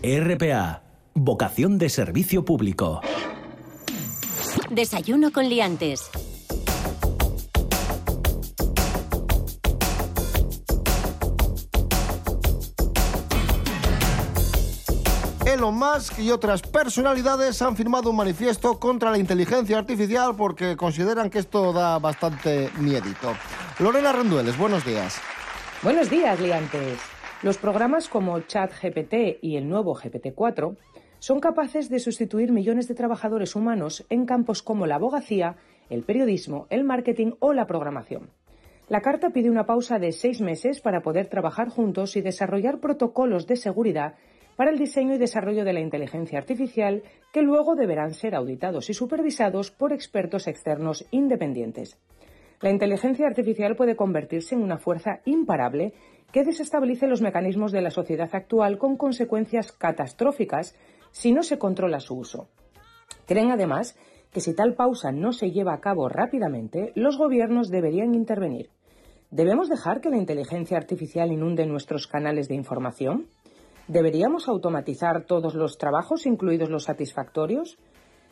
RPA. 0.02 0.82
Vocación 1.14 1.78
de 1.78 1.90
servicio 1.90 2.44
público. 2.44 3.02
Desayuno 4.72 5.32
con 5.32 5.48
liantes. 5.48 6.10
Elon 15.54 15.74
Musk 15.74 16.20
y 16.20 16.30
otras 16.30 16.62
personalidades 16.62 17.60
han 17.64 17.76
firmado 17.76 18.12
un 18.12 18.16
manifiesto 18.16 18.80
contra 18.80 19.10
la 19.10 19.18
inteligencia 19.18 19.80
artificial 19.80 20.36
porque 20.38 20.78
consideran 20.78 21.32
que 21.32 21.40
esto 21.40 21.74
da 21.74 21.98
bastante 21.98 22.70
miedito. 22.78 23.34
Lorena 23.80 24.12
Rendueles, 24.12 24.56
buenos 24.60 24.86
días. 24.86 25.20
Buenos 25.82 26.08
días, 26.12 26.40
liantes. 26.40 27.00
Los 27.42 27.58
programas 27.58 28.10
como 28.10 28.40
ChatGPT 28.42 29.40
y 29.42 29.56
el 29.56 29.68
nuevo 29.68 29.96
GPT-4 29.96 30.78
son 31.18 31.40
capaces 31.40 31.90
de 31.90 31.98
sustituir 31.98 32.52
millones 32.52 32.88
de 32.88 32.94
trabajadores 32.94 33.56
humanos 33.56 34.06
en 34.12 34.28
campos 34.28 34.62
como 34.62 34.86
la 34.86 34.96
abogacía, 34.96 35.56
el 35.90 36.04
periodismo, 36.04 36.68
el 36.70 36.84
marketing 36.84 37.32
o 37.40 37.54
la 37.54 37.66
programación. 37.66 38.30
La 38.88 39.02
carta 39.02 39.32
pide 39.32 39.50
una 39.50 39.66
pausa 39.66 39.98
de 39.98 40.12
seis 40.12 40.42
meses 40.42 40.80
para 40.80 41.02
poder 41.02 41.28
trabajar 41.28 41.70
juntos 41.70 42.16
y 42.16 42.22
desarrollar 42.22 42.80
protocolos 42.80 43.48
de 43.48 43.56
seguridad 43.56 44.14
para 44.60 44.72
el 44.72 44.78
diseño 44.78 45.16
y 45.16 45.18
desarrollo 45.18 45.64
de 45.64 45.72
la 45.72 45.80
inteligencia 45.80 46.38
artificial 46.38 47.02
que 47.32 47.42
luego 47.42 47.76
deberán 47.76 48.14
ser 48.14 48.36
auditados 48.36 48.90
y 48.90 48.94
supervisados 48.94 49.72
por 49.72 49.94
expertos 49.94 50.48
externos 50.48 51.06
independientes. 51.12 51.98
La 52.60 52.70
inteligencia 52.70 53.26
artificial 53.26 53.78
puede 53.78 53.96
convertirse 53.96 54.56
en 54.56 54.62
una 54.62 54.78
fuerza 54.78 55.22
imparable 55.24 55.94
que 56.34 56.44
desestabilice 56.44 57.08
los 57.08 57.22
mecanismos 57.22 57.72
de 57.72 57.80
la 57.80 57.90
sociedad 57.90 58.28
actual 58.34 58.78
con 58.78 58.98
consecuencias 58.98 59.72
catastróficas 59.72 60.76
si 61.12 61.32
no 61.32 61.42
se 61.42 61.58
controla 61.58 62.02
su 62.02 62.18
uso. 62.18 62.50
Creen 63.28 63.52
además 63.52 63.98
que 64.34 64.42
si 64.42 64.54
tal 64.54 64.74
pausa 64.74 65.14
no 65.14 65.32
se 65.32 65.52
lleva 65.52 65.74
a 65.74 65.80
cabo 65.80 66.10
rápidamente, 66.10 66.92
los 66.96 67.18
gobiernos 67.18 67.70
deberían 67.70 68.14
intervenir. 68.14 68.72
¿Debemos 69.32 69.70
dejar 69.70 70.02
que 70.02 70.10
la 70.10 70.18
inteligencia 70.18 70.76
artificial 70.76 71.32
inunde 71.32 71.66
nuestros 71.66 72.08
canales 72.08 72.50
de 72.50 72.56
información? 72.56 73.28
¿Deberíamos 73.90 74.48
automatizar 74.48 75.24
todos 75.26 75.56
los 75.56 75.80
trabajos, 75.80 76.28
incluidos 76.28 76.70
los 76.70 76.84
satisfactorios? 76.84 77.80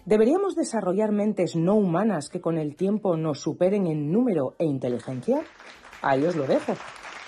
¿Deberíamos 0.06 0.56
desarrollar 0.56 1.12
mentes 1.12 1.56
no 1.56 1.74
humanas 1.74 2.30
que 2.30 2.40
con 2.40 2.60
el 2.60 2.76
tiempo 2.76 3.18
nos 3.18 3.42
superen 3.42 3.88
en 3.88 4.12
número 4.12 4.54
e 4.60 4.66
inteligencia? 4.66 5.42
Ahí 6.04 6.24
os 6.26 6.36
lo 6.36 6.46
dejo. 6.46 6.74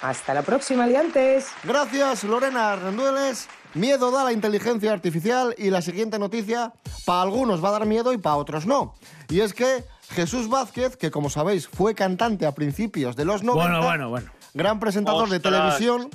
Hasta 0.04 0.36
la 0.36 0.44
próxima, 0.44 0.84
aliantes. 0.84 1.48
Gracias, 1.64 2.24
Lorena 2.24 2.76
Rendueles. 2.76 3.50
Miedo 3.74 4.12
da 4.12 4.24
la 4.24 4.32
inteligencia 4.32 4.94
artificial 4.94 5.56
y 5.58 5.72
la 5.72 5.82
siguiente 5.82 6.20
noticia, 6.20 6.74
para 7.08 7.24
algunos 7.24 7.64
va 7.64 7.70
a 7.70 7.74
dar 7.74 7.88
miedo 7.88 8.14
y 8.14 8.18
para 8.20 8.36
otros 8.36 8.68
no. 8.68 8.94
Y 9.28 9.40
es 9.40 9.54
que 9.56 9.84
Jesús 10.12 10.48
Vázquez, 10.50 10.98
que 10.98 11.10
como 11.10 11.32
sabéis 11.32 11.68
fue 11.68 11.96
cantante 11.96 12.46
a 12.46 12.54
principios 12.54 13.16
de 13.16 13.26
los 13.26 13.42
90, 13.44 13.70
Bueno, 13.70 13.84
bueno, 13.86 14.10
bueno. 14.10 14.32
gran 14.54 14.80
presentador 14.80 15.30
de 15.30 15.40
televisión, 15.40 16.10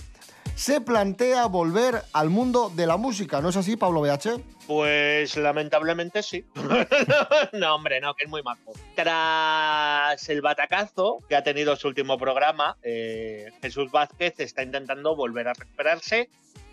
se 0.55 0.81
plantea 0.81 1.47
volver 1.47 2.03
al 2.13 2.31
mundo 2.31 2.71
de 2.75 2.87
la 2.87 2.97
música. 2.97 3.41
¿No 3.41 3.49
es 3.49 3.57
así, 3.57 3.77
Pablo 3.77 4.01
BH? 4.01 4.41
Pues 4.67 5.37
lamentablemente 5.37 6.23
sí. 6.23 6.45
no, 7.53 7.75
hombre, 7.75 8.01
no, 8.01 8.15
que 8.15 8.25
es 8.25 8.31
muy 8.31 8.43
majo. 8.43 8.73
Tras 8.95 10.29
el 10.29 10.41
batacazo 10.41 11.19
que 11.29 11.37
ha 11.37 11.43
tenido 11.43 11.77
su 11.77 11.89
último 11.89 12.19
programa, 12.19 12.77
eh, 12.83 13.51
Jesús 13.61 13.91
Vázquez 13.91 14.35
está 14.39 14.63
intentando 14.63 15.17
volver 15.17 15.49
a 15.49 15.55
recuperarse 15.55 16.31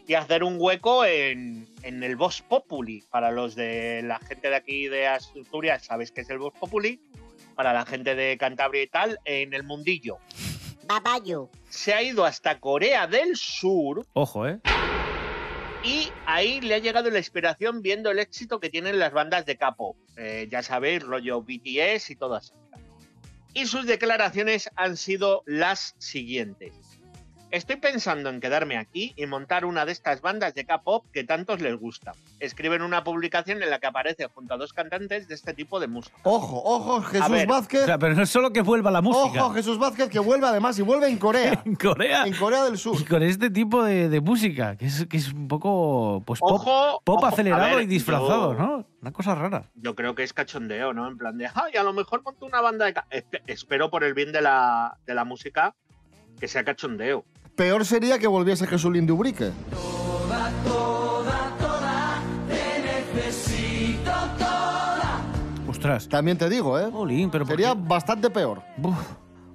y 0.07 0.13
hacer 0.13 0.43
un 0.43 0.55
hueco 0.59 1.05
en, 1.05 1.67
en 1.83 2.03
el 2.03 2.15
Vox 2.15 2.41
Populi. 2.41 3.03
Para 3.09 3.31
los 3.31 3.55
de 3.55 4.01
la 4.03 4.19
gente 4.19 4.49
de 4.49 4.55
aquí 4.55 4.87
de 4.87 5.07
Asturias, 5.07 5.85
sabéis 5.85 6.11
que 6.11 6.21
es 6.21 6.29
el 6.29 6.37
Vox 6.37 6.57
Populi. 6.59 6.99
Para 7.55 7.73
la 7.73 7.85
gente 7.85 8.15
de 8.15 8.37
Cantabria 8.37 8.83
y 8.83 8.87
tal, 8.87 9.19
en 9.25 9.53
el 9.53 9.63
mundillo. 9.63 10.19
Babayo. 10.91 11.49
Se 11.69 11.93
ha 11.93 12.03
ido 12.03 12.25
hasta 12.25 12.59
Corea 12.59 13.07
del 13.07 13.37
Sur 13.37 14.05
Ojo, 14.11 14.45
¿eh? 14.45 14.59
y 15.85 16.09
ahí 16.25 16.59
le 16.59 16.75
ha 16.75 16.79
llegado 16.79 17.09
la 17.09 17.17
inspiración 17.17 17.81
viendo 17.81 18.11
el 18.11 18.19
éxito 18.19 18.59
que 18.59 18.69
tienen 18.69 18.99
las 18.99 19.13
bandas 19.13 19.45
de 19.45 19.55
capo. 19.55 19.95
Eh, 20.17 20.49
ya 20.51 20.61
sabéis, 20.61 21.01
rollo 21.01 21.43
BTS 21.43 22.09
y 22.09 22.15
todas 22.17 22.51
estas. 22.51 22.81
Y 23.53 23.67
sus 23.67 23.85
declaraciones 23.85 24.69
han 24.75 24.97
sido 24.97 25.43
las 25.45 25.95
siguientes. 25.97 26.73
Estoy 27.51 27.75
pensando 27.75 28.29
en 28.29 28.39
quedarme 28.39 28.77
aquí 28.77 29.13
y 29.17 29.25
montar 29.25 29.65
una 29.65 29.85
de 29.85 29.91
estas 29.91 30.21
bandas 30.21 30.53
de 30.55 30.63
K-pop 30.65 31.05
que 31.11 31.25
tantos 31.25 31.59
les 31.59 31.75
gusta. 31.77 32.13
Escriben 32.39 32.81
una 32.81 33.03
publicación 33.03 33.61
en 33.61 33.69
la 33.69 33.79
que 33.79 33.87
aparece 33.87 34.27
junto 34.27 34.53
a 34.53 34.57
dos 34.57 34.71
cantantes 34.71 35.27
de 35.27 35.35
este 35.35 35.53
tipo 35.53 35.81
de 35.81 35.87
música. 35.87 36.15
Ojo, 36.23 36.61
ojo, 36.63 37.01
Jesús. 37.01 37.45
Vázquez. 37.47 37.83
O 37.83 37.85
sea, 37.87 37.97
pero 37.97 38.15
no 38.15 38.23
es 38.23 38.29
solo 38.29 38.53
que 38.53 38.61
vuelva 38.61 38.89
la 38.89 39.01
música. 39.01 39.43
Ojo, 39.43 39.53
Jesús 39.53 39.77
Vázquez, 39.77 40.07
que 40.09 40.19
vuelve 40.19 40.47
además 40.47 40.79
y 40.79 40.81
vuelve 40.81 41.09
en 41.09 41.17
Corea. 41.17 41.61
en 41.65 41.75
Corea. 41.75 42.23
En 42.25 42.33
Corea 42.35 42.63
del 42.63 42.77
Sur. 42.77 42.95
Y 42.97 43.03
con 43.03 43.21
este 43.21 43.49
tipo 43.49 43.83
de, 43.83 44.07
de 44.07 44.21
música, 44.21 44.77
que 44.77 44.85
es, 44.85 45.05
que 45.07 45.17
es 45.17 45.33
un 45.33 45.49
poco 45.49 46.23
pues, 46.25 46.39
pop, 46.39 46.51
Ojo, 46.53 47.01
pop 47.03 47.17
ojo, 47.17 47.25
acelerado 47.25 47.75
ver, 47.75 47.83
y 47.83 47.87
disfrazado, 47.87 48.53
yo- 48.53 48.59
¿no? 48.59 48.87
Una 49.01 49.11
cosa 49.11 49.35
rara. 49.35 49.69
Yo 49.75 49.93
creo 49.95 50.15
que 50.15 50.23
es 50.23 50.31
cachondeo, 50.31 50.93
¿no? 50.93 51.05
En 51.09 51.17
plan 51.17 51.37
de, 51.37 51.47
ay, 51.53 51.75
a 51.77 51.83
lo 51.83 51.91
mejor 51.91 52.23
monto 52.23 52.45
una 52.45 52.61
banda 52.61 52.85
de... 52.85 52.93
K-". 52.93 53.07
Espe- 53.11 53.41
Espero 53.47 53.89
por 53.91 54.05
el 54.05 54.13
bien 54.13 54.31
de 54.31 54.41
la, 54.41 54.97
de 55.05 55.13
la 55.15 55.25
música 55.25 55.75
que 56.39 56.47
sea 56.47 56.63
cachondeo. 56.63 57.25
Peor 57.55 57.85
sería 57.85 58.17
que 58.17 58.27
volviese 58.27 58.65
Jesús 58.65 58.91
Lindubrique. 58.91 59.51
Toda, 59.71 60.51
toda, 60.63 61.55
toda, 61.59 62.21
te 62.47 62.81
necesito 63.13 64.11
toda. 64.37 65.21
Ostras. 65.67 66.07
También 66.07 66.37
te 66.37 66.49
digo, 66.49 66.79
¿eh? 66.79 66.89
pero 67.31 67.45
Sería 67.45 67.73
bastante 67.73 68.29
peor. 68.29 68.63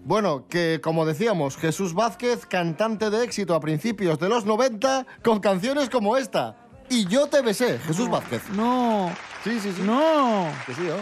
Bueno, 0.05 0.47
que 0.49 0.81
como 0.83 1.05
decíamos, 1.05 1.57
Jesús 1.57 1.95
Vázquez, 1.95 2.47
cantante 2.47 3.11
de 3.11 3.25
éxito 3.25 3.55
a 3.55 3.61
principios 3.61 4.21
de 4.21 4.29
los 4.29 4.45
90, 4.45 5.05
con 5.25 5.41
canciones 5.41 5.91
como 5.91 6.17
esta. 6.17 6.57
Y 6.89 7.07
yo 7.07 7.27
te 7.27 7.43
besé, 7.43 7.79
Jesús 7.81 8.09
Vázquez. 8.09 8.49
No. 8.51 9.11
Sí, 9.43 9.59
sí, 9.59 9.73
sí. 9.73 9.83
No. 9.83 10.47
Que 10.65 10.75
sí, 10.75 10.83
¿no? 10.83 10.97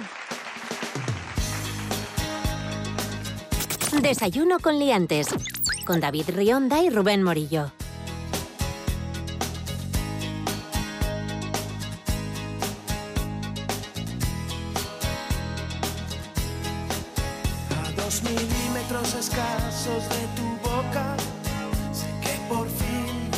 Desayuno 4.01 4.59
con 4.59 4.79
liantes. 4.79 5.29
Con 5.85 6.01
David 6.01 6.31
Rionda 6.31 6.83
y 6.83 6.89
Rubén 6.89 7.23
Morillo. 7.23 7.71
A 17.71 17.91
dos 17.97 18.23
milímetros 18.23 19.15
escasos 19.15 20.09
de 20.09 20.27
tu 20.35 20.69
boca, 20.69 21.17
sé 21.93 22.07
que 22.23 22.39
por 22.49 22.67
fin 22.67 23.31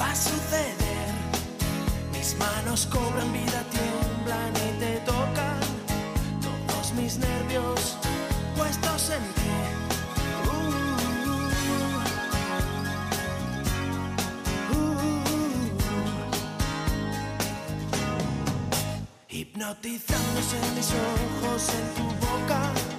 va 0.00 0.10
a 0.10 0.16
suceder. 0.16 1.14
Mis 2.12 2.36
manos 2.36 2.86
cobran 2.86 3.32
vida, 3.32 3.64
tiemblan 3.70 4.19
Hipnotizándose 19.60 20.56
mis 20.74 20.90
ojos 20.90 21.68
en 21.68 21.94
tu 21.94 22.26
boca. 22.26 22.89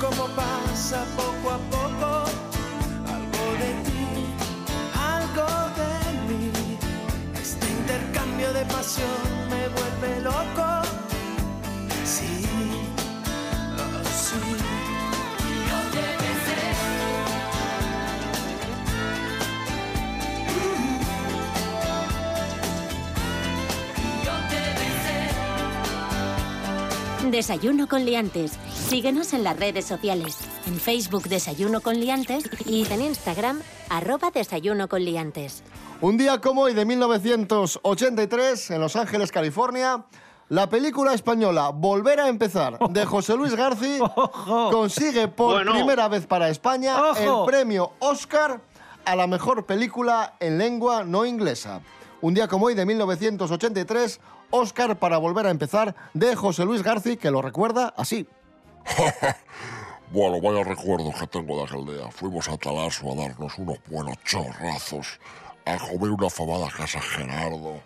Como 0.00 0.26
pasa 0.34 1.04
poco 1.16 1.50
a 1.50 1.58
poco 1.70 2.24
algo 3.16 3.44
de 3.62 3.70
ti, 3.86 4.04
algo 4.94 5.48
de 5.80 5.92
mí. 6.28 6.50
Este 7.40 7.66
intercambio 7.70 8.52
de 8.52 8.64
pasión 8.66 9.22
me 9.50 9.68
vuelve 9.68 10.20
loco. 10.22 10.82
Sí, 12.04 12.44
oh, 13.78 14.04
sí. 14.04 14.38
Desayuno 27.30 27.86
con 27.88 28.04
liantes. 28.04 28.58
Síguenos 28.88 29.32
en 29.32 29.42
las 29.44 29.58
redes 29.58 29.84
sociales. 29.84 30.38
En 30.66 30.76
Facebook 30.78 31.24
Desayuno 31.24 31.80
con 31.80 31.98
liantes 31.98 32.44
y 32.66 32.86
en 32.92 33.02
Instagram 33.02 33.60
arroba 33.90 34.30
Desayuno 34.30 34.88
con 34.88 35.04
liantes. 35.04 35.62
Un 36.00 36.16
día 36.16 36.40
como 36.40 36.62
hoy 36.62 36.74
de 36.74 36.84
1983, 36.84 38.70
en 38.70 38.80
Los 38.80 38.96
Ángeles, 38.96 39.32
California, 39.32 40.04
la 40.48 40.68
película 40.68 41.14
española 41.14 41.70
Volver 41.70 42.20
a 42.20 42.28
empezar, 42.28 42.78
de 42.90 43.04
José 43.06 43.34
Luis 43.36 43.54
García, 43.56 44.00
consigue 44.70 45.26
por 45.28 45.54
Bueno. 45.54 45.72
primera 45.72 46.06
vez 46.08 46.26
para 46.26 46.48
España 46.48 46.96
Ojo. 47.10 47.44
el 47.46 47.50
premio 47.50 47.92
Oscar 47.98 48.60
a 49.04 49.16
la 49.16 49.26
mejor 49.26 49.66
película 49.66 50.34
en 50.38 50.58
lengua 50.58 51.02
no 51.02 51.24
inglesa. 51.24 51.80
Un 52.20 52.34
día 52.34 52.46
como 52.46 52.66
hoy 52.66 52.74
de 52.74 52.86
1983, 52.86 54.20
Oscar 54.50 54.98
para 54.98 55.16
Volver 55.18 55.46
a 55.46 55.50
empezar, 55.50 55.94
de 56.14 56.36
José 56.36 56.64
Luis 56.64 56.82
García, 56.82 57.16
que 57.16 57.30
lo 57.30 57.42
recuerda 57.42 57.92
así. 57.96 58.26
Bueno, 60.12 60.40
vaya 60.40 60.62
recuerdos 60.62 61.16
que 61.16 61.26
tengo 61.26 61.56
de 61.56 61.64
aquel 61.64 61.84
día. 61.84 62.08
Fuimos 62.12 62.48
a 62.48 62.56
Talaso 62.56 63.10
a 63.10 63.16
darnos 63.16 63.58
unos 63.58 63.78
buenos 63.90 64.16
chorrazos, 64.24 65.18
a 65.64 65.76
comer 65.78 66.10
una 66.10 66.30
famada 66.30 66.68
casa 66.68 67.00
Gerardo. 67.00 67.80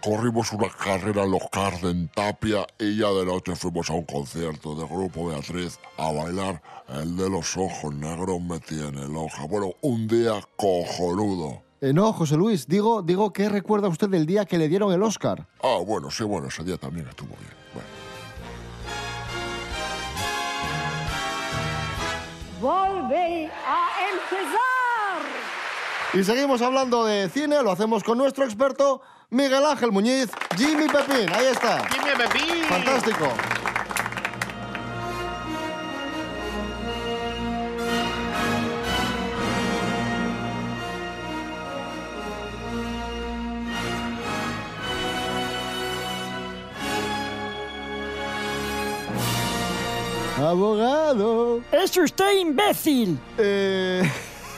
Corrimos 0.00 0.52
una 0.52 0.68
carrera 0.68 1.24
en 1.24 1.32
los 1.32 1.42
cars 1.50 1.82
en 1.82 2.08
Tapia 2.08 2.64
y 2.78 2.96
ya 2.96 3.08
de 3.08 3.26
noche 3.26 3.56
fuimos 3.56 3.90
a 3.90 3.94
un 3.94 4.04
concierto 4.04 4.76
de 4.76 4.86
Grupo 4.86 5.26
Beatriz 5.26 5.80
a 5.96 6.12
bailar 6.12 6.62
el 6.88 7.16
de 7.16 7.28
los 7.28 7.56
ojos 7.56 7.92
negros 7.92 8.40
me 8.40 8.60
tiene 8.60 9.08
loja. 9.08 9.44
Bueno, 9.46 9.72
un 9.80 10.06
día 10.06 10.40
cojonudo. 10.56 11.62
Eh, 11.80 11.92
no, 11.92 12.12
José 12.12 12.36
Luis, 12.36 12.68
digo, 12.68 13.02
digo, 13.02 13.32
¿qué 13.32 13.48
recuerda 13.48 13.88
usted 13.88 14.08
del 14.08 14.26
día 14.26 14.44
que 14.44 14.58
le 14.58 14.68
dieron 14.68 14.92
el 14.92 15.02
Oscar? 15.02 15.48
Ah, 15.60 15.78
bueno, 15.84 16.08
sí, 16.10 16.22
bueno, 16.22 16.46
ese 16.46 16.62
día 16.62 16.76
también 16.76 17.08
estuvo 17.08 17.34
bien. 17.36 17.52
Bueno. 17.74 17.97
Volve 22.60 23.50
a 23.66 23.88
empezar. 24.10 25.22
Y 26.14 26.24
seguimos 26.24 26.60
hablando 26.60 27.04
de 27.04 27.28
cine, 27.28 27.62
lo 27.62 27.70
hacemos 27.70 28.02
con 28.02 28.18
nuestro 28.18 28.44
experto 28.44 29.00
Miguel 29.30 29.64
Ángel 29.64 29.92
Muñiz, 29.92 30.30
Jimmy 30.56 30.88
Pepín, 30.88 31.32
ahí 31.32 31.46
está. 31.46 31.86
Jimmy 31.90 32.16
Pepín. 32.16 32.64
Fantástico. 32.64 33.28
Abogado. 50.48 51.60
¡Es 51.70 51.94
usted 51.96 52.38
imbécil! 52.38 53.18
Eh... 53.36 54.02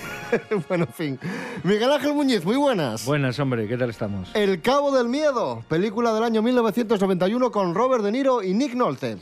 bueno, 0.68 0.84
en 0.84 0.93
fin. 0.93 1.20
Miguel 1.64 1.91
Ángel 1.91 2.14
Muñiz, 2.14 2.45
muy 2.45 2.57
buenas. 2.57 3.05
Buenas, 3.05 3.36
hombre, 3.41 3.66
¿qué 3.66 3.76
tal 3.76 3.91
estamos? 3.91 4.30
El 4.34 4.62
Cabo 4.62 4.97
del 4.97 5.09
Miedo, 5.09 5.64
película 5.68 6.14
del 6.14 6.22
año 6.22 6.43
1991 6.43 7.51
con 7.51 7.74
Robert 7.74 8.05
De 8.05 8.12
Niro 8.12 8.41
y 8.41 8.55
Nick 8.55 8.74
Nolte. 8.74 9.18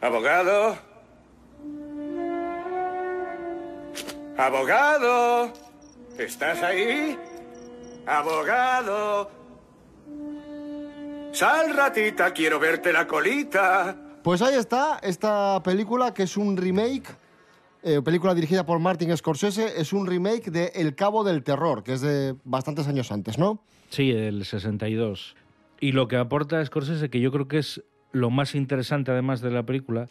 Abogado. 0.00 0.76
Abogado. 4.36 5.52
¿Estás 6.18 6.60
ahí? 6.64 7.16
Abogado. 8.04 9.30
Sal, 11.30 11.72
ratita, 11.76 12.32
quiero 12.32 12.58
verte 12.58 12.92
la 12.92 13.06
colita. 13.06 14.09
Pues 14.22 14.42
ahí 14.42 14.54
está, 14.54 14.98
esta 15.02 15.62
película 15.62 16.12
que 16.12 16.24
es 16.24 16.36
un 16.36 16.58
remake, 16.58 17.08
eh, 17.82 18.02
película 18.04 18.34
dirigida 18.34 18.66
por 18.66 18.78
Martin 18.78 19.16
Scorsese, 19.16 19.80
es 19.80 19.94
un 19.94 20.06
remake 20.06 20.50
de 20.50 20.72
El 20.74 20.94
Cabo 20.94 21.24
del 21.24 21.42
Terror, 21.42 21.82
que 21.82 21.94
es 21.94 22.02
de 22.02 22.36
bastantes 22.44 22.86
años 22.86 23.10
antes, 23.12 23.38
¿no? 23.38 23.62
Sí, 23.88 24.10
el 24.10 24.44
62. 24.44 25.36
Y 25.80 25.92
lo 25.92 26.06
que 26.06 26.16
aporta 26.16 26.62
Scorsese, 26.62 27.08
que 27.08 27.20
yo 27.20 27.32
creo 27.32 27.48
que 27.48 27.58
es 27.58 27.82
lo 28.12 28.28
más 28.28 28.54
interesante 28.54 29.10
además 29.10 29.40
de 29.40 29.52
la 29.52 29.64
película, 29.64 30.06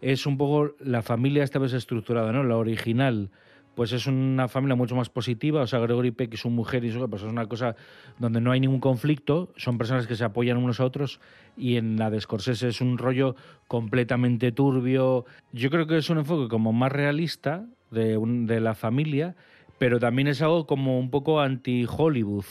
es 0.00 0.26
un 0.26 0.38
poco 0.38 0.74
la 0.80 1.02
familia 1.02 1.44
esta 1.44 1.60
vez 1.60 1.72
estructurada, 1.72 2.32
¿no? 2.32 2.42
La 2.42 2.56
original, 2.56 3.30
pues 3.74 3.92
es 3.92 4.06
una 4.06 4.48
familia 4.48 4.76
mucho 4.76 4.94
más 4.94 5.08
positiva, 5.08 5.62
o 5.62 5.66
sea, 5.66 5.78
Gregory 5.78 6.10
Peck 6.10 6.34
y 6.34 6.36
su 6.36 6.50
mujer 6.50 6.84
y 6.84 6.92
su 6.92 7.08
pues 7.08 7.22
es 7.22 7.28
una 7.28 7.46
cosa 7.46 7.74
donde 8.18 8.40
no 8.40 8.52
hay 8.52 8.60
ningún 8.60 8.80
conflicto, 8.80 9.50
son 9.56 9.78
personas 9.78 10.06
que 10.06 10.14
se 10.14 10.24
apoyan 10.24 10.58
unos 10.58 10.80
a 10.80 10.84
otros 10.84 11.20
y 11.56 11.76
en 11.76 11.96
la 11.96 12.10
de 12.10 12.20
Scorsese 12.20 12.68
es 12.68 12.80
un 12.80 12.98
rollo 12.98 13.34
completamente 13.68 14.52
turbio. 14.52 15.24
Yo 15.52 15.70
creo 15.70 15.86
que 15.86 15.96
es 15.96 16.10
un 16.10 16.18
enfoque 16.18 16.48
como 16.48 16.72
más 16.72 16.92
realista 16.92 17.66
de, 17.90 18.18
de 18.46 18.60
la 18.60 18.74
familia, 18.74 19.34
pero 19.78 19.98
también 19.98 20.28
es 20.28 20.42
algo 20.42 20.66
como 20.66 20.98
un 20.98 21.10
poco 21.10 21.40
anti-Hollywood, 21.40 22.44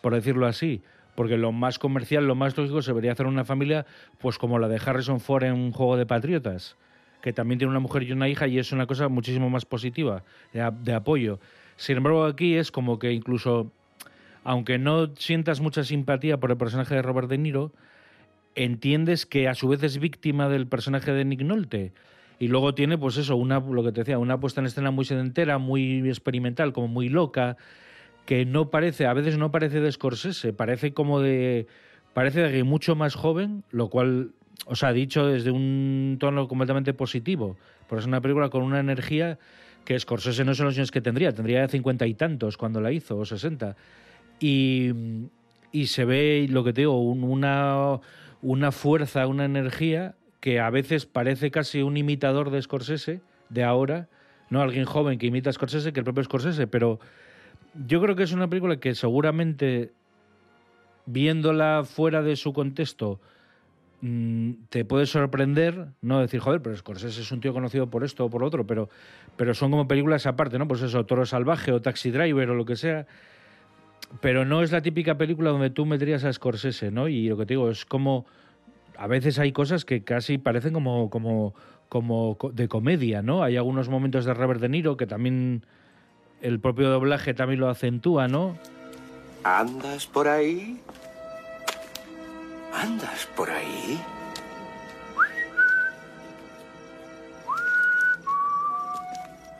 por 0.00 0.14
decirlo 0.14 0.46
así. 0.46 0.82
Porque 1.14 1.36
lo 1.36 1.52
más 1.52 1.78
comercial, 1.78 2.26
lo 2.26 2.34
más 2.34 2.56
lógico, 2.56 2.80
se 2.80 2.90
debería 2.92 3.12
hacer 3.12 3.26
una 3.26 3.44
familia 3.44 3.84
pues 4.18 4.38
como 4.38 4.58
la 4.58 4.68
de 4.68 4.80
Harrison 4.84 5.20
Ford 5.20 5.44
en 5.44 5.52
un 5.52 5.72
juego 5.72 5.98
de 5.98 6.06
patriotas, 6.06 6.78
que 7.22 7.32
también 7.32 7.58
tiene 7.58 7.70
una 7.70 7.80
mujer 7.80 8.02
y 8.02 8.12
una 8.12 8.28
hija 8.28 8.46
y 8.48 8.58
es 8.58 8.72
una 8.72 8.86
cosa 8.86 9.08
muchísimo 9.08 9.48
más 9.48 9.64
positiva, 9.64 10.24
de, 10.52 10.92
apoyo. 10.92 11.38
Sin 11.76 11.96
embargo, 11.96 12.24
aquí 12.24 12.56
es 12.56 12.70
como 12.70 12.98
que 12.98 13.12
incluso, 13.12 13.72
aunque 14.44 14.78
no 14.78 15.14
sientas 15.16 15.60
mucha 15.60 15.84
simpatía 15.84 16.38
por 16.38 16.50
el 16.50 16.56
personaje 16.56 16.96
de 16.96 17.02
Robert 17.02 17.28
De 17.28 17.38
Niro, 17.38 17.72
entiendes 18.54 19.24
que 19.24 19.48
a 19.48 19.54
su 19.54 19.68
vez 19.68 19.82
es 19.82 19.98
víctima 19.98 20.48
del 20.48 20.66
personaje 20.66 21.12
de 21.12 21.24
Nick 21.24 21.42
Nolte. 21.42 21.92
Y 22.38 22.48
luego 22.48 22.74
tiene, 22.74 22.98
pues 22.98 23.16
eso, 23.18 23.36
una, 23.36 23.60
lo 23.60 23.84
que 23.84 23.92
te 23.92 24.00
decía, 24.00 24.18
una 24.18 24.40
puesta 24.40 24.60
en 24.60 24.66
escena 24.66 24.90
muy 24.90 25.04
sedentera, 25.04 25.58
muy 25.58 26.08
experimental, 26.08 26.72
como 26.72 26.88
muy 26.88 27.08
loca, 27.08 27.56
que 28.26 28.44
no 28.44 28.68
parece, 28.68 29.06
a 29.06 29.12
veces 29.12 29.38
no 29.38 29.52
parece 29.52 29.80
de 29.80 29.92
Scorsese, 29.92 30.52
parece 30.52 30.92
como 30.92 31.20
de. 31.20 31.66
Parece 32.14 32.42
de 32.42 32.62
mucho 32.64 32.94
más 32.94 33.14
joven, 33.14 33.64
lo 33.70 33.88
cual, 33.88 34.32
o 34.66 34.76
sea, 34.76 34.92
dicho 34.92 35.26
desde 35.26 35.50
un 35.50 36.16
tono 36.20 36.48
completamente 36.48 36.94
positivo. 36.94 37.56
Porque 37.88 38.00
es 38.00 38.06
una 38.06 38.20
película 38.20 38.48
con 38.48 38.62
una 38.62 38.80
energía 38.80 39.38
que 39.84 39.98
Scorsese 39.98 40.44
no 40.44 40.54
son 40.54 40.66
los 40.66 40.76
años 40.76 40.90
que 40.90 41.00
tendría, 41.00 41.32
tendría 41.32 41.66
cincuenta 41.68 42.06
y 42.06 42.14
tantos 42.14 42.56
cuando 42.56 42.80
la 42.80 42.92
hizo, 42.92 43.18
o 43.18 43.24
sesenta. 43.24 43.76
Y, 44.40 44.90
y 45.72 45.86
se 45.86 46.04
ve, 46.04 46.46
lo 46.48 46.64
que 46.64 46.72
te 46.72 46.82
digo, 46.82 47.00
un- 47.02 47.24
una, 47.24 48.00
una 48.40 48.72
fuerza, 48.72 49.26
una 49.26 49.44
energía 49.44 50.14
que 50.40 50.60
a 50.60 50.70
veces 50.70 51.06
parece 51.06 51.50
casi 51.50 51.82
un 51.82 51.96
imitador 51.96 52.50
de 52.50 52.62
Scorsese, 52.62 53.20
de 53.48 53.64
ahora, 53.64 54.08
no 54.50 54.60
alguien 54.62 54.84
joven 54.84 55.18
que 55.18 55.26
imita 55.26 55.50
a 55.50 55.52
Scorsese, 55.52 55.92
que 55.92 56.00
el 56.00 56.04
propio 56.04 56.24
Scorsese, 56.24 56.66
pero 56.66 56.98
yo 57.86 58.00
creo 58.00 58.16
que 58.16 58.22
es 58.24 58.32
una 58.32 58.48
película 58.48 58.76
que 58.78 58.94
seguramente, 58.94 59.92
viéndola 61.06 61.84
fuera 61.84 62.22
de 62.22 62.36
su 62.36 62.52
contexto, 62.52 63.20
te 64.68 64.84
puede 64.84 65.06
sorprender, 65.06 65.86
no 66.00 66.18
decir, 66.20 66.40
joder, 66.40 66.60
pero 66.60 66.76
Scorsese 66.76 67.20
es 67.20 67.30
un 67.30 67.40
tío 67.40 67.52
conocido 67.52 67.88
por 67.88 68.02
esto 68.02 68.24
o 68.24 68.30
por 68.30 68.42
otro, 68.42 68.66
pero, 68.66 68.88
pero 69.36 69.54
son 69.54 69.70
como 69.70 69.86
películas 69.86 70.26
aparte, 70.26 70.58
¿no? 70.58 70.66
Pues 70.66 70.82
eso, 70.82 71.06
Toro 71.06 71.24
Salvaje 71.24 71.70
o 71.70 71.80
Taxi 71.80 72.10
Driver 72.10 72.50
o 72.50 72.54
lo 72.56 72.64
que 72.64 72.74
sea. 72.74 73.06
Pero 74.20 74.44
no 74.44 74.62
es 74.62 74.72
la 74.72 74.82
típica 74.82 75.16
película 75.16 75.50
donde 75.50 75.70
tú 75.70 75.86
meterías 75.86 76.24
a 76.24 76.32
Scorsese, 76.32 76.90
¿no? 76.90 77.06
Y 77.08 77.28
lo 77.28 77.36
que 77.36 77.46
te 77.46 77.54
digo 77.54 77.70
es 77.70 77.84
como. 77.86 78.26
A 78.98 79.06
veces 79.06 79.38
hay 79.38 79.52
cosas 79.52 79.84
que 79.86 80.04
casi 80.04 80.36
parecen 80.36 80.74
como, 80.74 81.08
como, 81.08 81.54
como 81.88 82.36
co- 82.36 82.50
de 82.52 82.68
comedia, 82.68 83.22
¿no? 83.22 83.42
Hay 83.42 83.56
algunos 83.56 83.88
momentos 83.88 84.24
de 84.26 84.34
Robert 84.34 84.60
De 84.60 84.68
Niro 84.68 84.96
que 84.98 85.06
también 85.06 85.64
el 86.42 86.60
propio 86.60 86.90
doblaje 86.90 87.32
también 87.34 87.60
lo 87.60 87.68
acentúa, 87.70 88.28
¿no? 88.28 88.58
¿Andas 89.44 90.06
por 90.06 90.28
ahí? 90.28 90.78
¿Andas 92.72 93.26
por 93.36 93.50
ahí? 93.50 94.00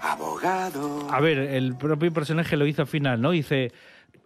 Abogado. 0.01 1.09
A 1.11 1.21
ver, 1.21 1.39
el 1.39 1.77
propio 1.77 2.13
personaje 2.13 2.57
lo 2.57 2.67
hizo 2.67 2.83
al 2.83 2.89
final, 2.89 3.21
¿no? 3.21 3.31
Dice, 3.31 3.73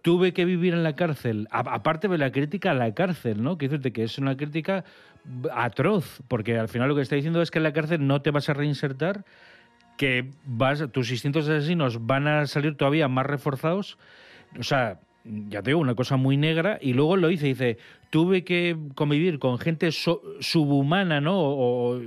tuve 0.01 0.33
que 0.33 0.45
vivir 0.45 0.73
en 0.73 0.83
la 0.83 0.95
cárcel. 0.95 1.47
Aparte 1.51 2.07
de 2.07 2.17
la 2.17 2.31
crítica 2.31 2.71
a 2.71 2.73
la 2.73 2.93
cárcel, 2.93 3.43
¿no? 3.43 3.57
Que 3.57 3.67
dice 3.67 3.91
que 3.91 4.03
es 4.03 4.17
una 4.17 4.35
crítica 4.35 4.85
atroz, 5.53 6.21
porque 6.27 6.57
al 6.57 6.69
final 6.69 6.89
lo 6.89 6.95
que 6.95 7.01
está 7.01 7.15
diciendo 7.15 7.41
es 7.41 7.51
que 7.51 7.59
en 7.59 7.63
la 7.63 7.73
cárcel 7.73 8.07
no 8.07 8.21
te 8.21 8.31
vas 8.31 8.49
a 8.49 8.53
reinsertar, 8.53 9.25
que 9.97 10.31
vas, 10.45 10.85
tus 10.91 11.11
instintos 11.11 11.47
asesinos 11.49 12.05
van 12.05 12.27
a 12.27 12.47
salir 12.47 12.75
todavía 12.77 13.07
más 13.07 13.25
reforzados. 13.25 13.97
O 14.57 14.63
sea, 14.63 14.99
ya 15.49 15.61
te 15.61 15.71
digo, 15.71 15.79
una 15.79 15.95
cosa 15.95 16.17
muy 16.17 16.37
negra. 16.37 16.77
Y 16.81 16.93
luego 16.93 17.17
lo 17.17 17.27
dice, 17.27 17.47
dice, 17.47 17.77
tuve 18.09 18.43
que 18.43 18.77
convivir 18.95 19.39
con 19.39 19.59
gente 19.59 19.91
subhumana, 19.91 21.21
¿no? 21.21 21.35
O, 21.37 22.01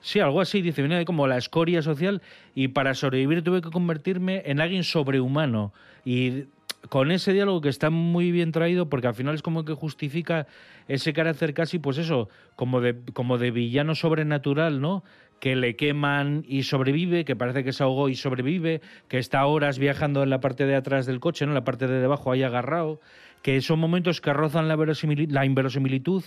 sí, 0.00 0.20
algo 0.20 0.40
así, 0.40 0.62
dice, 0.62 0.82
viene 0.82 1.04
como 1.04 1.26
la 1.26 1.36
escoria 1.36 1.82
social. 1.82 2.22
Y 2.54 2.68
para 2.68 2.94
sobrevivir 2.94 3.42
tuve 3.42 3.62
que 3.62 3.70
convertirme 3.70 4.42
en 4.46 4.60
alguien 4.60 4.84
sobrehumano. 4.84 5.72
Y 6.04 6.44
con 6.88 7.10
ese 7.10 7.32
diálogo 7.32 7.60
que 7.60 7.68
está 7.68 7.90
muy 7.90 8.30
bien 8.30 8.52
traído, 8.52 8.88
porque 8.88 9.08
al 9.08 9.14
final 9.14 9.34
es 9.34 9.42
como 9.42 9.64
que 9.64 9.74
justifica 9.74 10.46
ese 10.88 11.12
carácter 11.12 11.52
casi, 11.52 11.78
pues 11.78 11.98
eso, 11.98 12.28
como 12.54 12.80
de, 12.80 12.96
como 13.12 13.38
de 13.38 13.50
villano 13.50 13.94
sobrenatural, 13.94 14.80
¿no? 14.80 15.02
Que 15.40 15.54
le 15.56 15.76
queman 15.76 16.44
y 16.48 16.62
sobrevive, 16.62 17.24
que 17.24 17.36
parece 17.36 17.62
que 17.62 17.72
se 17.72 17.82
ahogó 17.82 18.08
y 18.08 18.14
sobrevive, 18.14 18.80
que 19.08 19.18
está 19.18 19.44
horas 19.46 19.78
viajando 19.78 20.22
en 20.22 20.30
la 20.30 20.40
parte 20.40 20.66
de 20.66 20.74
atrás 20.74 21.06
del 21.06 21.20
coche, 21.20 21.44
¿no? 21.44 21.52
En 21.52 21.54
la 21.54 21.64
parte 21.64 21.86
de 21.86 22.00
debajo 22.00 22.32
ahí 22.32 22.42
agarrado, 22.42 23.00
que 23.42 23.60
son 23.60 23.78
momentos 23.78 24.20
que 24.20 24.32
rozan 24.32 24.68
la, 24.68 24.76
la 24.76 25.44
inverosimilitud, 25.44 26.24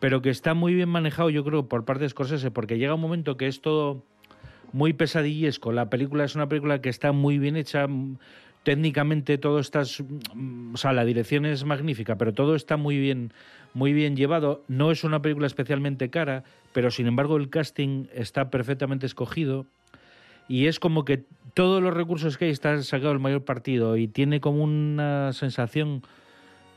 pero 0.00 0.22
que 0.22 0.30
está 0.30 0.54
muy 0.54 0.74
bien 0.74 0.88
manejado, 0.88 1.30
yo 1.30 1.44
creo, 1.44 1.68
por 1.68 1.84
parte 1.84 2.04
de 2.04 2.08
Scorsese, 2.10 2.50
porque 2.50 2.78
llega 2.78 2.94
un 2.94 3.00
momento 3.00 3.36
que 3.36 3.46
es 3.46 3.60
todo 3.60 4.04
muy 4.72 4.92
pesadillesco. 4.92 5.72
La 5.72 5.88
película 5.88 6.24
es 6.24 6.34
una 6.34 6.48
película 6.48 6.80
que 6.80 6.88
está 6.88 7.12
muy 7.12 7.38
bien 7.38 7.56
hecha. 7.56 7.86
Técnicamente 8.66 9.38
todo 9.38 9.60
está, 9.60 9.82
mm, 10.34 10.74
o 10.74 10.76
sea, 10.76 10.92
la 10.92 11.04
dirección 11.04 11.46
es 11.46 11.64
magnífica, 11.64 12.18
pero 12.18 12.34
todo 12.34 12.56
está 12.56 12.76
muy 12.76 12.98
bien, 12.98 13.32
muy 13.74 13.92
bien 13.92 14.16
llevado. 14.16 14.64
No 14.66 14.90
es 14.90 15.04
una 15.04 15.22
película 15.22 15.46
especialmente 15.46 16.10
cara, 16.10 16.42
pero 16.72 16.90
sin 16.90 17.06
embargo 17.06 17.36
el 17.36 17.48
casting 17.48 18.06
está 18.12 18.50
perfectamente 18.50 19.06
escogido 19.06 19.66
y 20.48 20.66
es 20.66 20.80
como 20.80 21.04
que 21.04 21.22
todos 21.54 21.80
los 21.80 21.94
recursos 21.94 22.38
que 22.38 22.46
hay 22.46 22.50
están 22.50 22.82
sacados 22.82 23.14
el 23.14 23.20
mayor 23.20 23.44
partido 23.44 23.96
y 23.96 24.08
tiene 24.08 24.40
como 24.40 24.64
una 24.64 25.32
sensación 25.32 26.02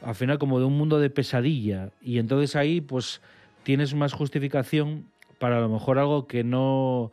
al 0.04 0.14
final 0.14 0.38
como 0.38 0.60
de 0.60 0.66
un 0.66 0.78
mundo 0.78 1.00
de 1.00 1.10
pesadilla 1.10 1.90
y 2.04 2.20
entonces 2.20 2.56
ahí 2.56 2.82
pues 2.82 3.20
tienes 3.64 3.96
más 3.96 4.14
justificación 4.14 5.06
para 5.40 5.58
a 5.58 5.62
lo 5.62 5.70
mejor 5.70 5.98
algo 5.98 6.28
que 6.28 6.44
no 6.44 7.12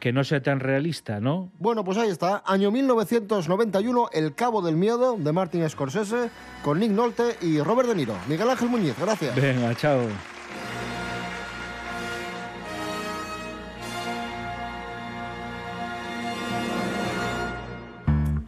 que 0.00 0.12
no 0.12 0.24
sea 0.24 0.42
tan 0.42 0.60
realista, 0.60 1.20
¿no? 1.20 1.52
Bueno, 1.58 1.84
pues 1.84 1.98
ahí 1.98 2.08
está. 2.08 2.42
Año 2.46 2.70
1991, 2.70 4.08
El 4.12 4.34
Cabo 4.34 4.62
del 4.62 4.76
Miedo, 4.76 5.16
de 5.18 5.32
Martin 5.32 5.68
Scorsese, 5.68 6.30
con 6.64 6.80
Nick 6.80 6.90
Nolte 6.90 7.36
y 7.42 7.60
Robert 7.60 7.88
De 7.88 7.94
Niro. 7.94 8.14
Miguel 8.26 8.48
Ángel 8.48 8.70
Muñiz, 8.70 8.98
gracias. 8.98 9.36
Venga, 9.36 9.74
chao. 9.76 10.00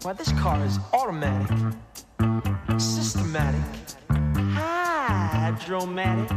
Why, 0.02 0.14
this 0.14 0.32
car 0.32 0.58
is 0.66 0.80
automatic, 0.92 1.56
systematic, 2.76 3.60
hydromatic. 4.56 6.28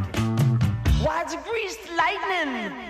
Why, 1.02 1.24
it's 1.24 1.36
greased 1.36 1.80
lightning. 1.98 2.85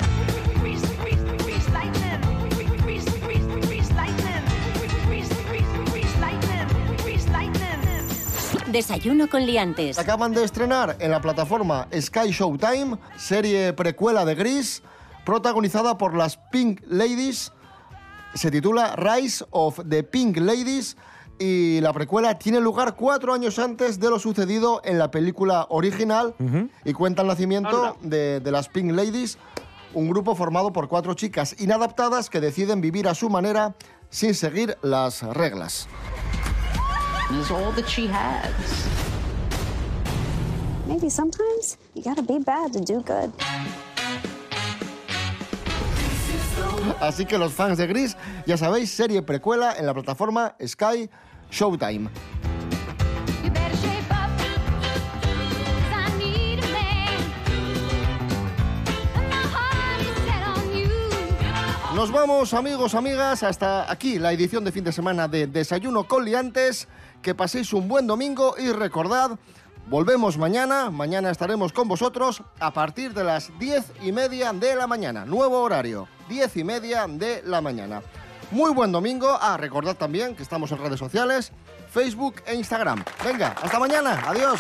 Desayuno 8.76 9.30
con 9.30 9.46
liantes. 9.46 9.98
Acaban 9.98 10.34
de 10.34 10.44
estrenar 10.44 10.98
en 11.00 11.10
la 11.10 11.22
plataforma 11.22 11.88
Sky 11.98 12.32
Showtime, 12.32 12.98
serie 13.16 13.72
precuela 13.72 14.26
de 14.26 14.36
Gris, 14.36 14.84
protagonizada 15.26 15.98
por 15.98 16.14
las 16.14 16.36
Pink 16.52 16.82
Ladies. 16.86 17.54
Se 18.34 18.52
titula 18.52 18.98
Rise 18.98 19.46
of 19.52 19.80
the 19.88 20.04
Pink 20.04 20.36
Ladies 20.36 20.98
y 21.40 21.80
la 21.80 21.94
precuela 21.94 22.38
tiene 22.38 22.60
lugar 22.60 22.98
cuatro 22.98 23.34
años 23.34 23.60
antes 23.60 23.98
de 23.98 24.10
lo 24.10 24.20
sucedido 24.20 24.82
en 24.84 24.98
la 24.98 25.10
película 25.10 25.68
original 25.70 26.36
y 26.84 26.92
cuenta 26.92 27.22
el 27.22 27.30
nacimiento 27.30 27.96
de, 28.02 28.42
de 28.42 28.52
las 28.52 28.68
Pink 28.68 28.92
Ladies, 28.92 29.38
un 29.94 30.10
grupo 30.10 30.36
formado 30.36 30.74
por 30.74 30.90
cuatro 30.90 31.14
chicas 31.14 31.56
inadaptadas 31.60 32.30
que 32.30 32.42
deciden 32.42 32.82
vivir 32.82 33.08
a 33.08 33.16
su 33.16 33.30
manera 33.30 33.74
sin 34.10 34.34
seguir 34.34 34.78
las 34.82 35.24
reglas. 35.24 35.88
is 37.32 37.52
all 37.52 37.72
that 37.72 37.88
she 37.88 38.08
has. 38.08 38.54
Maybe 40.88 41.10
sometimes 41.10 41.78
you 41.94 42.04
gotta 42.04 42.22
be 42.22 42.40
bad 42.40 42.74
to 42.74 42.82
do 42.82 43.02
good. 43.02 43.32
Así 47.00 47.26
que 47.26 47.38
los 47.38 47.54
fans 47.54 47.78
de 47.78 47.88
Gris, 47.88 48.16
ya 48.46 48.58
sabéis, 48.58 48.92
serie 48.92 49.22
precuela 49.22 49.74
en 49.78 49.86
la 49.86 49.94
plataforma 49.94 50.56
Sky 50.66 51.10
Showtime. 51.50 52.10
Nos 61.96 62.12
vamos, 62.12 62.54
amigos, 62.54 62.94
amigas, 62.94 63.42
hasta 63.42 63.90
aquí 63.90 64.20
la 64.20 64.34
edición 64.34 64.66
de 64.66 64.74
fin 64.74 64.84
de 64.84 64.92
semana 64.92 65.30
de 65.30 65.48
Desayuno 65.48 66.04
con 66.04 66.26
Liantes. 66.26 66.90
Que 67.22 67.34
paséis 67.34 67.72
un 67.72 67.88
buen 67.88 68.06
domingo 68.06 68.56
y 68.58 68.70
recordad, 68.74 69.40
volvemos 69.88 70.38
mañana. 70.38 70.90
Mañana 70.90 71.30
estaremos 71.30 71.72
con 71.72 71.88
vosotros 71.88 72.44
a 72.60 72.74
partir 72.74 73.14
de 73.14 73.24
las 73.24 73.50
diez 73.60 73.94
y 74.04 74.12
media 74.12 74.52
de 74.52 74.76
la 74.76 74.88
mañana. 74.88 75.24
Nuevo 75.24 75.62
horario, 75.62 76.10
diez 76.28 76.58
y 76.58 76.66
media 76.66 77.08
de 77.08 77.42
la 77.46 77.62
mañana. 77.62 78.02
Muy 78.52 78.74
buen 78.74 78.92
domingo. 78.92 79.30
Ah, 79.40 79.56
recordad 79.56 79.96
también 79.96 80.36
que 80.36 80.44
estamos 80.44 80.74
en 80.74 80.80
redes 80.80 81.00
sociales, 81.00 81.54
Facebook 81.90 82.44
e 82.46 82.56
Instagram. 82.56 83.06
Venga, 83.24 83.56
hasta 83.62 83.80
mañana. 83.80 84.22
Adiós. 84.28 84.60